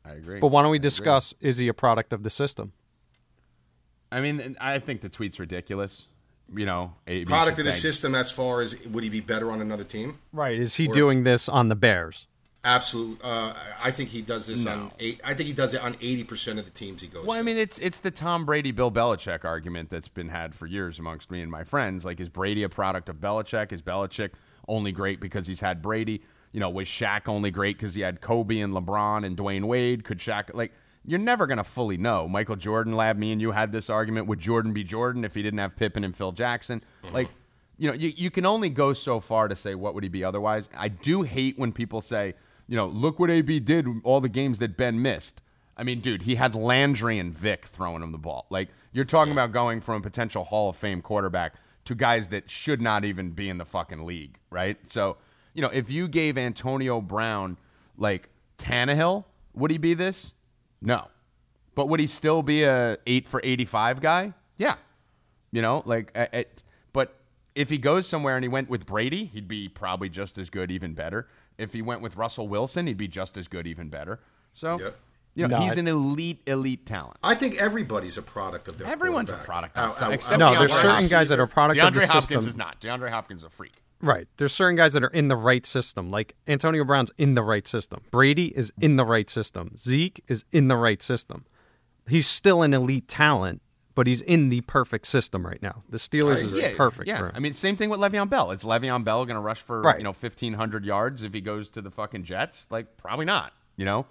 [0.04, 0.40] I agree.
[0.40, 0.86] But why don't we I agree.
[0.86, 2.72] discuss is he a product of the system?
[4.12, 6.06] I mean, I think the tweet's ridiculous.
[6.54, 9.62] You know, AB Product of the system as far as would he be better on
[9.62, 10.18] another team?
[10.32, 10.58] Right.
[10.58, 12.26] Is he Or- doing this on the Bears?
[12.64, 13.18] Absolutely.
[13.24, 15.20] Uh, I think he does this on eight.
[15.24, 17.22] I think he does it on eighty percent of the teams he goes.
[17.22, 20.54] To Well, I mean, it's it's the Tom Brady, Bill Belichick argument that's been had
[20.54, 22.04] for years amongst me and my friends.
[22.04, 23.72] Like, is Brady a product of Belichick?
[23.72, 24.30] Is Belichick
[24.68, 26.22] only great because he's had Brady?
[26.52, 30.04] You know, was Shaq only great because he had Kobe and LeBron and Dwyane Wade?
[30.04, 30.72] Could Shaq like?
[31.04, 32.28] You're never gonna fully know.
[32.28, 34.26] Michael Jordan, lab, me and you had this argument.
[34.28, 36.82] Would Jordan be Jordan if he didn't have Pippen and Phil Jackson?
[37.04, 37.14] Mm-hmm.
[37.14, 37.28] Like,
[37.78, 40.22] you know, you, you can only go so far to say what would he be
[40.22, 40.68] otherwise.
[40.76, 42.34] I do hate when people say,
[42.68, 45.42] you know, look what AB did all the games that Ben missed.
[45.76, 48.46] I mean, dude, he had Landry and Vick throwing him the ball.
[48.50, 51.54] Like, you're talking about going from a potential Hall of Fame quarterback
[51.86, 54.76] to guys that should not even be in the fucking league, right?
[54.84, 55.16] So,
[55.54, 57.56] you know, if you gave Antonio Brown
[57.96, 58.28] like
[58.58, 59.24] Tannehill,
[59.54, 60.34] would he be this?
[60.82, 61.08] No.
[61.74, 64.34] But would he still be a eight for 85 guy?
[64.58, 64.74] Yeah.
[65.52, 66.62] You know, like, uh, it,
[66.92, 67.16] but
[67.54, 70.70] if he goes somewhere and he went with Brady, he'd be probably just as good,
[70.70, 71.28] even better.
[71.58, 74.20] If he went with Russell Wilson, he'd be just as good, even better.
[74.54, 74.96] So, Yep.
[75.34, 77.18] you know, No, he's I- an elite, elite talent.
[77.22, 78.88] I think everybody's a product of their.
[78.88, 81.10] Everyone's a product of Out- some- except No, DeAndre there's certain Hopkins.
[81.10, 82.48] guys that are product of the DeAndre Hopkins system.
[82.48, 82.80] is not.
[82.80, 83.82] DeAndre Hopkins is a freak.
[84.02, 84.26] Right.
[84.36, 86.10] There's certain guys that are in the right system.
[86.10, 88.00] Like Antonio Brown's in the right system.
[88.10, 89.76] Brady is in the right system.
[89.78, 91.44] Zeke is in the right system.
[92.08, 93.62] He's still an elite talent,
[93.94, 95.84] but he's in the perfect system right now.
[95.88, 96.74] The Steelers is agree.
[96.74, 97.30] perfect Yeah.
[97.32, 98.50] I mean, same thing with Le'Veon Bell.
[98.50, 99.98] Is Le'Veon Bell going to rush for Right.
[99.98, 102.66] you know fifteen hundred yards if he goes to the fucking Jets?
[102.70, 103.52] Like, probably not.
[103.76, 104.06] You know,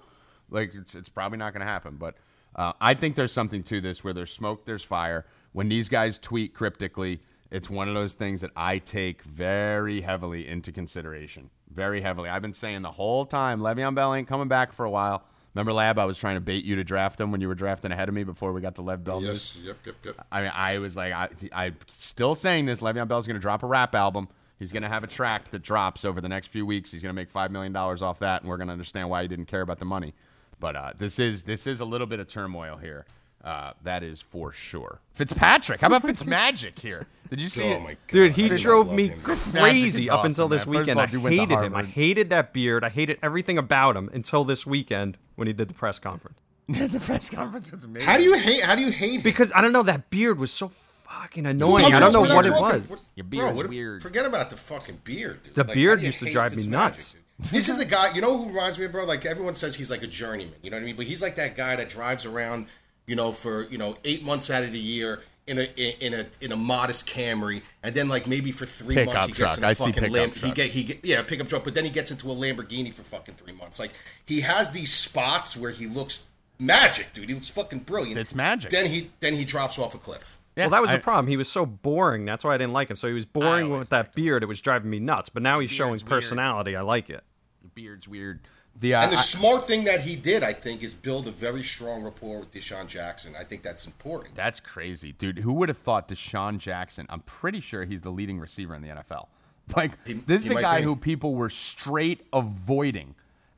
[0.49, 1.97] like it's it's probably not going to happen.
[1.97, 2.15] But
[2.55, 5.25] uh, I think there's something to this where there's smoke, there's fire.
[5.51, 7.19] When these guys tweet cryptically,
[7.51, 11.49] it's one of those things that I take very heavily into consideration.
[11.69, 12.29] Very heavily.
[12.29, 15.23] I've been saying the whole time, Le'Veon Bell ain't coming back for a while.
[15.53, 17.91] Remember, Lab, I was trying to bait you to draft him when you were drafting
[17.91, 19.57] ahead of me before we got the Lev Bell news.
[19.57, 19.65] Yes.
[19.65, 19.77] Yep.
[19.85, 19.95] Yep.
[20.05, 20.27] Yep.
[20.31, 22.79] I mean, I was like, I, I'm still saying this.
[22.79, 24.29] Le'Veon Bell's going to drop a rap album.
[24.59, 26.91] He's going to have a track that drops over the next few weeks.
[26.91, 29.23] He's going to make five million dollars off that, and we're going to understand why
[29.23, 30.13] he didn't care about the money.
[30.59, 33.05] But uh, this is this is a little bit of turmoil here.
[33.43, 34.99] Uh, that is for sure.
[35.13, 37.07] Fitzpatrick, how about Fitzmagic here?
[37.29, 37.79] Did you see Oh it?
[37.81, 39.19] my god, Dude, he I drove me him.
[39.19, 40.79] crazy is up awesome, until this man.
[40.81, 40.99] Weekend.
[40.99, 41.75] all, I dude went to hated him.
[41.75, 42.83] I hated that beard.
[42.83, 46.37] I hated everything about him until this weekend when he did the press conference.
[46.67, 48.07] the press conference was amazing.
[48.07, 48.61] How do you hate?
[48.61, 49.15] How do you hate?
[49.15, 49.21] him?
[49.23, 50.71] Because I don't know, that beard was so
[51.05, 51.85] fucking annoying.
[51.85, 52.89] I'm I don't know we're what it talking- was.
[52.91, 54.01] what- Your bro, beard's what- weird.
[54.03, 55.55] Forget about the fucking beard, dude.
[55.55, 57.13] The Like, beard how do you used to drive me nuts.
[57.13, 57.21] dude?
[57.51, 59.03] This is a guy, you know who reminds me of, bro?
[59.05, 60.95] Like everyone says he's like a journeyman, you know what I mean?
[60.95, 62.67] But he's like that guy that drives around,
[63.11, 65.63] you know, for you know eight months out of the year in a
[65.99, 69.33] in a in a modest Camry, and then like maybe for three Pickup months he
[69.33, 69.57] gets truck.
[69.57, 71.83] in a I fucking pickup Lam- he get he get yeah pickup truck, but then
[71.83, 73.81] he gets into a Lamborghini for fucking three months.
[73.81, 73.91] Like
[74.25, 77.27] he has these spots where he looks magic, dude.
[77.27, 78.17] He looks fucking brilliant.
[78.17, 78.71] It's magic.
[78.71, 80.37] Then he then he drops off a cliff.
[80.55, 81.27] Yeah, well, that was I- the problem.
[81.27, 82.23] He was so boring.
[82.23, 82.95] That's why I didn't like him.
[82.95, 84.43] So he was boring with that beard.
[84.43, 85.27] It was driving me nuts.
[85.27, 86.09] But now he's showing beard's weird.
[86.21, 86.77] personality.
[86.77, 87.23] I like it.
[87.61, 88.39] Your beard's weird.
[88.81, 91.31] The uh, And the I- smart thing that he did, I think, is build a
[91.31, 93.33] very strong rapport with DeSean Jackson.
[93.39, 94.35] I think that's important.
[94.35, 95.39] That's crazy, dude.
[95.39, 97.05] Who would have thought DeSean Jackson?
[97.09, 99.27] I'm pretty sure he's the leading receiver in the NFL.
[99.75, 100.83] Like He- this is a guy be.
[100.83, 103.15] who people were straight avoiding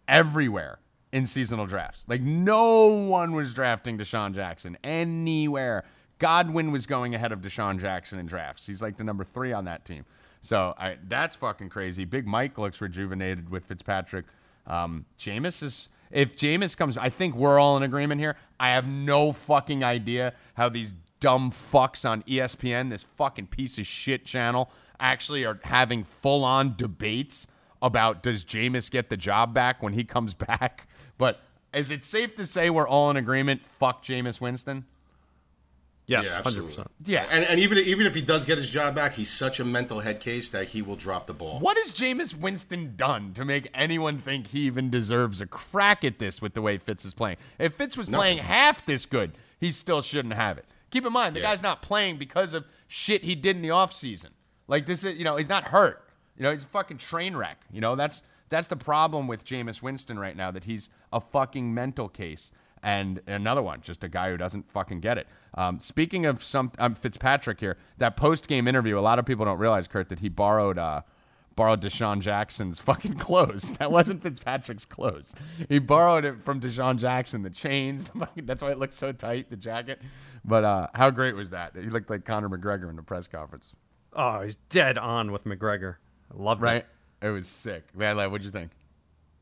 [0.08, 0.78] everywhere
[1.12, 2.06] in seasonal drafts.
[2.08, 5.86] Like no one was drafting DeSean Jackson anywhere.
[6.20, 8.68] Godwin was going ahead of DeSean Jackson in drafts.
[8.68, 10.06] He's like the number three on that team.
[10.42, 12.06] So I, that's fucking crazy.
[12.06, 14.26] Big Mike looks rejuvenated with Fitzpatrick.
[14.68, 15.90] Um, Jameis is.
[16.12, 18.36] If Jameis comes, I think we're all in agreement here.
[18.60, 23.88] I have no fucking idea how these dumb fucks on ESPN, this fucking piece of
[23.88, 27.48] shit channel, actually are having full on debates
[27.82, 30.88] about does Jameis get the job back when he comes back.
[31.18, 31.40] But
[31.74, 33.66] is it safe to say we're all in agreement?
[33.66, 34.86] Fuck Jameis Winston.
[36.06, 36.70] Yes, yeah, hundred absolutely.
[36.72, 36.92] percent.
[37.06, 37.26] Yeah.
[37.32, 40.02] And, and even even if he does get his job back, he's such a mental
[40.02, 41.60] head case that he will drop the ball.
[41.60, 46.20] What has Jameis Winston done to make anyone think he even deserves a crack at
[46.20, 47.38] this with the way Fitz is playing?
[47.58, 49.32] If Fitz was playing half this good,
[49.62, 50.66] he still shouldn't have it.
[50.92, 51.52] Keep in mind, the Yeah.
[51.52, 54.30] guy's not playing because of shit he did in the offseason.
[54.68, 56.04] Like this is, you know, he's not hurt.
[56.38, 57.62] You know, he's a fucking train wreck.
[57.72, 61.74] You know, that's that's the problem with Jameis Winston right now, that he's a fucking
[61.74, 62.52] mental case.
[62.84, 65.28] And another one, just a guy who doesn't fucking get it.
[65.56, 69.46] Um, speaking of some um, Fitzpatrick here, that post game interview, a lot of people
[69.46, 71.02] don't realize, Kurt, that he borrowed uh,
[71.56, 73.72] borrowed DeSean Jackson's fucking clothes.
[73.78, 75.34] That wasn't Fitzpatrick's clothes.
[75.70, 77.42] He borrowed it from DeSean Jackson.
[77.42, 79.50] The chains, the fucking, that's why it looked so tight.
[79.50, 80.02] The jacket,
[80.44, 81.74] but uh, how great was that?
[81.76, 83.74] He looked like Conor McGregor in the press conference,
[84.16, 85.96] Oh, he's dead on with McGregor.
[86.32, 86.86] I loved right?
[87.22, 87.28] it.
[87.28, 87.84] It was sick.
[87.96, 88.72] Man, like, what'd you think?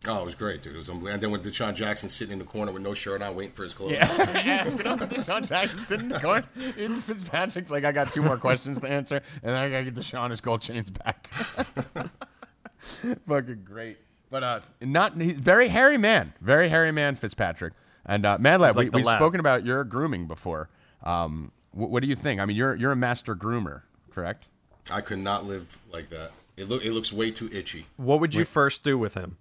[0.08, 0.74] Oh, it was great, dude.
[0.74, 1.14] It was unbelievable.
[1.14, 3.62] And then with DeSean Jackson sitting in the corner with no shirt on, waiting for
[3.62, 3.92] his clothes.
[3.92, 6.44] Yeah, Asking him DeSean Jackson sitting in the corner.
[6.80, 9.96] And Fitzpatrick's like, I got two more questions to answer, and then I gotta get
[9.96, 11.28] DeSean his gold chains back.
[13.28, 13.98] Fucking great.
[14.30, 17.74] But uh, not he's very hairy man, very hairy man, Fitzpatrick.
[18.06, 19.20] And uh, Mad Lab, like we, we've lab.
[19.20, 20.70] spoken about your grooming before.
[21.04, 22.40] Um, wh- what do you think?
[22.42, 24.48] I mean, you're you're a master groomer, correct?
[24.92, 26.32] I could not live like that.
[26.58, 27.86] It look it looks way too itchy.
[27.98, 29.38] What would you first do with him?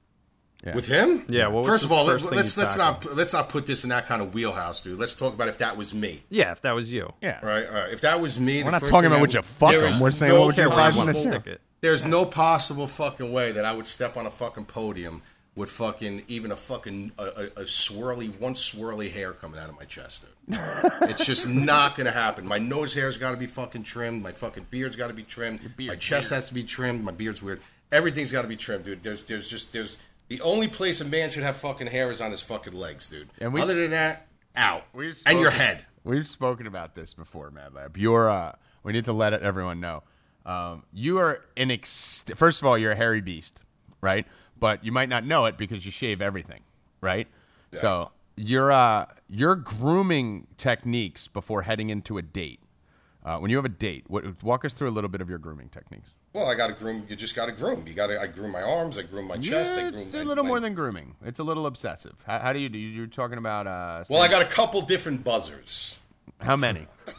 [0.65, 1.25] With him?
[1.29, 3.07] Yeah, what was First of all, first let, thing us let's tackled?
[3.07, 4.99] not let's not put this in that kind of wheelhouse, dude.
[4.99, 6.21] Let's talk about if that was me.
[6.29, 7.13] Yeah, if that was you.
[7.23, 7.45] Yeah.
[7.45, 7.67] Right.
[7.67, 7.93] All right.
[7.93, 9.93] If that was me, We're not talking about would you fuck him.
[10.01, 11.61] We're saying what would you Where Five you want minutes to stick it.
[11.81, 15.23] There's no possible fucking way that I would step on a fucking podium
[15.57, 19.79] with fucking even a fucking a, a, a swirly one swirly hair coming out of
[19.79, 20.59] my chest, dude.
[21.03, 22.47] it's just not gonna happen.
[22.47, 24.23] My nose hair's got to be fucking trimmed.
[24.23, 25.61] My fucking beard's got to be trimmed.
[25.79, 26.37] My chest weird.
[26.37, 27.03] has to be trimmed.
[27.03, 27.61] My beard's weird.
[27.93, 29.03] Everything's got to be trimmed, dude.
[29.03, 32.31] There's there's just there's the only place a man should have fucking hair is on
[32.31, 33.29] his fucking legs, dude.
[33.41, 34.85] And we- Other than that, out.
[34.95, 35.85] We've And your head.
[36.05, 37.97] We've spoken about this before, Mad Lab.
[37.97, 38.53] You're uh,
[38.83, 40.03] we need to let everyone know.
[40.47, 43.65] Um, you are an ex- first of all, you're a hairy beast,
[44.01, 44.27] right?
[44.59, 46.61] But you might not know it because you shave everything,
[47.01, 47.29] right?
[47.73, 52.61] So your uh, your grooming techniques before heading into a date.
[53.23, 55.39] Uh, when you have a date, what, walk us through a little bit of your
[55.39, 56.15] grooming techniques.
[56.33, 57.05] Well, I got to groom.
[57.09, 57.85] You just got to groom.
[57.89, 58.21] You got to.
[58.21, 58.97] I groom my arms.
[58.99, 59.77] I groom my chest.
[59.77, 61.15] I Yeah, groom it's a little my- more than grooming.
[61.25, 62.15] It's a little obsessive.
[62.27, 62.79] How, how do you do?
[62.79, 65.99] You're talking about uh, Well, I got a couple different buzzers.
[66.41, 66.87] how many?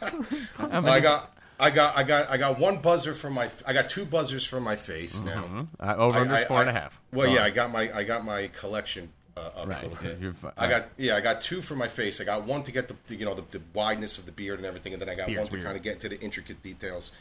[0.58, 3.48] I got, I got, I got, I got one buzzer for my.
[3.66, 5.68] I got two buzzers for my face now.
[5.78, 6.98] Uh, over I- under I- four and a I- half.
[7.12, 7.46] Well, Go yeah, on.
[7.46, 9.82] I got my, I got my collection uh, up Right.
[9.84, 10.18] a little bit.
[10.20, 12.20] You're I got, yeah, I got two for my face.
[12.20, 14.58] I got one to get the, the you know, the, the wideness of the beard
[14.58, 15.64] and everything, and then I got Beard's one to weird.
[15.66, 17.14] kind of get into the intricate details.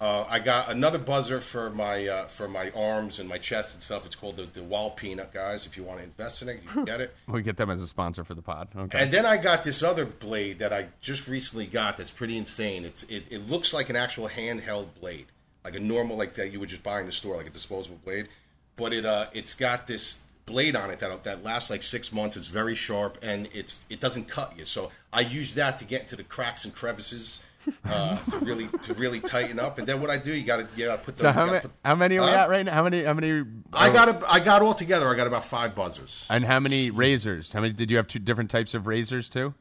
[0.00, 3.82] Uh, I got another buzzer for my uh, for my arms and my chest and
[3.82, 4.04] stuff.
[4.04, 5.64] It's called the, the Wild Peanut, guys.
[5.64, 7.14] If you want to invest in it, you can get it.
[7.28, 8.68] We get them as a sponsor for the pod.
[8.76, 9.00] Okay.
[9.00, 12.84] And then I got this other blade that I just recently got that's pretty insane.
[12.84, 15.26] It's it, it looks like an actual handheld blade.
[15.64, 18.00] like a normal like that you would just buy in the store, like a disposable
[18.04, 18.28] blade.
[18.76, 22.36] But it uh, it's got this blade on it that that lasts like six months.
[22.36, 24.64] It's very sharp and it's it doesn't cut you.
[24.64, 27.46] So I use that to get into the cracks and crevices.
[27.84, 30.76] Uh, to really to really tighten up, and then what I do, you got to
[30.76, 31.22] you got to put the.
[31.22, 32.72] So how many put- how many are we at right now?
[32.74, 33.44] How many how many?
[33.72, 35.08] I got a, I got all together.
[35.08, 36.26] I got about five buzzers.
[36.30, 37.52] and how many razors?
[37.52, 38.06] How many did you have?
[38.08, 39.54] Two different types of razors too.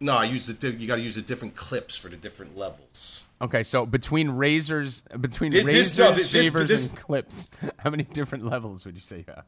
[0.00, 3.26] No, I use the you got to use the different clips for the different levels.
[3.40, 7.90] Okay, so between razors, between This- razors, this- no, this- shavers, this- and clips, how
[7.90, 9.44] many different levels would you say you have?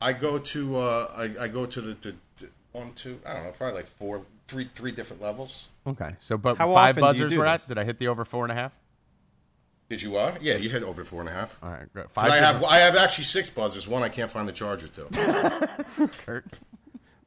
[0.00, 3.44] I go to uh, I, I go to the, the, the one two I don't
[3.44, 5.70] know probably like four three three different levels.
[5.86, 7.68] Okay, so but How five often do you buzzers do at.
[7.68, 8.72] Did I hit the over four and a half?
[9.88, 10.34] Did you uh?
[10.40, 11.62] Yeah, you hit over four and a half.
[11.62, 12.04] All right, good.
[12.04, 12.30] 'Cause Five.
[12.30, 13.86] I have I have actually six buzzers.
[13.86, 16.08] One I can't find the charger to.
[16.24, 16.58] Kurt.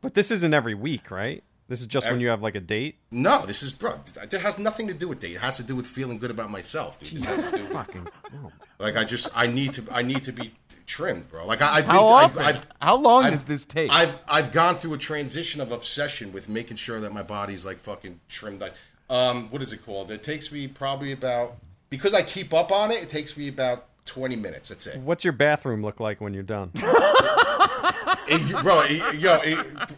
[0.01, 1.43] But this isn't every week, right?
[1.68, 2.95] This is just when you have like a date.
[3.11, 3.93] no, this is bro.
[4.24, 5.34] It has nothing to do with date.
[5.34, 7.09] It has to do with feeling good about myself, dude.
[7.11, 8.07] This has to do with, Fucking.
[8.36, 8.51] oh.
[8.80, 10.51] like I just I need to I need to be
[10.86, 11.45] trimmed, bro.
[11.45, 12.41] Like I, I've been, How I've- often?
[12.45, 13.91] I've, How long I've- does this take?
[13.91, 17.78] I've I've gone through a transition of obsession with making sure that my body's like
[17.78, 18.61] fucking trimmed.
[18.61, 18.74] nice.
[19.09, 20.09] Um, what is it called?
[20.11, 21.57] It takes me probably about
[21.89, 23.03] because I keep up on it.
[23.03, 24.70] It takes me about twenty minutes.
[24.70, 26.72] That's it, What's your bathroom look like when you're done?
[28.30, 28.82] It- bro.
[28.86, 29.91] It, yo, it,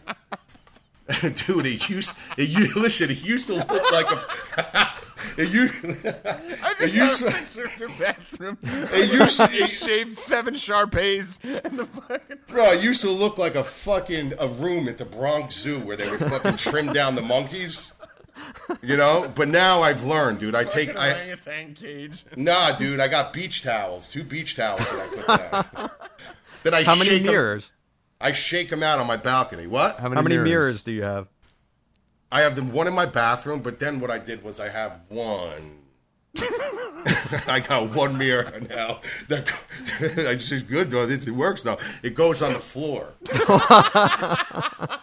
[1.46, 3.10] dude, it used it used listen.
[3.10, 4.86] It used to look like a.
[5.36, 8.56] It used, I it used, have a picture of your bathroom.
[8.62, 12.38] it used, you it, shaved seven Sharpays and the fucking.
[12.48, 15.94] bro, it used to look like a fucking a room at the Bronx Zoo where
[15.96, 17.94] they would fucking trim down the monkeys.
[18.80, 20.54] You know, but now I've learned, dude.
[20.54, 22.24] I take I orangutan cage.
[22.36, 22.98] nah, dude.
[22.98, 25.26] I got beach towels, two beach towels that I put
[25.76, 25.90] down.
[26.62, 27.74] then I How many shake 'em- mirrors?
[28.20, 29.66] I shake them out on my balcony.
[29.66, 29.98] What?
[29.98, 31.28] How many mirrors do you have?
[32.32, 35.00] I have them one in my bathroom, but then what I did was I have
[35.08, 35.78] one.
[37.48, 39.00] I got one mirror now.
[39.28, 39.48] That
[40.00, 41.02] it's just good though.
[41.02, 41.78] It works though.
[42.02, 43.14] It goes on the floor.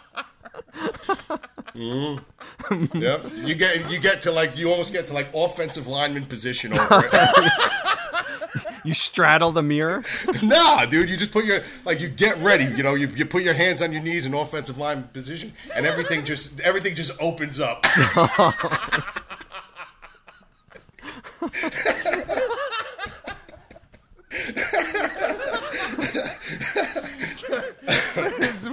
[1.74, 2.22] Mhm.
[3.00, 3.24] Yep.
[3.46, 7.04] You get you get to like you almost get to like offensive lineman position over
[7.04, 7.12] it.
[8.88, 10.02] You straddle the mirror.
[10.42, 11.10] nah, dude.
[11.10, 12.64] You just put your like you get ready.
[12.64, 15.84] You know, you, you put your hands on your knees in offensive line position, and
[15.84, 17.84] everything just everything just opens up.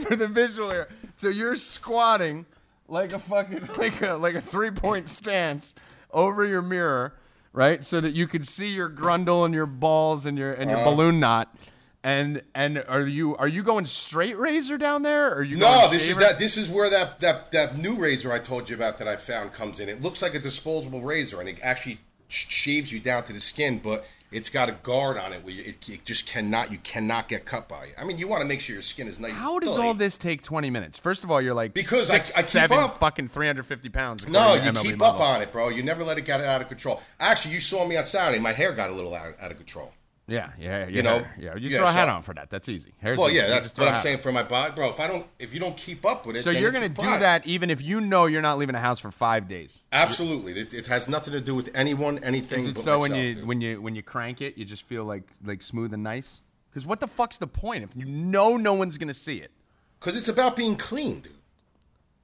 [0.05, 0.87] for the visual here.
[1.17, 2.45] So you're squatting
[2.87, 5.75] like a fucking like a like a three point stance
[6.09, 7.15] over your mirror,
[7.55, 7.83] right?
[7.83, 10.91] So that you can see your grundle and your balls and your and your uh-huh.
[10.91, 11.55] balloon knot.
[12.03, 15.29] And and are you are you going straight razor down there?
[15.29, 16.37] Or are you No, this is that.
[16.37, 19.53] This is where that, that that new razor I told you about that I found
[19.53, 19.89] comes in.
[19.89, 21.97] It looks like a disposable razor, and it actually
[22.27, 24.05] shaves you down to the skin, but
[24.35, 26.71] it's got a guard on it where it, it just cannot.
[26.71, 27.95] You cannot get cut by it.
[27.99, 29.31] I mean, you want to make sure your skin is nice.
[29.31, 30.97] How does all this take 20 minutes?
[30.99, 32.99] First of all, you're like Because I- six, I keep seven, up.
[32.99, 34.27] fucking 350 pounds.
[34.27, 35.05] No, you keep Mobile.
[35.05, 35.69] up on it, bro.
[35.69, 37.01] You never let it get out of control.
[37.19, 38.39] Actually, you saw me on Saturday.
[38.41, 39.93] My hair got a little out, out of control.
[40.27, 40.87] Yeah, yeah, yeah.
[40.87, 41.23] You know?
[41.37, 41.55] yeah.
[41.55, 42.49] You Yeah, throw a hat on for that.
[42.49, 42.93] That's easy.
[42.99, 44.21] Hair's Well, yeah, that's what I'm saying on.
[44.21, 44.89] for my body, bro.
[44.89, 47.45] If I don't, if you don't keep up with it, So you're gonna do that
[47.45, 49.81] even if you know you're not leaving the house for five days.
[49.91, 52.61] Absolutely, it, it has nothing to do with anyone, anything.
[52.61, 53.45] Is it but so when you dude.
[53.47, 56.41] when you when you crank it, you just feel like like smooth and nice?
[56.71, 59.51] Because what the fuck's the point if you know no one's gonna see it?
[59.99, 61.33] Because it's about being clean, dude.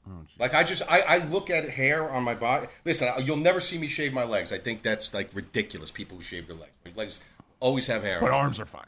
[0.10, 2.66] Oh, like I just I, I look at hair on my body.
[2.84, 4.52] Listen, you'll never see me shave my legs.
[4.52, 5.92] I think that's like ridiculous.
[5.92, 7.24] People who shave their legs, My legs
[7.62, 8.20] always have hair.
[8.20, 8.88] But arms are fine.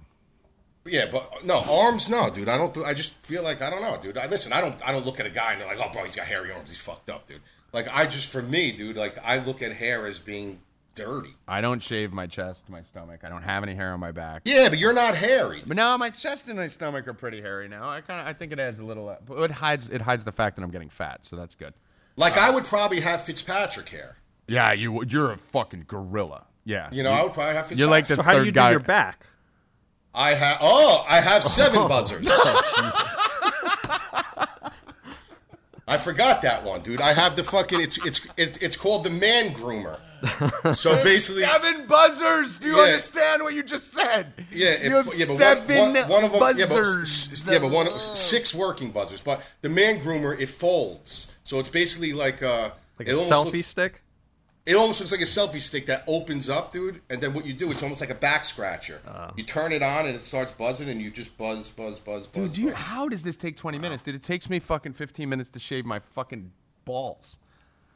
[0.85, 2.49] Yeah, but no arms, no, dude.
[2.49, 2.75] I don't.
[2.79, 4.17] I just feel like I don't know, dude.
[4.17, 4.51] I listen.
[4.51, 4.75] I don't.
[4.85, 6.69] I don't look at a guy and they're like, oh, bro, he's got hairy arms.
[6.69, 7.39] He's fucked up, dude.
[7.71, 8.97] Like I just for me, dude.
[8.97, 10.59] Like I look at hair as being
[10.93, 11.31] dirty.
[11.47, 13.21] I don't shave my chest, my stomach.
[13.23, 14.41] I don't have any hair on my back.
[14.45, 15.63] Yeah, but you're not hairy.
[15.65, 17.89] But now my chest and my stomach are pretty hairy now.
[17.89, 19.07] I kind of I think it adds a little.
[19.07, 21.73] uh, But it hides it hides the fact that I'm getting fat, so that's good.
[22.17, 24.17] Like I would probably have Fitzpatrick hair.
[24.49, 26.45] Yeah, you you're a fucking gorilla.
[26.65, 27.75] Yeah, You know, I would probably have to.
[27.75, 28.69] You're like the So how do third you guy.
[28.69, 29.25] do your back?
[30.15, 30.57] I have.
[30.61, 32.27] Oh, I have seven buzzers.
[35.85, 37.01] I forgot that one, dude.
[37.01, 37.81] I have the fucking.
[37.81, 39.99] It's it's it's it's called the man groomer.
[40.73, 42.57] So basically, Seven buzzers.
[42.57, 42.83] Do you Yeah.
[42.83, 44.31] understand what you just said?
[44.53, 47.45] yeah, if, you have yeah, but seven one, one, one of them, yeah, but, buzzers.
[47.51, 49.19] yeah, but one six working buzzers.
[49.21, 53.31] But the man groomer it folds, so it's basically like uh, Like it a almost
[53.33, 54.01] selfie looks- stick?
[54.65, 57.01] It almost looks like a selfie stick that opens up, dude.
[57.09, 59.01] And then what you do, it's almost like a back scratcher.
[59.05, 59.31] Oh.
[59.35, 62.43] You turn it on and it starts buzzing, and you just buzz, buzz, buzz, Dude,
[62.43, 62.53] buzz.
[62.53, 62.73] do buzz.
[62.75, 64.15] how does this take 20 minutes, dude?
[64.15, 66.51] It takes me fucking 15 minutes to shave my fucking
[66.85, 67.39] balls.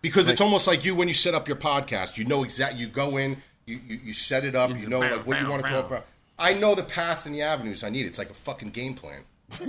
[0.01, 2.18] Because it's almost like you when you set up your podcast.
[2.18, 2.80] You know exactly.
[2.82, 4.70] You go in, You, you you set it up.
[4.78, 6.05] You know like what you want to talk about.
[6.38, 8.05] I know the path and the avenues I need.
[8.05, 9.24] It's like a fucking game plan.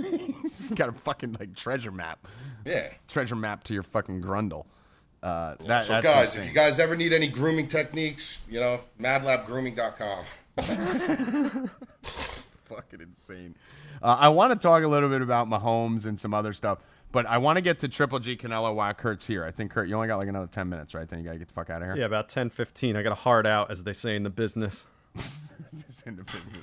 [0.69, 2.27] You got a fucking like treasure map,
[2.65, 2.89] Yeah.
[3.07, 4.65] treasure map to your fucking grundle.
[5.21, 8.79] Uh, that, So that's guys, if you guys ever need any grooming techniques, you know,
[8.99, 10.23] madlabgrooming.com.
[12.65, 13.55] fucking insane.
[14.01, 16.79] Uh, I want to talk a little bit about Mahomes and some other stuff,
[17.11, 19.43] but I want to get to Triple G Canelo while Kurt's here.
[19.43, 21.07] I think Kurt, you only got like another ten minutes, right?
[21.07, 21.97] Then you gotta get the fuck out of here.
[21.97, 22.95] Yeah, about 10, 15.
[22.95, 24.85] I got a hard out, as they say in the business.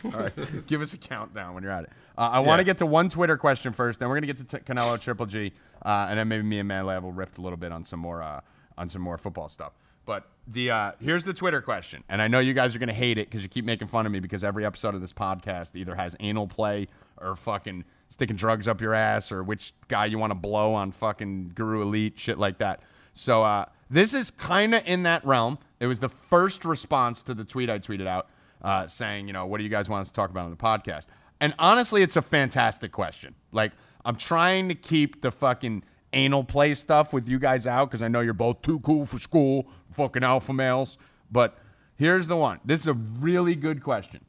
[0.04, 0.32] All right,
[0.66, 1.90] give us a countdown when you're at it.
[2.16, 4.58] Uh, I want to get to one Twitter question first, then we're gonna get to
[4.58, 5.52] t- Canelo Triple G,
[5.84, 8.00] uh, and then maybe me and Mad Lab will riff a little bit on some
[8.00, 8.40] more uh,
[8.78, 9.72] on some more football stuff.
[10.04, 13.18] But the uh, here's the Twitter question, and I know you guys are gonna hate
[13.18, 15.94] it because you keep making fun of me because every episode of this podcast either
[15.94, 16.88] has anal play
[17.20, 20.92] or fucking sticking drugs up your ass or which guy you want to blow on
[20.92, 22.80] fucking Guru Elite shit like that.
[23.14, 25.58] So uh, this is kind of in that realm.
[25.80, 28.28] It was the first response to the tweet I tweeted out
[28.62, 30.56] uh, saying, you know, what do you guys want us to talk about on the
[30.56, 31.06] podcast?
[31.40, 33.34] And honestly, it's a fantastic question.
[33.52, 33.72] Like,
[34.04, 35.82] I'm trying to keep the fucking
[36.12, 39.18] anal play stuff with you guys out because I know you're both too cool for
[39.18, 40.98] school, fucking alpha males.
[41.30, 41.58] But
[41.96, 42.60] here's the one.
[42.64, 44.24] This is a really good question.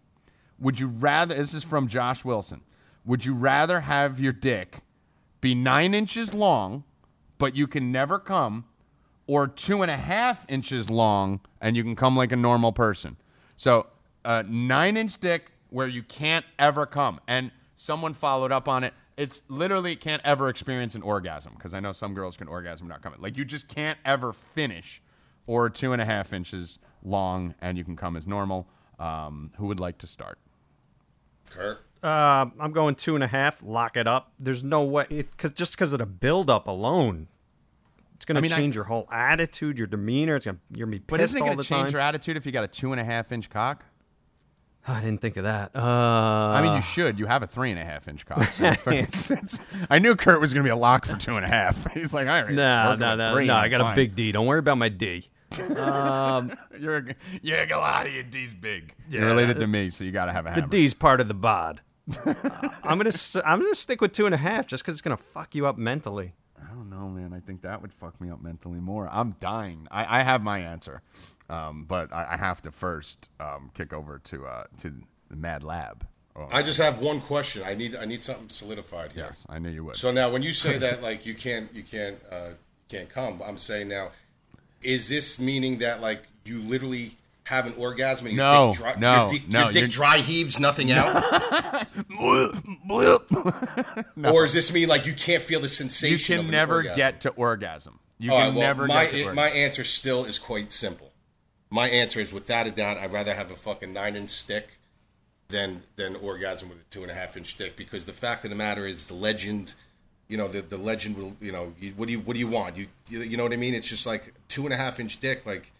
[0.59, 2.61] Would you rather, this is from Josh Wilson,
[3.05, 4.80] would you rather have your dick
[5.39, 6.84] be nine inches long,
[7.38, 8.65] but you can never come,
[9.28, 13.17] or two and a half inches long and you can come like a normal person?
[13.55, 13.88] So,
[14.28, 17.19] a nine inch dick where you can't ever come.
[17.28, 18.93] And someone followed up on it.
[19.15, 23.01] It's literally can't ever experience an orgasm because I know some girls can orgasm without
[23.01, 23.19] coming.
[23.21, 25.01] Like, you just can't ever finish,
[25.47, 28.67] or two and a half inches long and you can come as normal.
[28.99, 30.38] Um, who would like to start?
[31.49, 31.80] Kurt.
[32.03, 33.63] Uh, I'm going two and a half.
[33.63, 34.32] Lock it up.
[34.39, 37.28] There's no way, because just because of the buildup alone,
[38.15, 40.36] it's going I to mean, I- change your whole attitude, your demeanor.
[40.36, 41.84] It's going to you're gonna be But pissed isn't it all going the to change
[41.86, 41.91] time.
[41.93, 43.84] your attitude if you got a two and a half inch cock?
[44.89, 45.71] I didn't think of that.
[45.75, 47.19] Uh, I mean, you should.
[47.19, 48.43] You have a three and a half inch cock.
[48.53, 49.59] So fucking- it's-
[49.89, 51.91] I knew Kurt was going to be a lock for two and a half.
[51.93, 53.53] He's like, all right, no, no, no, no.
[53.53, 53.93] I'm got fine.
[53.93, 54.31] a big D.
[54.31, 55.27] Don't worry about my D.
[55.57, 58.13] You're a, you're a Galati.
[58.13, 58.93] Your D's big.
[59.09, 60.67] You're related to me, so you got to have a The.
[60.67, 61.79] D's part of the bod.
[62.25, 62.33] Uh,
[62.83, 63.11] I'm gonna
[63.45, 65.77] I'm gonna stick with two and a half just because it's gonna fuck you up
[65.77, 66.33] mentally.
[66.61, 67.33] I don't know, man.
[67.33, 69.09] I think that would fuck me up mentally more.
[69.11, 69.88] I'm dying.
[69.89, 71.01] I, I have my answer,
[71.50, 74.93] um, but I, I have to first um, kick over to uh, to
[75.30, 76.06] the Mad Lab.
[76.36, 77.64] Oh, I just have one question.
[77.66, 79.26] I need I need something solidified here.
[79.30, 79.95] yes, I knew you would.
[79.95, 82.50] So now, when you say that, like you can't, you can't, uh,
[82.89, 83.41] can't come.
[83.45, 84.10] I'm saying now,
[84.82, 87.12] is this meaning that like you literally
[87.45, 90.18] have an orgasm and your No, dick, dry, no, your dick, no, your dick dry
[90.18, 93.20] heaves nothing out, no.
[94.32, 96.38] or is this mean like you can't feel the sensation?
[96.38, 96.98] you can never orgasm?
[96.98, 98.00] get to orgasm.
[98.20, 99.36] You All can right, well, never my get to orgasm.
[99.36, 101.07] my answer still is quite simple.
[101.70, 104.78] My answer is without a doubt, I'd rather have a fucking nine inch stick
[105.49, 108.49] than than orgasm with a two and a half inch stick because the fact of
[108.49, 109.74] the matter is the legend.
[110.28, 111.36] You know the the legend will.
[111.41, 112.78] You know you, what do you what do you want?
[112.78, 113.74] You, you you know what I mean?
[113.74, 115.45] It's just like two and a half inch dick.
[115.45, 115.72] Like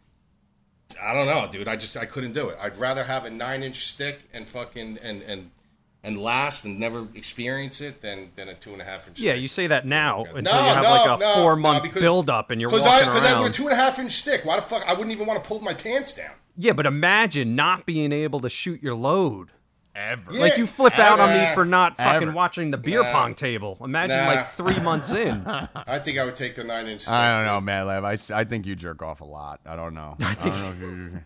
[1.01, 1.67] I don't know, dude.
[1.67, 2.57] I just I couldn't do it.
[2.61, 5.51] I'd rather have a nine inch stick and fucking and and
[6.03, 9.19] and last and never experience it than than a two and a half inch.
[9.19, 9.41] Yeah, stick.
[9.41, 11.83] you say that now until No, you have no, like a no, four no, month
[11.83, 13.43] because- build up and you're Because walking I, because I around.
[13.43, 14.87] with a two and a half inch stick, why the fuck?
[14.87, 16.31] I wouldn't even want to pull my pants down.
[16.55, 19.49] yeah, but imagine not being able to shoot your load.
[19.95, 20.31] ever.
[20.31, 20.41] Yeah.
[20.41, 23.11] Like you flip out on me for not fucking watching the beer Nah.
[23.11, 23.79] pong table.
[23.83, 24.27] Imagine Nah.
[24.27, 25.41] like three months in.
[25.47, 27.01] I think I would take the nine inch.
[27.01, 27.13] stick.
[27.15, 28.05] I don't know, Mad Lab.
[28.05, 29.59] I think you jerk off a lot.
[29.65, 30.15] I don't know.
[30.21, 31.23] I, don't know if you.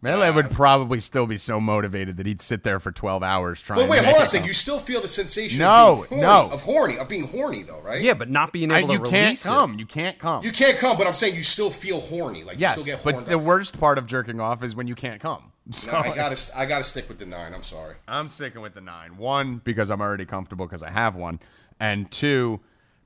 [0.00, 3.60] Mad Lab would probably still be so motivated that he'd sit there for twelve hours
[3.60, 3.80] trying.
[3.80, 4.46] But wait, to hold on a it second.
[4.46, 5.58] You still feel the sensation?
[5.58, 6.50] No, of being horny, no.
[6.54, 8.00] of horny, of being horny, though, right?
[8.00, 9.74] Yeah, but not being able I- able you to can't come.
[9.74, 9.80] it.
[9.80, 10.44] You can't come.
[10.44, 12.44] You can't come, but I'm saying you still feel horny.
[12.44, 13.42] Like yes, you still get but the up.
[13.44, 15.52] worst part of jerking off is when you can't come.
[15.72, 17.52] So No, I gotta, I gotta stick with the nine.
[17.52, 17.96] I'm sorry.
[18.06, 19.18] I'm sticking with the nine.
[19.18, 21.40] One, because I'm already comfortable because I have one,
[21.78, 22.60] and two,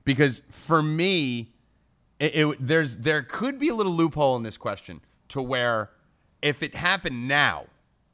[0.05, 1.51] because for me,
[2.19, 5.89] it, it, there's there could be a little loophole in this question to where
[6.43, 7.65] if it happened now,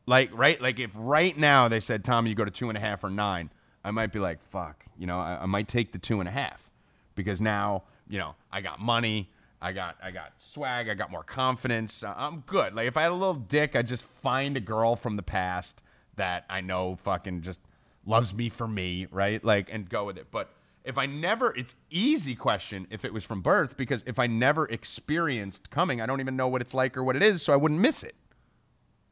[0.05, 2.81] like right, like if right now they said Tom, you go to two and a
[2.81, 3.49] half or nine,
[3.83, 6.31] I might be like, fuck, you know, I, I might take the two and a
[6.31, 6.69] half
[7.15, 9.29] because now you know I got money.
[9.61, 10.87] I got I got swag.
[10.87, 12.03] I got more confidence.
[12.03, 12.73] Uh, I'm good.
[12.73, 15.81] Like if I had a little dick, I'd just find a girl from the past
[16.15, 17.59] that I know fucking just
[18.05, 19.43] loves me for me, right?
[19.43, 20.27] Like and go with it.
[20.31, 20.49] But
[20.85, 24.65] if I never, it's easy question if it was from birth because if I never
[24.67, 27.57] experienced coming, I don't even know what it's like or what it is, so I
[27.57, 28.15] wouldn't miss it.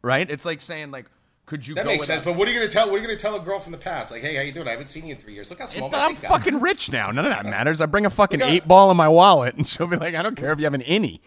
[0.02, 0.30] Right?
[0.30, 1.06] It's like saying like,
[1.46, 2.26] could you That go makes without- sense.
[2.26, 2.88] But what are you gonna tell?
[2.90, 4.12] What are you gonna tell a girl from the past?
[4.12, 4.68] Like, hey, how you doing?
[4.68, 5.50] I haven't seen you in three years.
[5.50, 6.32] Look how small my I'm dick got.
[6.32, 7.10] fucking rich now.
[7.12, 7.80] None of that uh, matters.
[7.82, 10.22] I bring a fucking Look eight ball in my wallet, and she'll be like, "I
[10.22, 11.20] don't care if you have an innie."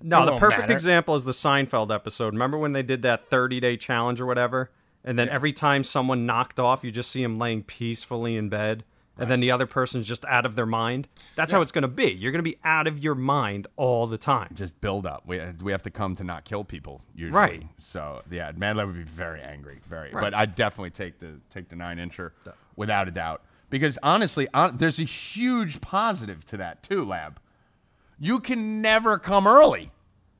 [0.00, 0.72] No, It the perfect matter.
[0.74, 2.34] example is the Seinfeld episode.
[2.34, 4.70] Remember when they did that 30 day challenge or whatever?
[5.02, 8.84] And then every time someone knocked off, you just see him laying peacefully in bed.
[9.16, 11.06] And then the other person's just out of their mind.
[11.36, 12.10] That's how it's going to be.
[12.10, 14.50] You're going to be out of your mind all the time.
[14.54, 15.22] Just build up.
[15.24, 17.30] We, we have to come to not kill people usually.
[17.38, 17.66] Right.
[17.78, 20.10] So yeah, Mad Lab would be very angry, very.
[20.10, 20.20] Right.
[20.20, 22.32] But I'd definitely take the take the nine incher
[22.74, 27.38] without a doubt because honestly, on, there's a huge positive to that too, Lab.
[28.18, 29.90] You can never come early.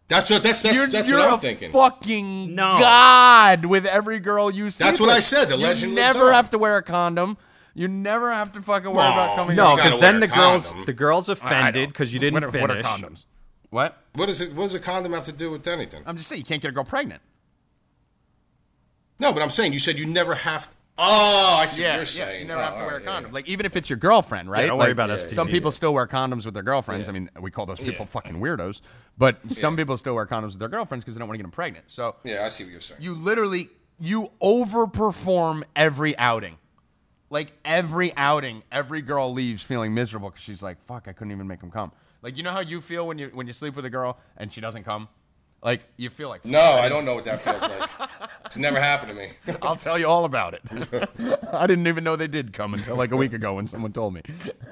[0.08, 1.70] That's what that's that's, you're that's you're what a I'm thinking.
[1.72, 2.78] fucking No.
[2.78, 4.82] god with every girl you see.
[4.84, 6.34] That's what I said, the you legend lives never on.
[6.34, 7.36] have to wear a condom.
[7.74, 9.34] You never have to fucking worry about No.
[9.36, 9.56] coming.
[9.56, 12.68] No, because then the girls the girls offended because you didn't what are, finish.
[12.68, 13.24] What are condoms?
[13.70, 13.98] What?
[14.14, 14.52] What is it?
[14.54, 16.02] What does a condom have to do with anything?
[16.06, 17.20] I'm just saying you can't get a girl pregnant.
[19.18, 20.70] No, but I'm saying you said you never have.
[20.70, 22.04] To, Oh, I see what you're yeah.
[22.04, 22.42] saying.
[22.42, 23.30] You never Oh, have to oh, wear a right, yeah, condom.
[23.30, 23.34] yeah.
[23.34, 24.66] Like even if it's your girlfriend, right?
[24.66, 25.30] don't worry Like, about STD.
[25.34, 27.08] Some people still wear condoms with their girlfriends.
[27.08, 28.80] I mean, we call those people fucking weirdos.
[29.18, 31.44] But some people still wear condoms with their girlfriends because they don't want to get
[31.44, 31.90] them pregnant.
[31.90, 33.02] So Yeah, I see what you're saying.
[33.02, 36.58] you literally you overperform every outing.
[37.30, 41.46] Like every outing, every girl leaves feeling miserable because she's like, "Fuck, I couldn't even
[41.46, 43.84] make him come." Like you know how you feel when you when you sleep with
[43.84, 45.08] a girl and she doesn't come.
[45.62, 47.90] Like you feel like no, I don't know what that feels like.
[48.44, 49.56] It's never happened to me.
[49.62, 50.62] I'll tell you all about it.
[51.52, 54.14] I didn't even know they did come until like a week ago when someone told
[54.14, 54.22] me.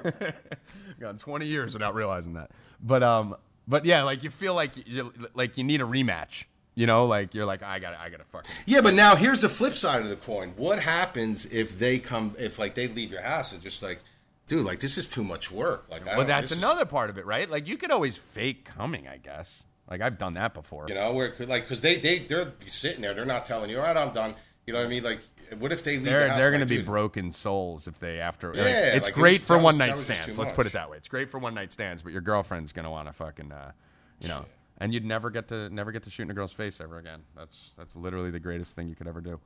[0.99, 2.51] Gone 20 years without realizing that.
[2.79, 3.35] But um,
[3.67, 6.43] but yeah, like you feel like you like you need a rematch.
[6.75, 8.49] You know, like you're like I got to I got to fucking.
[8.65, 10.53] Yeah, but now here's the flip side of the coin.
[10.57, 12.35] What happens if they come?
[12.39, 13.99] If like they leave your house and just like,
[14.47, 15.85] dude, like this is too much work.
[15.91, 17.47] Like, I Well, that's this is- another part of it, right?
[17.49, 19.65] Like you could always fake coming, I guess.
[19.89, 20.85] Like I've done that before.
[20.89, 23.69] You know, where it could- like because they they they're sitting there, they're not telling
[23.69, 24.33] you, all right, I'm done.
[24.65, 25.03] You know what I mean?
[25.03, 25.19] Like,
[25.59, 26.39] what if they leave They're the house?
[26.39, 28.47] they're like, going to be dude, broken souls if they after.
[28.53, 30.39] like, Yeah, it's like, it great was- for that was- one night stands.
[30.39, 30.97] Let's put it that way.
[30.97, 33.73] It's great for one night stands, but your girlfriend's going to want to fucking, uh,
[34.21, 34.45] you know,
[34.83, 37.21] and you'd never get to never get to shoot in a girl's face ever again.
[37.37, 39.39] That's that's literally the greatest thing you could ever do.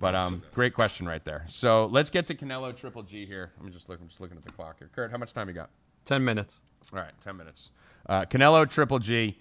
[0.00, 1.44] But um, great question right there.
[1.46, 3.52] So let's get to Canelo Triple G here.
[3.58, 4.00] Let me just look.
[4.00, 4.88] I'm just looking at the clock here.
[4.94, 5.68] Kurt, how much time you got?
[6.06, 6.56] 10 minutes.
[6.92, 7.70] All right, 10 minutes.
[8.06, 9.36] Uh, Canelo Triple G.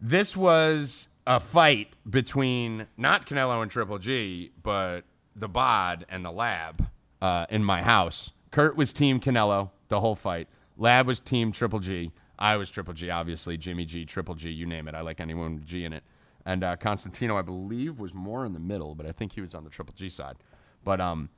[0.00, 5.00] This was a fight between not Canelo and Triple G, but
[5.34, 6.86] the Bod and the Lab
[7.20, 8.30] uh, in my house.
[8.52, 10.46] Kurt was Team Canelo the whole fight.
[10.76, 12.12] Lab was Team Triple G.
[12.38, 13.56] I was Triple G, obviously.
[13.56, 14.94] Jimmy G, Triple G, you name it.
[14.94, 16.04] I like anyone with G in it.
[16.46, 19.54] And uh, Constantino, I believe, was more in the middle, but I think he was
[19.54, 20.36] on the Triple G side.
[20.84, 21.28] But um,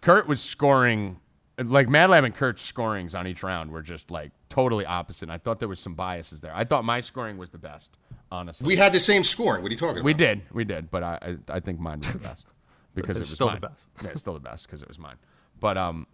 [0.00, 1.18] Kurt was scoring
[1.58, 5.24] like Mad Lab and Kurt's scorings on each round were just like totally opposite.
[5.24, 6.52] And I thought there was some biases there.
[6.54, 7.96] I thought my scoring was the best,
[8.30, 8.66] honestly.
[8.66, 9.62] we had the same scoring.
[9.62, 10.04] What are you talking about?
[10.04, 12.46] We did, we did, but I I, I think mine was the best
[12.94, 13.86] because it It's was still the best.
[14.02, 15.16] yeah, it's still the best because it was mine.
[15.60, 16.06] But um,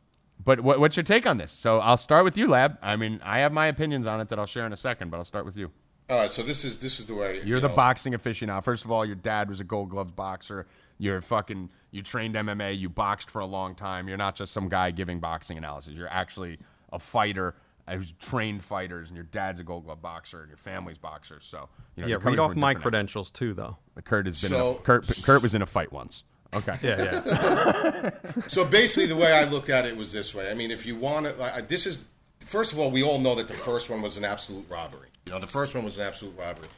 [0.44, 1.52] but what, what's your take on this?
[1.52, 2.78] So I'll start with you, Lab.
[2.82, 5.18] I mean, I have my opinions on it that I'll share in a second, but
[5.18, 5.70] I'll start with you.
[6.10, 8.64] All right, so this is this is the way You're you the know, boxing aficionado.
[8.64, 10.66] First of all, your dad was a Gold Glove boxer.
[10.96, 11.68] You're fucking.
[11.90, 12.78] You trained MMA.
[12.78, 14.08] You boxed for a long time.
[14.08, 15.92] You're not just some guy giving boxing analysis.
[15.94, 16.58] You're actually
[16.92, 17.54] a fighter
[17.86, 21.44] uh, who's trained fighters, and your dad's a Gold Glove boxer, and your family's boxers.
[21.44, 23.76] So you know, Yeah, you're coming read off my credentials too, though.
[24.04, 24.50] Kurt has been.
[24.50, 26.24] So- a, Kurt, Kurt was in a fight once.
[26.54, 26.76] Okay.
[26.82, 28.10] Yeah, yeah.
[28.48, 30.50] So basically, the way I looked at it was this way.
[30.50, 32.08] I mean, if you want to, like, this is
[32.40, 35.08] first of all, we all know that the first one was an absolute robbery.
[35.26, 36.68] You know, the first one was an absolute robbery.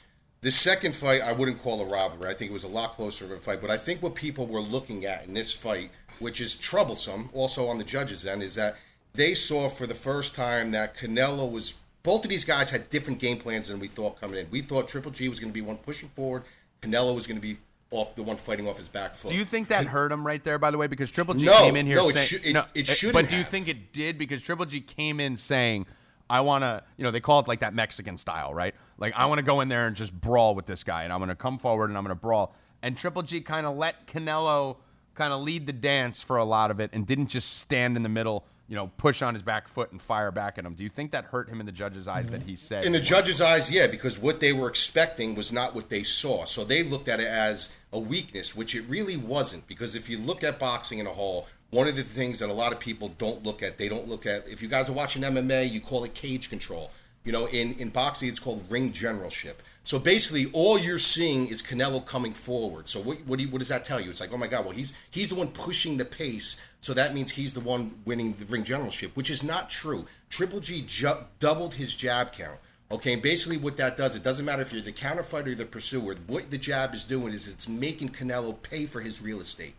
[0.43, 2.29] The second fight, I wouldn't call a robbery.
[2.29, 3.61] I think it was a lot closer of a fight.
[3.61, 7.69] But I think what people were looking at in this fight, which is troublesome, also
[7.69, 8.77] on the judges' end, is that
[9.13, 11.81] they saw for the first time that Canelo was.
[12.03, 14.51] Both of these guys had different game plans than we thought coming in.
[14.51, 16.45] We thought Triple G was going to be one pushing forward.
[16.81, 17.59] Canelo was going to be
[17.91, 19.33] off the one fighting off his back foot.
[19.33, 20.87] Do you think that hurt him right there, by the way?
[20.87, 23.29] Because Triple G No, came in here no, it saying, should- it- it shouldn't But
[23.31, 23.51] do you have.
[23.51, 24.17] think it did?
[24.17, 25.87] Because Triple G came in saying,
[26.29, 28.75] "I want to," you know, they call it like that Mexican style, right?
[28.99, 31.19] Like I want to go in there and just brawl with this guy, and I'm
[31.19, 32.55] going to come forward and I'm going to brawl.
[32.83, 34.77] And Triple G kind of let Canelo
[35.15, 38.03] kind of lead the dance for a lot of it, and didn't just stand in
[38.05, 40.75] the middle, you know, push on his back foot and fire back at him.
[40.75, 43.01] Do you think that hurt him in the judge's eyes that he said In the
[43.01, 46.45] judge's eyes, yeah, because what they were expecting was not what they saw.
[46.45, 49.67] So they looked at it as a weakness, which it really wasn't.
[49.67, 52.53] Because if you look at boxing in a whole, one of the things that a
[52.53, 55.23] lot of people don't look at, they don't look at, if you guys are watching
[55.23, 56.93] MMA, you call it cage control.
[57.25, 59.63] You know, in, in boxing, it's called ring generalship.
[59.91, 62.87] So basically, all you're seeing is Canelo coming forward.
[62.87, 64.09] So what what, do you, what does that tell you?
[64.09, 67.13] It's like, oh my God, well he's he's the one pushing the pace, so that
[67.13, 70.07] means he's the one winning the ring generalship, which is not true.
[70.29, 72.61] Triple G ju- doubled his jab count.
[72.93, 75.55] Okay, and basically what that does, it doesn't matter if you're the counter fighter or
[75.57, 76.15] the pursuer.
[76.29, 79.75] What the jab is doing is it's making Canelo pay for his real estate.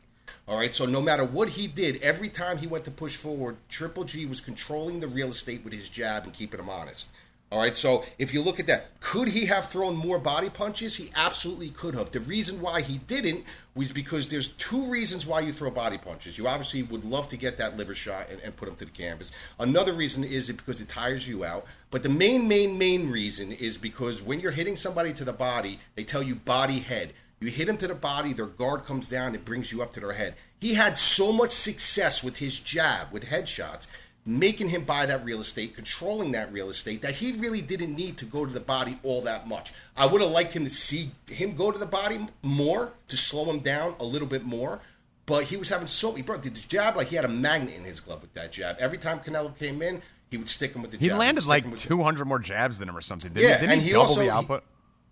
[0.45, 3.55] All right, so no matter what he did, every time he went to push forward,
[3.69, 7.15] Triple G was controlling the real estate with his jab and keeping him honest.
[7.51, 10.95] All right, so if you look at that, could he have thrown more body punches?
[10.95, 12.09] He absolutely could have.
[12.11, 13.43] The reason why he didn't
[13.75, 16.37] was because there's two reasons why you throw body punches.
[16.37, 18.91] You obviously would love to get that liver shot and, and put him to the
[18.91, 19.33] canvas.
[19.59, 21.65] Another reason is it because it tires you out.
[21.89, 25.77] But the main, main, main reason is because when you're hitting somebody to the body,
[25.95, 27.11] they tell you body head.
[27.41, 29.99] You hit him to the body, their guard comes down, it brings you up to
[29.99, 30.35] their head.
[30.59, 33.87] He had so much success with his jab, with headshots,
[34.25, 38.17] making him buy that real estate, controlling that real estate, that he really didn't need
[38.17, 39.73] to go to the body all that much.
[39.97, 43.45] I would have liked him to see him go to the body more to slow
[43.51, 44.79] him down a little bit more.
[45.25, 47.83] But he was having so he brought the jab like he had a magnet in
[47.83, 48.75] his glove with that jab.
[48.79, 51.19] Every time Canelo came in, he would stick him with the He jab.
[51.19, 53.31] landed would like 200 more jabs than him or something.
[53.31, 54.63] Didn't, Yeah, didn't and he, he double also- the he- output?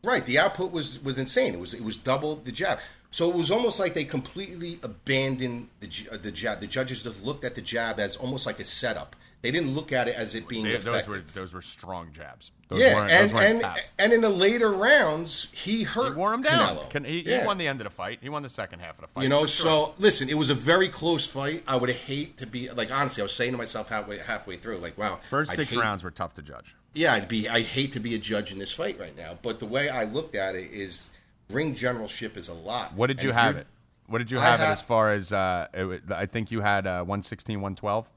[0.04, 1.54] Right, the output was was insane.
[1.54, 2.80] It was it was double the jab.
[3.12, 6.60] So it was almost like they completely abandoned the uh, the jab.
[6.60, 9.16] The judges just looked at the jab as almost like a setup.
[9.42, 11.14] They didn't look at it as it being They- those effective.
[11.14, 12.52] were those were strong jabs.
[12.68, 13.82] Those yeah, and those and taps.
[13.98, 16.78] and in the later rounds, he hurt he wore him down.
[16.92, 17.42] Can- he, Yeah.
[17.42, 18.20] he won the end of the fight.
[18.22, 19.24] He won the second half of the fight.
[19.24, 19.48] You know, sure.
[19.48, 21.64] so listen, it was a very close fight.
[21.68, 23.22] I would hate to be like honestly.
[23.22, 26.04] I was saying to myself halfway halfway through, like, wow, first I'd six hate- rounds
[26.04, 26.76] were tough to judge.
[26.94, 27.50] yeah, I'd be.
[27.50, 30.04] I hate to be a judge in this fight right now, but the way I
[30.04, 31.14] looked at it is
[31.52, 32.94] ring generalship is a lot.
[32.94, 33.68] What did you have it?
[34.08, 35.32] What did you have it as far as?
[35.32, 38.08] Uh, it, I think you had uh, 116, 112,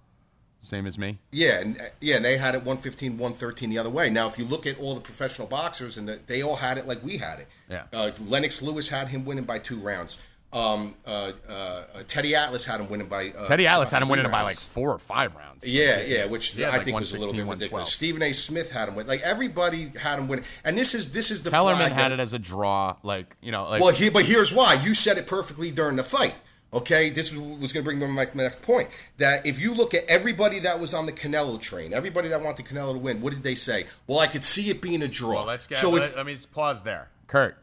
[0.62, 1.18] same as me.
[1.30, 4.08] Yeah, and uh, yeah, and they had it 115, 113 the other way.
[4.08, 6.86] Now, if you look at all the professional boxers, and the, they all had it
[6.86, 7.48] like we had it.
[7.68, 7.84] Yeah.
[7.92, 10.26] Uh, Lennox Lewis had him winning by two rounds.
[10.52, 13.32] Um, uh, uh, uh, Teddy Atlas had him winning by.
[13.36, 15.66] Uh, Teddy Atlas had him three winning by like four or five rounds.
[15.66, 17.92] Yeah, yeah, which He I like, think was a little bit 116, ridiculous.
[17.92, 18.32] Stephen A.
[18.34, 19.06] Smith had him win.
[19.06, 22.18] Like everybody had him win, and this is this is the Kellerman flag had that-
[22.18, 24.74] it as a draw, like you know, like well, he, but here's why.
[24.84, 26.34] You said it perfectly during the fight.
[26.74, 28.88] Okay, this was, was going to bring me to my next point.
[29.18, 32.64] That if you look at everybody that was on the Canelo train, everybody that wanted
[32.64, 33.84] Canelo to win, what did they say?
[34.06, 35.34] Well, I could see it being a draw.
[35.34, 35.76] Well, let's get.
[35.76, 37.08] so let, if let me just pause there.
[37.26, 37.56] Kurt,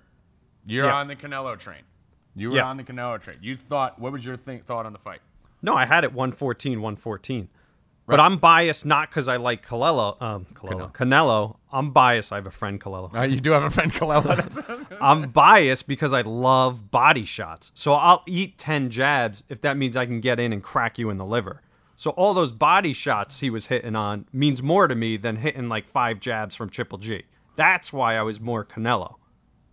[0.65, 0.93] you're Yeah.
[0.95, 1.81] on the Canelo train.
[2.35, 2.65] You were Yeah.
[2.65, 3.39] on the Canelo trade.
[3.41, 3.99] You thought.
[3.99, 5.19] What was your think, thought on the fight?
[5.61, 7.49] No, I had it 114, 114.
[8.07, 10.91] But I'm biased not because I like Canelo, um, Canelo.
[10.91, 11.57] Canelo.
[11.71, 12.31] I'm biased.
[12.31, 13.13] I have a friend Canelo.
[13.15, 17.71] Uh, you do have a friend what I'm biased because I love body shots.
[17.75, 21.11] So I'll eat 10 jabs if that means I can get in and crack you
[21.11, 21.61] in the liver.
[21.97, 25.69] So all those body shots he was hitting on means more to me than hitting
[25.69, 27.25] like five jabs from Triple G.
[27.57, 29.17] That's why I was more Canelo.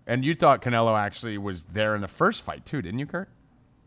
[0.07, 3.29] And you thought Canelo actually was there in the first fight too, didn't you, Kurt?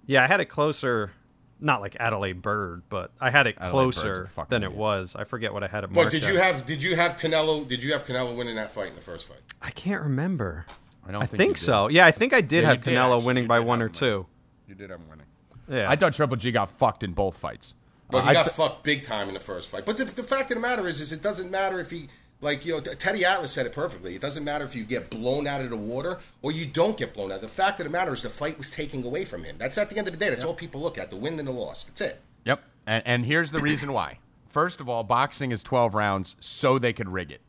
[0.06, 1.12] Yeah, I had it closer,
[1.60, 5.16] not like Adalaide Byrd, but I had it Adalaide closer fucking than it was.
[5.16, 6.34] I forget what I had it but marked did at.
[6.34, 7.68] you have did you have Canelo?
[7.68, 9.40] Did you have Canelo winning that fight in the first fight?
[9.62, 10.66] I can't remember.
[11.08, 11.88] I don't I think, think, so.
[11.88, 13.26] Yeah, I think I did Yeah, you have did, Canelo actually.
[13.28, 14.26] winning by one or him two.
[14.68, 15.26] You did have him winning.
[15.70, 15.90] Yeah.
[15.90, 17.76] I thought Triple G got fucked in both fights.
[18.12, 19.86] But he I got th- fucked big time in the first fight.
[19.86, 22.08] But the, the fact of the matter is, is it doesn't matter if he,
[22.42, 24.16] like you know, Teddy Atlas said it perfectly.
[24.16, 27.14] It doesn't matter if you get blown out of the water or you don't get
[27.14, 27.42] blown out.
[27.42, 29.58] The fact of the matter is, the fight was taken away from him.
[29.58, 30.30] That's at the end of the day.
[30.30, 31.86] That's all people look at: the win and the loss.
[31.86, 32.22] That's it.
[32.46, 32.64] Yep.
[32.88, 34.20] And, and here's the reason why.
[34.50, 37.42] First of all, boxing is 12 rounds so they could rig it.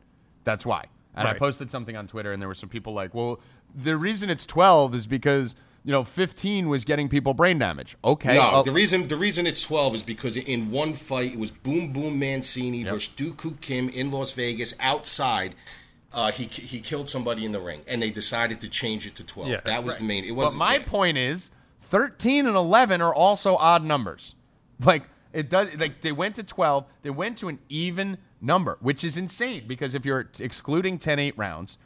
[0.45, 0.87] That's why.
[1.15, 3.41] And I posted something on Twitter, and there were some people like, well,
[3.75, 7.97] the reason it's 12 is because, you know, 15 was getting people brain damage.
[8.05, 8.35] Okay.
[8.35, 11.93] No, the reason the reason it's twelve is because in one fight it was Boom
[11.93, 15.55] Boom Mancini versus Duk Koo Kim in Las Vegas outside.
[16.13, 19.25] Uh, he he killed somebody in the ring, and they decided to change it to
[19.25, 19.49] twelve.
[19.49, 19.61] Yeah.
[19.65, 20.25] that was the main.
[20.25, 20.59] It wasn't.
[20.59, 20.85] my yeah.
[20.85, 21.51] point is
[21.91, 24.35] 13 and 11 are also odd numbers.
[24.83, 25.03] Like,
[25.35, 29.19] it does, like, they went to 12, they went to an even number, which is
[29.19, 31.77] insane because if you're excluding 10 8 rounds,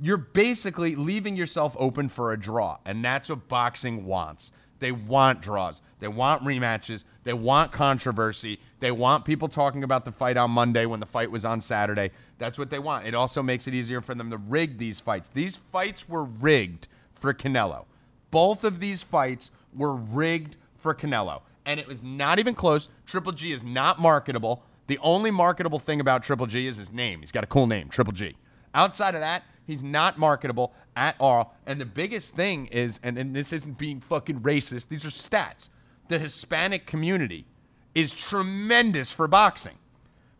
[0.00, 2.78] you're basically leaving yourself open for a draw.
[2.84, 4.52] And that's what boxing wants.
[4.80, 5.80] They want draws.
[6.00, 7.04] They want rematches.
[7.22, 8.60] They want controversy.
[8.80, 12.10] They want people talking about the fight on Monday when the fight was on Saturday.
[12.38, 13.06] That's what they want.
[13.06, 15.30] It also makes it easier for them to rig these fights.
[15.32, 17.84] These fights were rigged for Canelo.
[18.30, 21.42] Both of these fights were rigged for Canelo.
[21.64, 22.90] And it was not even close.
[23.06, 24.64] Triple G is not marketable.
[24.86, 27.20] The only marketable thing about Triple G is his name.
[27.20, 28.36] He's got a cool name, Triple G.
[28.74, 31.56] Outside of that, he's not marketable at all.
[31.66, 35.70] And the biggest thing is, and, and this isn't being fucking racist, these are stats.
[36.08, 37.46] The Hispanic community
[37.94, 39.78] is tremendous for boxing.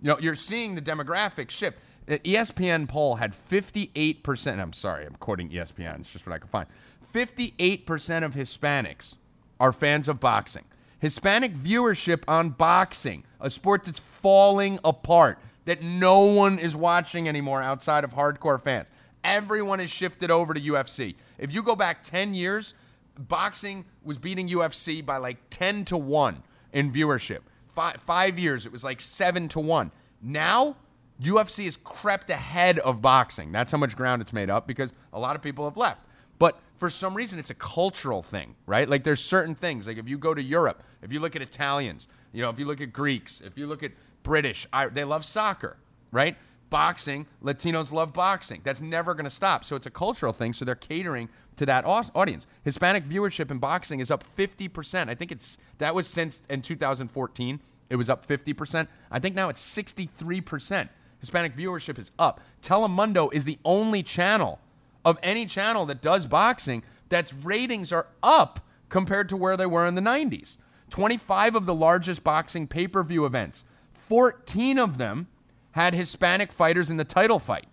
[0.02, 1.78] You know, you're seeing the demographic shift.
[2.06, 4.58] The ESPN poll had 58%.
[4.60, 6.00] I'm sorry, I'm quoting ESPN.
[6.00, 6.68] It's just what I could find.
[7.14, 9.16] 58% of Hispanics
[9.60, 10.64] are fans of boxing.
[10.98, 17.62] Hispanic viewership on boxing, a sport that's falling apart, that no one is watching anymore
[17.62, 18.88] outside of hardcore fans.
[19.24, 21.14] Everyone has shifted over to UFC.
[21.38, 22.74] If you go back 10 years,
[23.18, 26.42] boxing was beating UFC by like 10 to 1
[26.74, 27.40] in viewership.
[27.68, 29.90] Five, five years, it was like 7 to 1.
[30.22, 30.76] Now,
[31.20, 33.50] UFC has crept ahead of boxing.
[33.50, 36.06] That's how much ground it's made up because a lot of people have left.
[36.38, 38.88] But for some reason, it's a cultural thing, right?
[38.88, 39.86] Like there's certain things.
[39.86, 42.66] Like if you go to Europe, if you look at Italians, you know, if you
[42.66, 43.92] look at Greeks, if you look at
[44.22, 45.76] British, I, they love soccer,
[46.10, 46.36] right?
[46.74, 48.60] Boxing, Latinos love boxing.
[48.64, 49.64] That's never going to stop.
[49.64, 50.52] So it's a cultural thing.
[50.52, 52.48] So they're catering to that audience.
[52.64, 55.08] Hispanic viewership in boxing is up 50%.
[55.08, 57.60] I think it's that was since in 2014.
[57.90, 58.88] It was up 50%.
[59.12, 60.88] I think now it's 63%.
[61.20, 62.40] Hispanic viewership is up.
[62.60, 64.58] Telemundo is the only channel
[65.04, 69.86] of any channel that does boxing that's ratings are up compared to where they were
[69.86, 70.56] in the 90s.
[70.90, 75.28] 25 of the largest boxing pay per view events, 14 of them
[75.74, 77.66] had Hispanic fighters in the title fight.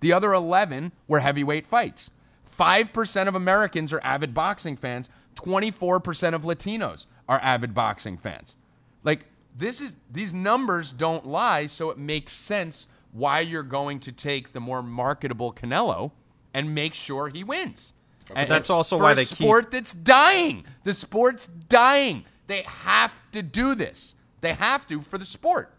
[0.00, 2.10] The other 11 were heavyweight fights.
[2.58, 8.56] 5% of Americans are avid boxing fans, 24% of Latinos are avid boxing fans.
[9.04, 9.26] Like
[9.56, 14.52] this is these numbers don't lie, so it makes sense why you're going to take
[14.52, 16.10] the more marketable Canelo
[16.52, 17.94] and make sure he wins.
[18.34, 20.64] And That's also why they keep- sport that's dying.
[20.82, 22.24] The sport's dying.
[22.48, 24.16] They have to do this.
[24.40, 25.72] They have to for the sport.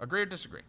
[0.00, 0.62] Agree or disagree?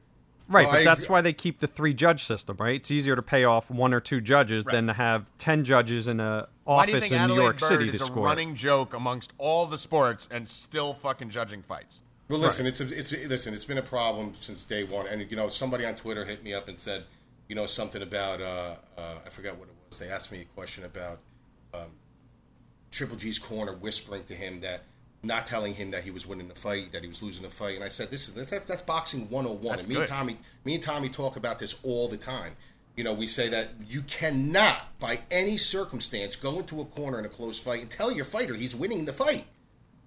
[0.53, 2.75] Right, Well, but I that's why they keep the three judge system, right?
[2.75, 6.19] It's easier to pay off one or two judges than to have ten judges in
[6.19, 8.07] a Why do you office think in New Adalaide York Byrd City is to a
[8.07, 8.25] score.
[8.25, 12.03] running joke amongst all the sports and still fucking judging fights?
[12.29, 13.53] Well, listen, it's a, it's listen.
[13.53, 16.53] It's been a problem since day one, and you know, somebody on Twitter hit me
[16.53, 17.03] up and said,
[17.49, 19.99] you know, something about uh, uh, I forgot what it was.
[19.99, 21.19] They asked me a question about
[21.73, 21.91] um,
[22.91, 24.83] Triple G's corner whispering to him that
[25.23, 27.75] not telling him that he was winning the fight, that he was losing the fight,
[27.75, 29.63] and I said, this is that's, that's boxing 101.
[29.63, 30.01] That's and me good.
[30.01, 32.55] and Tommy, me and Tommy talk about this all the time.
[32.97, 37.25] You know, we say that you cannot, by any circumstance, go into a corner in
[37.25, 39.45] a close fight and tell your fighter he's winning the fight.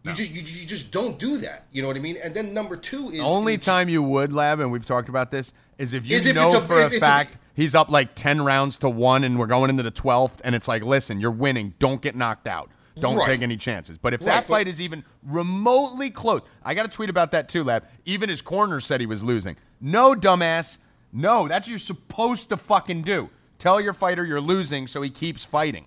[0.05, 1.66] You just you, you just don't do that.
[1.72, 2.16] You know what I mean?
[2.22, 5.52] And then number two is Only time you would, Lab, and we've talked about this,
[5.78, 7.88] is if you Is know it's a- for a if it's a- fact he's up
[7.90, 11.20] like 10 rounds to one and we're going into the 12th, and it's like, listen,
[11.20, 11.74] you're winning.
[11.80, 12.70] Don't get knocked out.
[12.98, 13.27] Don't Right.
[13.27, 13.98] take any chances.
[13.98, 17.32] But if Right, that but- fight is even remotely close, I got a tweet about
[17.32, 17.85] that too, Lab.
[18.05, 19.56] Even his corner said he was losing.
[19.81, 20.78] No, dumbass.
[21.12, 23.28] No, that's what you're supposed to fucking do.
[23.59, 25.86] Tell your fighter you're losing so he keeps fighting.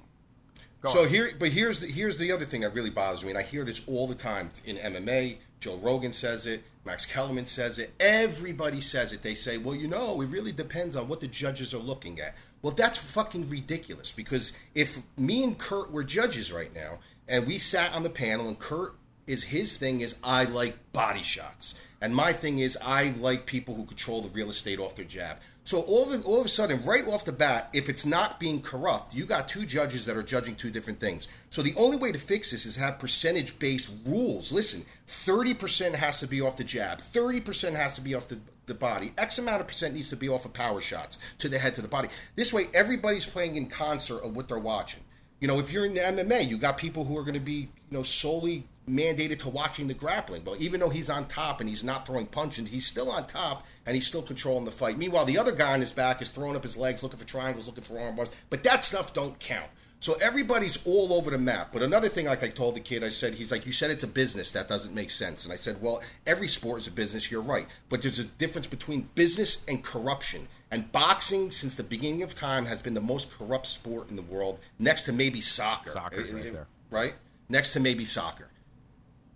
[0.86, 3.42] So here, but here's the, here's the other thing that really bothers me, and I
[3.44, 5.38] hear this all the time in MMA.
[5.60, 9.22] Joe Rogan says it, Max Kellerman says it, everybody says it.
[9.22, 12.38] They say, well, you know, it really depends on what the judges are looking at.
[12.62, 17.58] Well, that's fucking ridiculous because if me and Kurt were judges right now, and we
[17.58, 18.96] sat on the panel, and Kurt
[19.28, 23.76] is his thing is I like body shots, and my thing is I like people
[23.76, 25.38] who control the real estate off their jab.
[25.64, 28.60] So all of, all of a sudden, right off the bat, if it's not being
[28.60, 31.30] corrupt, you got two judges that are judging two different things.
[31.52, 34.52] So the only way to fix this is have percentage based rules.
[34.52, 38.74] Listen, 30% has to be off the jab, 30% has to be off the, the
[38.74, 41.76] body, X amount of percent needs to be off of power shots to the head
[41.76, 42.08] to the body.
[42.36, 45.04] This way, everybody's playing in concert of what they're watching.
[45.42, 47.54] You know, if you're in the MMA, you got people who are going to be,
[47.54, 50.42] you know, solely mandated to watching the grappling.
[50.44, 53.66] But even though he's on top and he's not throwing punches, he's still on top
[53.86, 54.98] and he's still controlling the fight.
[54.98, 57.68] Meanwhile, the other guy on his back is throwing up his legs, looking for triangles,
[57.68, 58.36] looking for arm bars.
[58.50, 59.70] But that stuff don't count.
[60.02, 61.70] So everybody's all over the map.
[61.74, 64.04] But another thing, like I told the kid, I said, he's like, you said it's
[64.04, 64.54] a business.
[64.54, 65.44] That doesn't make sense.
[65.44, 67.30] And I said, well, every sport is a business.
[67.30, 67.68] You're right.
[67.90, 70.48] But there's a difference between business and corruption.
[70.72, 74.22] And boxing, since the beginning of time, has been the most corrupt sport in the
[74.22, 75.92] world, next to maybe soccer.
[75.92, 76.68] Soccer's Uh, right uh, there.
[76.90, 77.16] Right?
[77.50, 78.52] Next to maybe soccer.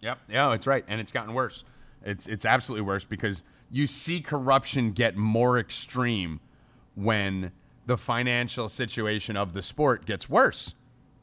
[0.01, 0.19] Yep.
[0.29, 1.63] Yeah, it's right, and it's gotten worse.
[2.05, 6.39] It's it's absolutely worse because you see corruption get more extreme
[6.95, 7.51] when
[7.85, 10.73] the financial situation of the sport gets worse,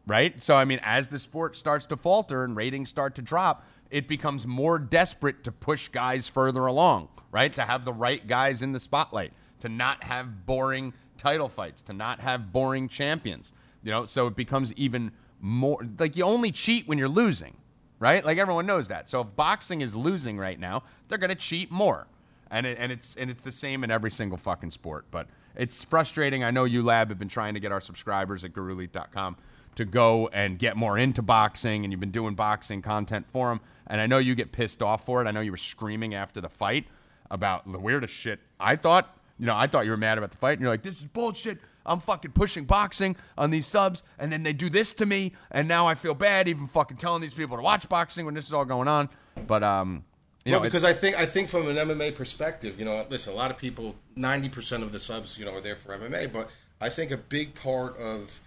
[0.06, 0.40] right?
[0.40, 4.06] So I mean, as the sport starts to falter and ratings start to drop, it
[4.06, 7.54] becomes more desperate to push guys further along, right?
[7.54, 11.92] To have the right guys in the spotlight, to not have boring title fights, to
[11.92, 13.52] not have boring champions.
[13.82, 17.56] You know, so it becomes even more like you only cheat when you're losing
[18.00, 18.24] right?
[18.24, 19.08] Like everyone knows that.
[19.08, 22.08] So if boxing is losing right now, they're going to cheat more.
[22.50, 25.04] And it, and it's and it's the same in every single fucking sport.
[25.12, 26.44] But it's frustrating.
[26.44, 29.36] I know you lab have been trying to get our subscribers at GuruElite.com
[29.76, 33.60] to go and get more into boxing, and you've been doing boxing content for them.
[33.86, 35.28] And I know you get pissed off for it.
[35.28, 36.86] I know you were screaming after the fight
[37.30, 38.40] about the weirdest shit.
[38.58, 40.82] I thought, you know, I thought you were mad about the fight, and you're like,
[40.82, 41.58] this is bullshit.
[41.86, 45.66] I'm fucking pushing boxing on these subs, and then they do this to me, and
[45.66, 48.52] now I feel bad even fucking telling these people to watch boxing when this is
[48.52, 49.08] all going on.
[49.46, 50.04] But um,
[50.44, 53.32] you well, know, because I think I think from an MMA perspective, you know, listen,
[53.32, 56.32] a lot of people, ninety percent of the subs, you know, are there for MMA,
[56.32, 56.50] but
[56.80, 58.40] I think a big part of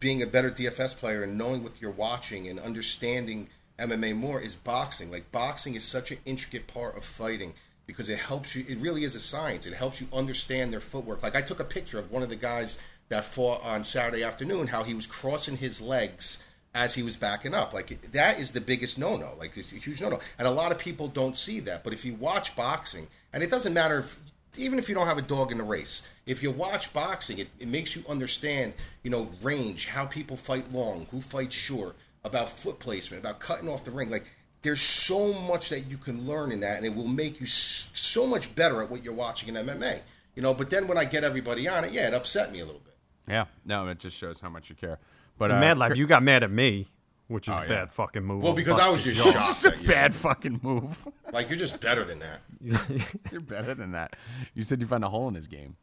[0.00, 3.48] being a better DFS player and knowing what you're watching and understanding
[3.78, 5.10] MMA more is boxing.
[5.10, 7.54] Like boxing is such an intricate part of fighting.
[7.88, 8.64] because it helps you.
[8.68, 9.66] It really is a science.
[9.66, 11.22] It helps you understand their footwork.
[11.22, 14.68] Like I took a picture of one of the guys that fought on Saturday afternoon,
[14.68, 16.44] how he was crossing his legs
[16.78, 17.74] as he was backing up.
[17.74, 19.32] Like that is the biggest no-no.
[19.38, 21.82] Like it's a huge no-no, and a lot of people don't see that.
[21.82, 24.16] But if you watch boxing, and it doesn't matter if
[24.56, 27.48] even if you don't have a dog in the race, if you watch boxing, it,
[27.60, 28.72] it makes you understand,
[29.02, 33.68] you know, range, how people fight long, who fights short, about foot placement, about cutting
[33.68, 34.10] off the ring.
[34.10, 34.24] Like
[34.62, 38.26] there's so much that you can learn in that, and it will make you so
[38.26, 40.00] much better at what you're watching in MMA.
[40.36, 42.64] You know, but then when I get everybody on it, yeah, it upset me a
[42.64, 42.94] little bit.
[43.26, 44.98] Yeah, no, it just shows how much you care.
[45.38, 46.88] But uh, Mad Lab, you got mad at me,
[47.28, 47.68] which is Oh, a yeah.
[47.68, 48.42] bad fucking move.
[48.42, 49.38] Well, because I was your just jaw.
[49.38, 49.88] It's shocked just a at you.
[49.88, 51.06] bad fucking move.
[51.32, 52.40] Like you're just better than that.
[53.30, 54.16] You're better than that.
[54.54, 55.76] You said you found a hole in his game.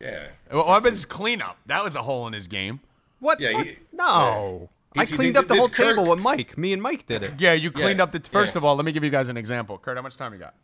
[0.00, 0.28] Yeah.
[0.52, 1.58] Well, I bet his cleanup.
[1.66, 2.78] That was a hole in his game.
[3.18, 3.40] What?
[3.40, 3.66] Yeah, what?
[3.66, 4.68] he- no.
[4.94, 6.56] He- I he cleaned up the this whole Kirk- table with Mike.
[6.56, 7.32] Me and Mike did it.
[7.40, 8.20] Yeah, you cleaned Yeah, up the.
[8.20, 8.58] First yeah.
[8.58, 9.76] of all, let me give you guys an example.
[9.76, 10.54] Kurt, how much time you got?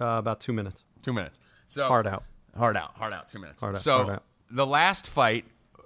[0.00, 0.84] Uh, about two minutes.
[1.02, 1.40] Two minutes.
[1.70, 2.22] So Hard out.
[2.56, 2.92] Hard out.
[2.96, 3.28] Hard out.
[3.30, 3.60] Two minutes.
[3.62, 4.22] Hard out, so hard out.
[4.50, 5.44] the last fight,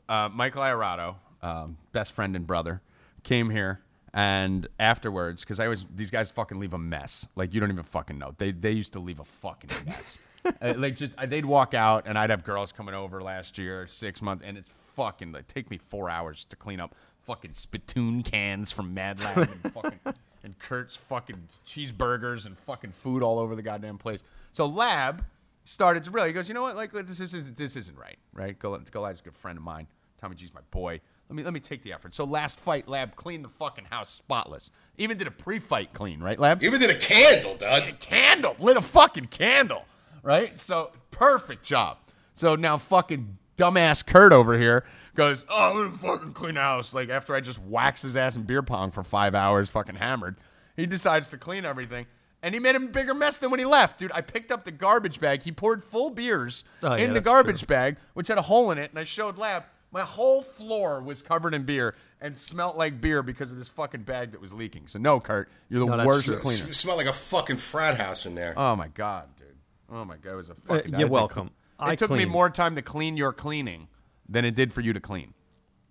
[0.08, 1.14] uh, Michael Iorado,
[1.44, 2.80] um, best friend and brother,
[3.22, 3.80] came here.
[4.12, 7.26] And afterwards, because I always these guys fucking leave a mess.
[7.34, 8.32] Like you don't even fucking know.
[8.38, 10.18] They they used to leave a fucking mess.
[10.60, 13.86] Uh, like just uh, they'd walk out, and I'd have girls coming over last year,
[13.90, 18.22] six months, and it's fucking like take me four hours to clean up fucking spittoon
[18.22, 20.00] cans from Mad Lab and fucking
[20.42, 24.22] and Kurt's fucking cheeseburgers and fucking food all over the goddamn place.
[24.52, 25.24] So Lab
[25.64, 28.58] started to really he goes, you know what, like this isn't this isn't right, right?
[28.58, 29.86] Goliath's a good friend of mine.
[30.20, 31.00] Tommy G's my boy.
[31.28, 32.14] Let me let me take the effort.
[32.14, 34.70] So last fight, Lab cleaned the fucking house spotless.
[34.98, 36.62] Even did a pre-fight clean, right, Lab?
[36.62, 37.98] Even did a candle, Dud.
[37.98, 39.84] candle, lit a fucking candle,
[40.22, 40.58] right?
[40.60, 41.98] So perfect job.
[42.34, 44.84] So now fucking dumbass Kurt over here
[45.14, 46.92] goes, oh, I'm gonna fucking clean the house.
[46.92, 50.36] Like after I just wax his ass in beer pong for five hours, fucking hammered,
[50.76, 52.06] he decides to clean everything.
[52.42, 54.12] And he made a bigger mess than when he left, dude.
[54.12, 55.42] I picked up the garbage bag.
[55.42, 57.68] He poured full beers Oh, yeah, in the garbage true.
[57.68, 59.64] bag, which had a hole in it, and I showed Lab.
[59.94, 64.02] My whole floor was covered in beer and smelt like beer because of this fucking
[64.02, 64.88] bag that was leaking.
[64.88, 66.36] So no, Kurt, you're the No, worst true.
[66.40, 66.64] cleaner.
[66.68, 68.54] It smelled like a fucking frat house in there.
[68.56, 69.46] Oh my god, dude.
[69.88, 70.68] Oh my god, it was a fucking.
[70.70, 71.46] Uh, you're I think- welcome.
[71.46, 73.86] It I took me more time to clean your cleaning
[74.28, 75.32] than it did for you to clean.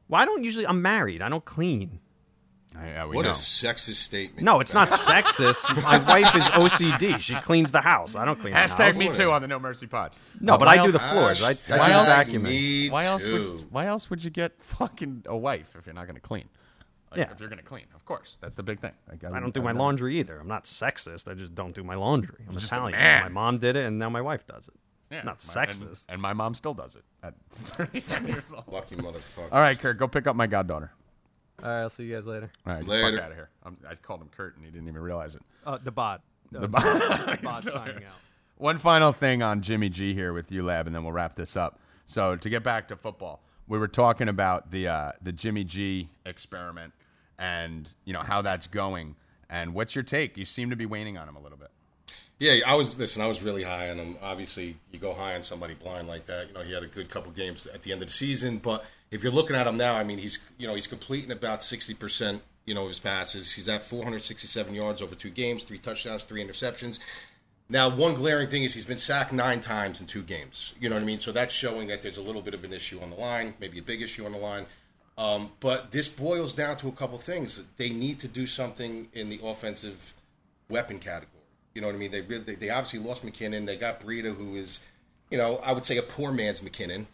[0.10, 0.68] Well, I don't usually.
[0.68, 1.22] I'm married.
[1.22, 2.00] I don't clean.
[2.76, 3.32] Yeah, we what know.
[3.32, 4.44] a sexist statement.
[4.44, 5.74] No, it's not sexist.
[5.84, 7.20] My wife is OCD.
[7.20, 8.16] She cleans the house.
[8.16, 10.12] I don't clean the Hashtag me too on the No Mercy Pod.
[10.40, 11.44] No, Uh, but why I do the floors.
[11.44, 12.44] I, I do Hashtag the vacuuming.
[12.44, 13.24] Me Why else?
[13.24, 13.54] too.
[13.58, 16.46] Would, why else would you get fucking a wife if you're not going to clean?
[17.12, 17.32] Like, Yeah.
[17.32, 18.94] If you're going to clean, of course, that's the big thing.
[19.10, 20.40] Like, I don't do my laundry either.
[20.40, 21.28] I'm not sexist.
[21.30, 22.44] I just don't do my laundry.
[22.50, 22.98] I'm just a Italian.
[23.00, 23.22] man.
[23.24, 24.74] My mom did it, and now my wife does it.
[25.12, 26.06] Yeah, not my- sexist.
[26.10, 28.64] And, my mom still does it at 37 years old.
[28.68, 29.50] Lucky motherfucker.
[29.52, 30.92] All right, Kurt, go pick up my goddaughter.
[31.62, 32.50] All right, I'll see you guys later.
[32.66, 33.18] All right, Later.
[33.18, 33.50] fuck out of here.
[33.64, 35.42] I'm, I called him Kurt, and he didn't even realize it.
[35.66, 36.22] Uh, the bot.
[36.52, 37.42] The bot.
[37.42, 38.16] bot signing out.
[38.58, 41.56] One final thing on Jimmy G here with you, Lab, and then we'll wrap this
[41.56, 41.80] up.
[42.06, 46.10] So to get back to football, we were talking about the uh, the Jimmy G
[46.26, 46.94] experiment
[47.40, 49.16] and you know how that's going.
[49.50, 50.38] And what's your take?
[50.38, 51.70] You seem to be waning on him a little bit.
[52.40, 52.98] Yeah, I was.
[53.00, 54.18] Listen, I was really high on him.
[54.22, 56.48] Obviously, you go high on somebody blind like that.
[56.48, 58.58] You know, he had a good couple games at the end of the season.
[58.58, 61.64] But if you're looking at him now, I mean, he's you know he's completing about
[61.64, 62.42] sixty percent.
[62.66, 63.54] You know, his passes.
[63.54, 67.00] He's at 467 yards over two games, three touchdowns, three interceptions.
[67.68, 70.74] Now, one glaring thing is he's been sacked nine times in two games.
[70.80, 71.20] You know what I mean?
[71.20, 73.80] So that's showing that there's a little bit of an issue on the line, maybe
[73.80, 74.66] a big issue on the line.
[75.18, 77.68] Um, but this boils down to a couple things.
[77.78, 80.14] They need to do something in the offensive
[80.70, 81.33] weapon category.
[81.74, 82.12] You know what I mean?
[82.12, 83.66] They really, they, obviously lost McKinnon.
[83.66, 84.86] They got Breida, who is,
[85.32, 87.06] you know, I would say a poor man's McKinnon.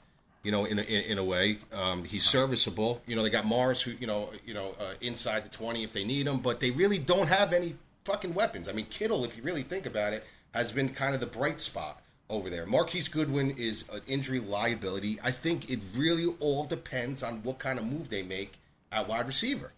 [0.44, 3.02] You know, in a, in, in a way, um, he's serviceable.
[3.06, 5.91] You know, they got Morris, who you know, you know, uh, inside the twenty if
[5.91, 7.76] they need him, but they really don't have any
[8.06, 8.69] fucking weapons.
[8.69, 10.23] I mean, Kittle, if you really think about it,
[10.53, 12.65] has been kind of the bright spot over there.
[12.65, 15.18] Marquise Goodwin is an injury liability.
[15.23, 18.53] I think it really all depends on what kind of move they make
[18.91, 19.73] at wide receiver.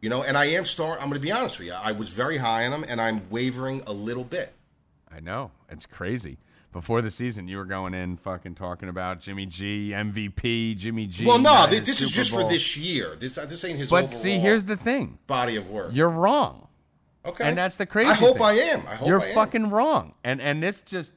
[0.00, 0.98] You know, and I am start.
[1.00, 1.74] I'm going to be honest with you.
[1.74, 4.52] I was very high on him, and I'm wavering a little bit.
[5.12, 6.38] I know it's crazy.
[6.72, 11.26] Before the season, you were going in fucking talking about Jimmy G, MVP, Jimmy G.
[11.26, 13.16] Well, no, winning th- the this is just for this year.
[13.18, 13.90] This this ain't his.
[13.90, 15.90] But see, here's the thing: body of work.
[15.92, 16.68] you're wrong.
[17.24, 18.10] okay, and that's the crazy.
[18.10, 18.46] I hope thing.
[18.46, 18.80] I am.
[18.86, 19.34] I hope You're I am.
[19.34, 21.14] fucking wrong, and and it's just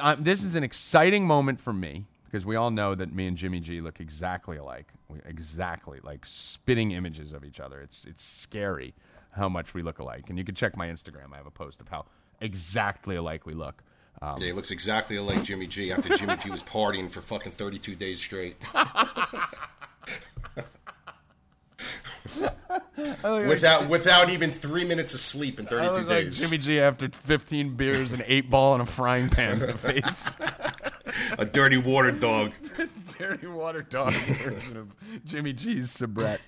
[0.00, 3.36] um, this is an exciting moment for me because we all know that me and
[3.36, 7.80] Jimmy G look exactly alike, we, exactly like spitting images of each other.
[7.80, 8.94] It's it's scary
[9.32, 11.32] how much we look alike, and you can check my Instagram.
[11.32, 12.06] I have a post of how
[12.40, 13.82] exactly alike we look.
[14.22, 17.52] Um, Yeah, he looks exactly like Jimmy G after Jimmy G was partying for fucking
[17.52, 18.56] 32 days straight.
[23.48, 26.40] without without even three minutes of sleep in I 32 was like days.
[26.42, 30.36] Jimmy G after 15 beers and eight ball and a frying pan to the face.
[31.38, 32.52] a dirty water dog.
[33.18, 34.94] Dirty water dog version of
[35.24, 36.40] Jimmy G's soubrette.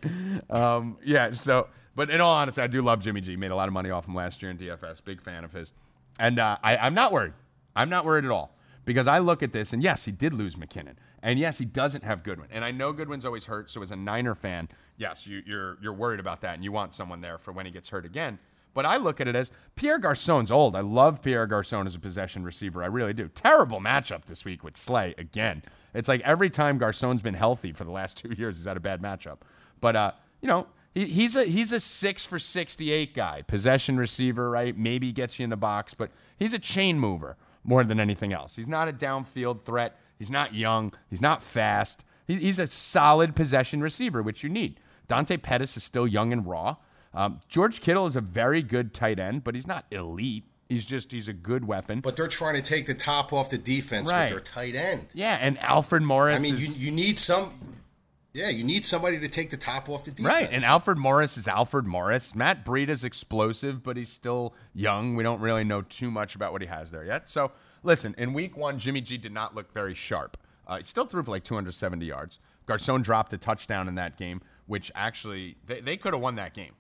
[0.51, 3.37] Um, yeah, so, but in all honesty, I do love Jimmy G.
[3.37, 5.03] Made a lot of money off him last year in DFS.
[5.03, 5.73] Big fan of his.
[6.21, 7.33] And uh, I, I'm not worried.
[7.75, 8.55] I'm not worried at all
[8.89, 10.95] because I look at this and yes, he did lose McKinnon.
[11.23, 12.49] And yes, he doesn't have Goodwin.
[12.51, 13.71] And I know Goodwin's always hurt.
[13.71, 14.67] So as a Niner fan,
[14.97, 17.71] yes, you, you're, you're worried about that and you want someone there for when he
[17.71, 18.39] gets hurt again.
[18.73, 20.75] But I look at it as Pierre Garcon's old.
[20.75, 22.83] I love Pierre Garcon as a possession receiver.
[22.83, 23.29] I really do.
[23.29, 25.63] Terrible matchup this week with Slay again.
[25.93, 28.81] It's like every time Garcon's been healthy for the last two years, he's had a
[28.81, 29.41] bad matchup.
[29.83, 33.99] But uh, you know, he, he's a he's a six for sixty eight guy, possession
[33.99, 34.75] receiver, right?
[34.79, 38.57] Maybe gets you in the box, but he's a chain mover more than anything else.
[38.57, 39.99] He's not a downfield threat.
[40.19, 40.93] He's not young.
[41.09, 42.05] He's not fast.
[42.27, 44.81] He's a solid possession receiver, which you need.
[45.07, 46.77] Dante Pettis is still young and raw.
[47.15, 50.45] Um, George Kittle is a very good tight end, but he's not elite.
[50.69, 52.01] He's just he's a good weapon.
[52.01, 54.25] But they're trying to take the top off the defense Right.
[54.25, 55.07] with their tight end.
[55.15, 56.37] yeah, and Alfred Morris.
[56.39, 57.55] I mean, you, you need some.
[58.39, 60.29] Yeah, you need somebody to take the top off the defense.
[60.33, 62.37] right, and Alfred Morris is Alfred Morris.
[62.37, 65.17] Matt Breida is explosive, but he's still young.
[65.17, 67.29] We don't really know too much about what he has there yet.
[67.29, 67.51] So
[67.83, 70.37] listen, in week one, Jimmy G did not look very sharp.
[70.69, 72.39] Uh, he still threw for like 270 yards.
[72.67, 76.55] Garcon dropped a touchdown in that game, which actually they, they could have won that
[76.55, 76.75] game.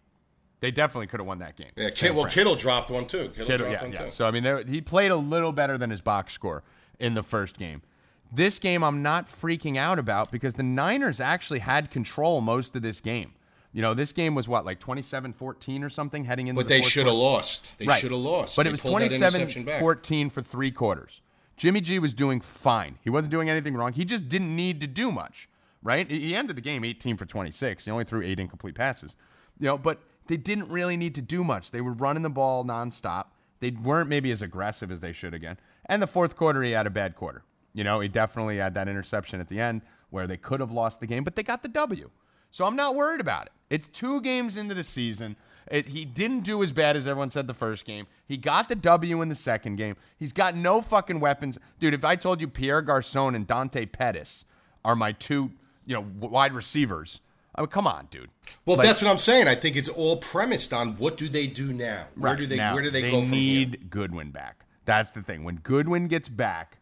[0.61, 1.71] They definitely could have won that game.
[1.77, 2.27] Yeah, Kid, well.
[2.27, 3.31] Kittle dropped one too.
[3.31, 4.05] Kittle, Kittle, dropped yeah, one yeah.
[4.05, 4.11] too.
[4.11, 6.63] So I mean, he played a little better than his box score
[7.01, 7.83] in the first game.
[8.31, 12.83] This game, I'm not freaking out about because the Niners actually had control most of
[12.83, 13.33] this game.
[13.73, 16.59] You know, this game was what like 27-14 or something heading into.
[16.61, 17.79] but the they should have lost.
[17.79, 18.01] They Right.
[18.01, 18.57] should have lost.
[18.57, 19.81] But They it was pulled that interception 27 back.
[19.81, 21.23] 14 for three quarters.
[21.57, 22.99] Jimmy G was doing fine.
[23.03, 23.93] He wasn't doing anything wrong.
[23.93, 25.49] He just didn't need to do much,
[25.83, 26.09] right?
[26.11, 27.85] He ended the game 18 for 26.
[27.85, 29.17] He only threw eight incomplete passes.
[29.59, 31.71] You know, but they didn't really need to do much.
[31.71, 33.27] They were running the ball nonstop.
[33.61, 35.59] They weren't maybe as aggressive as they should again.
[35.87, 37.43] And the fourth quarter, he had a bad quarter.
[37.75, 41.01] You know, he definitely had that interception at the end where they could have lost
[41.01, 42.11] the game, but they got the W.
[42.51, 43.53] So I'm not worried about it.
[43.71, 45.37] It's two games into the season.
[45.71, 48.07] It, he didn't do as bad as everyone said the first game.
[48.27, 49.97] He got the W in the second game.
[50.19, 51.59] He's got no fucking weapons.
[51.79, 54.47] Dude, if I told you Pierre Garcon and Dante Pettis
[54.83, 55.51] are my two,
[55.85, 57.21] you know, wide receivers,
[57.55, 58.31] I mean, come on, dude.
[58.65, 59.47] Well, Like- that's what I'm saying.
[59.47, 62.05] I think it's all premised on what do they do now?
[62.15, 62.39] Where Right.
[62.39, 63.67] do they Now, Where do they, go from here?
[63.67, 63.91] They need?
[63.91, 64.65] Goodwin back.
[64.87, 65.45] That's the thing.
[65.45, 66.79] When Goodwin gets back,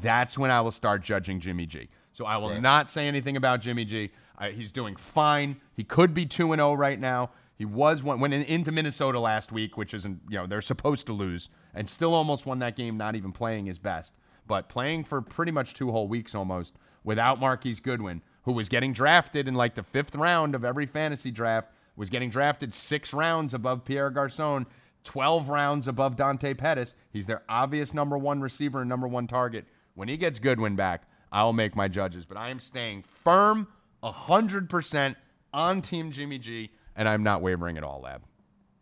[0.00, 1.88] that's when I will start judging Jimmy G.
[2.12, 4.10] So I will not say anything about Jimmy G.
[4.38, 5.60] I, he's doing fine.
[5.74, 7.30] He could be two and zero right now.
[7.56, 11.06] He was one went in, into Minnesota last week, which isn't you know they're supposed
[11.06, 14.14] to lose, and still almost won that game, not even playing his best,
[14.46, 18.92] but playing for pretty much two whole weeks almost without Marquise Goodwin, who was getting
[18.92, 23.54] drafted in like the fifth round of every fantasy draft, was getting drafted six rounds
[23.54, 24.66] above Pierre Garcon.
[25.04, 26.94] 12 rounds above Dante Pettis.
[27.10, 29.64] He's their obvious number one receiver and number one target.
[30.00, 32.24] When he gets Goodwin back, I'll make my judges.
[32.24, 33.68] But I am staying firm
[34.02, 35.14] 100%
[35.52, 38.22] on Team Jimmy G, and I'm not wavering at all, Lab.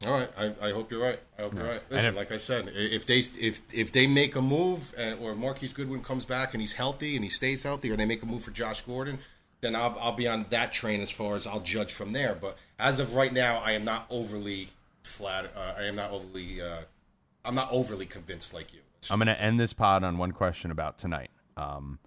[0.07, 1.19] All right, I, I hope you're right.
[1.37, 1.83] I hope you're right.
[1.91, 5.35] Listen, if- like I said, if they if if they make a move, and, or
[5.35, 8.27] Marquise Goodwin comes back and he's healthy and he stays healthy, or they make a
[8.27, 9.19] move for Josh Gordon,
[9.61, 12.37] then I'll I'll be on that train as far as I'll judge from there.
[12.41, 14.69] But as of right now, I am not overly
[15.03, 15.47] flat.
[15.57, 16.63] Uh, I am not overly.
[16.63, 16.83] Uh,
[17.45, 18.79] I'm not overly convinced like you.
[19.11, 21.31] I'm going to end this pod on one question about tonight.
[21.57, 21.99] Um,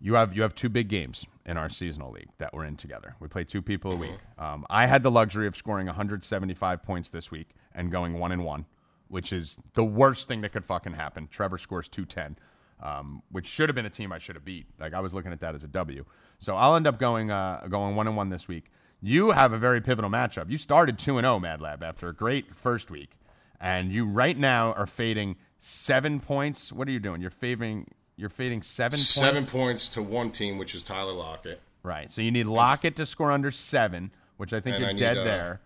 [0.00, 3.16] you have you have two big games in our seasonal league that we're in together.
[3.20, 4.18] We play two people a week.
[4.38, 8.44] Um, I had the luxury of scoring 175 points this week and going one and
[8.44, 8.66] one,
[9.08, 11.28] which is the worst thing that could fucking happen.
[11.30, 12.36] Trevor scores 210,
[12.82, 14.66] um, which should have been a team I should have beat.
[14.78, 16.04] Like I was looking at that as a W.
[16.38, 18.70] So I'll end up going uh, going one and one this week.
[19.00, 20.50] You have a very pivotal matchup.
[20.50, 23.15] You started two and zero, Mad Lab, after a great first week,
[23.60, 26.72] and you right now are fading seven points.
[26.72, 27.20] What are you doing?
[27.20, 27.86] You're favoring.
[28.16, 28.98] You're fading seven.
[28.98, 29.52] Seven points.
[29.52, 31.60] points to one team, which is Tyler Lockett.
[31.82, 32.10] Right.
[32.10, 34.98] So you need Lockett to score under seven, which I think And you're I need,
[35.00, 35.60] dead uh, there.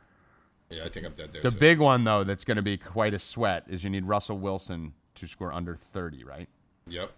[0.71, 1.43] Yeah, I think I'm dead there.
[1.43, 1.59] The too.
[1.59, 4.93] big one though, that's going to be quite a sweat, is you need Russell Wilson
[5.17, 6.25] to score under thirty.
[6.25, 6.49] Right.
[6.89, 7.11] Yep.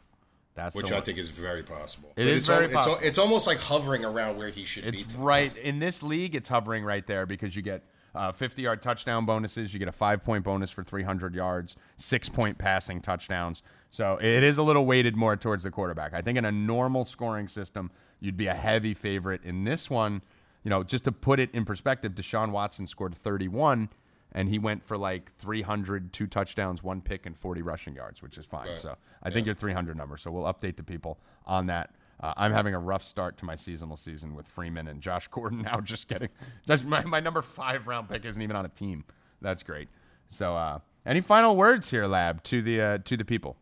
[0.55, 1.03] That's Which I one.
[1.05, 2.11] think is very possible.
[2.11, 3.09] It But is it's very al- it's, al- possible.
[3.09, 5.09] it's almost like hovering around where he should It's be.
[5.15, 6.35] to- right in this league.
[6.35, 7.83] It's hovering right there because you get
[8.15, 9.73] uh, 50 yard touchdown bonuses.
[9.73, 13.63] You get a five point bonus for 300 yards, six point passing touchdowns.
[13.91, 16.15] So it is a little weighted more towards the quarterback.
[16.15, 17.91] I think in a normal scoring system,
[18.21, 19.43] you'd be a heavy favorite.
[19.45, 20.23] In this one,
[20.63, 23.89] you know, just to put it in perspective, Deshaun Watson scored 31.
[24.35, 28.39] And he went for like 300, two touchdowns, one pick, and 40 rushing yards, which
[28.39, 28.65] is fine.
[28.77, 30.17] So I think your 300 number.
[30.17, 33.57] So we'll update the people on that Uh, I'm having a rough start to my
[33.57, 36.29] seasonal season with Freeman and Josh Gordon now just getting.
[36.67, 39.05] Just my, my number five round pick isn't even on a team.
[39.41, 39.89] That's great.
[40.29, 43.57] So, uh, any final words here, Lab, to the uh, to the people?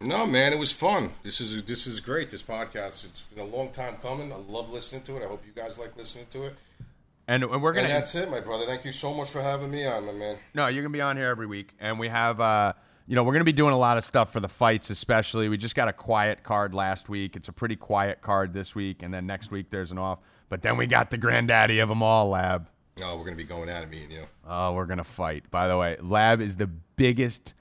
[0.00, 1.10] No, man, it was fun.
[1.22, 2.30] This is this is great.
[2.30, 3.04] This podcast.
[3.04, 4.32] It's been a long time coming.
[4.32, 5.22] I love listening to it.
[5.22, 6.54] I hope you guys like listening to it.
[7.28, 7.86] And, and we're gonna.
[7.86, 8.64] And that's it, my brother.
[8.64, 10.36] Thank you so much for having me on, my man.
[10.54, 12.72] No, you're gonna be on here every week, and we have, uh,
[13.06, 15.48] you know, we're gonna be doing a lot of stuff for the fights, especially.
[15.48, 17.36] We just got a quiet card last week.
[17.36, 20.18] It's a pretty quiet card this week, and then next week there's an off.
[20.48, 22.68] But then we got the granddaddy of them all, Lab.
[23.02, 24.24] Oh, we're gonna be going at it, me and you.
[24.46, 25.50] Oh, we're gonna fight.
[25.50, 27.54] By the way, Lab is the biggest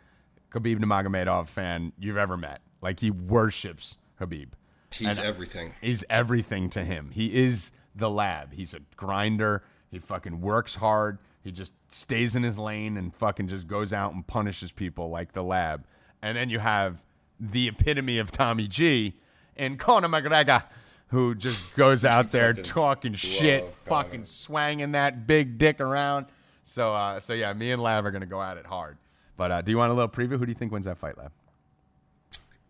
[0.50, 2.62] Khabib Nurmagomedov fan you've ever met.
[2.82, 4.50] Like he worships Khabib.
[4.94, 5.74] He's everything.
[5.82, 7.12] He's everything to him.
[7.12, 8.54] He is the Lab.
[8.54, 9.64] He's a grinder.
[9.92, 11.20] He fucking works hard.
[11.46, 15.34] He just stays in his lane and fucking just goes out and punishes people like
[15.34, 15.86] the Lab.
[16.24, 17.04] And then you have
[17.40, 19.14] the epitome of Tommy G
[19.56, 20.64] and Conor McGregor,
[21.10, 24.04] who just goes out there talking shit, love Conor.
[24.04, 26.26] fucking swanging that big dick around.
[26.64, 28.98] So, uh, so yeah, me and Lab are gonna go at it hard.
[29.38, 30.40] But uh, do you want a little preview?
[30.40, 31.32] Who do you think wins that fight, Lab?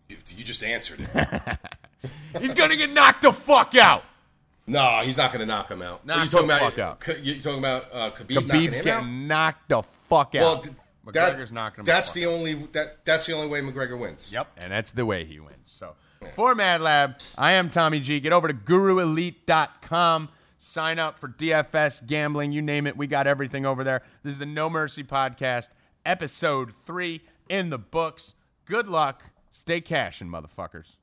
[0.10, 1.58] You, you just answered it.
[2.42, 4.04] He's gonna get knocked the fuck out.
[4.68, 6.06] No, he's not gonna knock him out.
[6.06, 6.74] Knock you talking the about?
[6.74, 7.24] fuck out.
[7.24, 9.00] You talking about uh, Khabib knocking Khabib's him out?
[9.02, 10.42] getting knocked the fuck out.
[10.42, 10.76] Well, th-
[11.14, 11.86] that, McGregor's knocking him.
[11.86, 14.32] that's the the only that that's the only way McGregor wins.
[14.34, 15.56] Yep, and that's the way he wins.
[15.66, 15.94] So
[16.34, 18.20] for Mad Lab, I am Tommy G.
[18.20, 20.30] Get over to GuruElite.com.
[20.58, 22.52] Sign up for DFS gambling.
[22.52, 24.02] You name it, we got everything over there.
[24.24, 25.70] This is the No Mercy podcast,
[26.06, 28.34] episode three in the books.
[28.66, 29.24] Good luck.
[29.52, 30.96] Stay cashing, motherfuckers.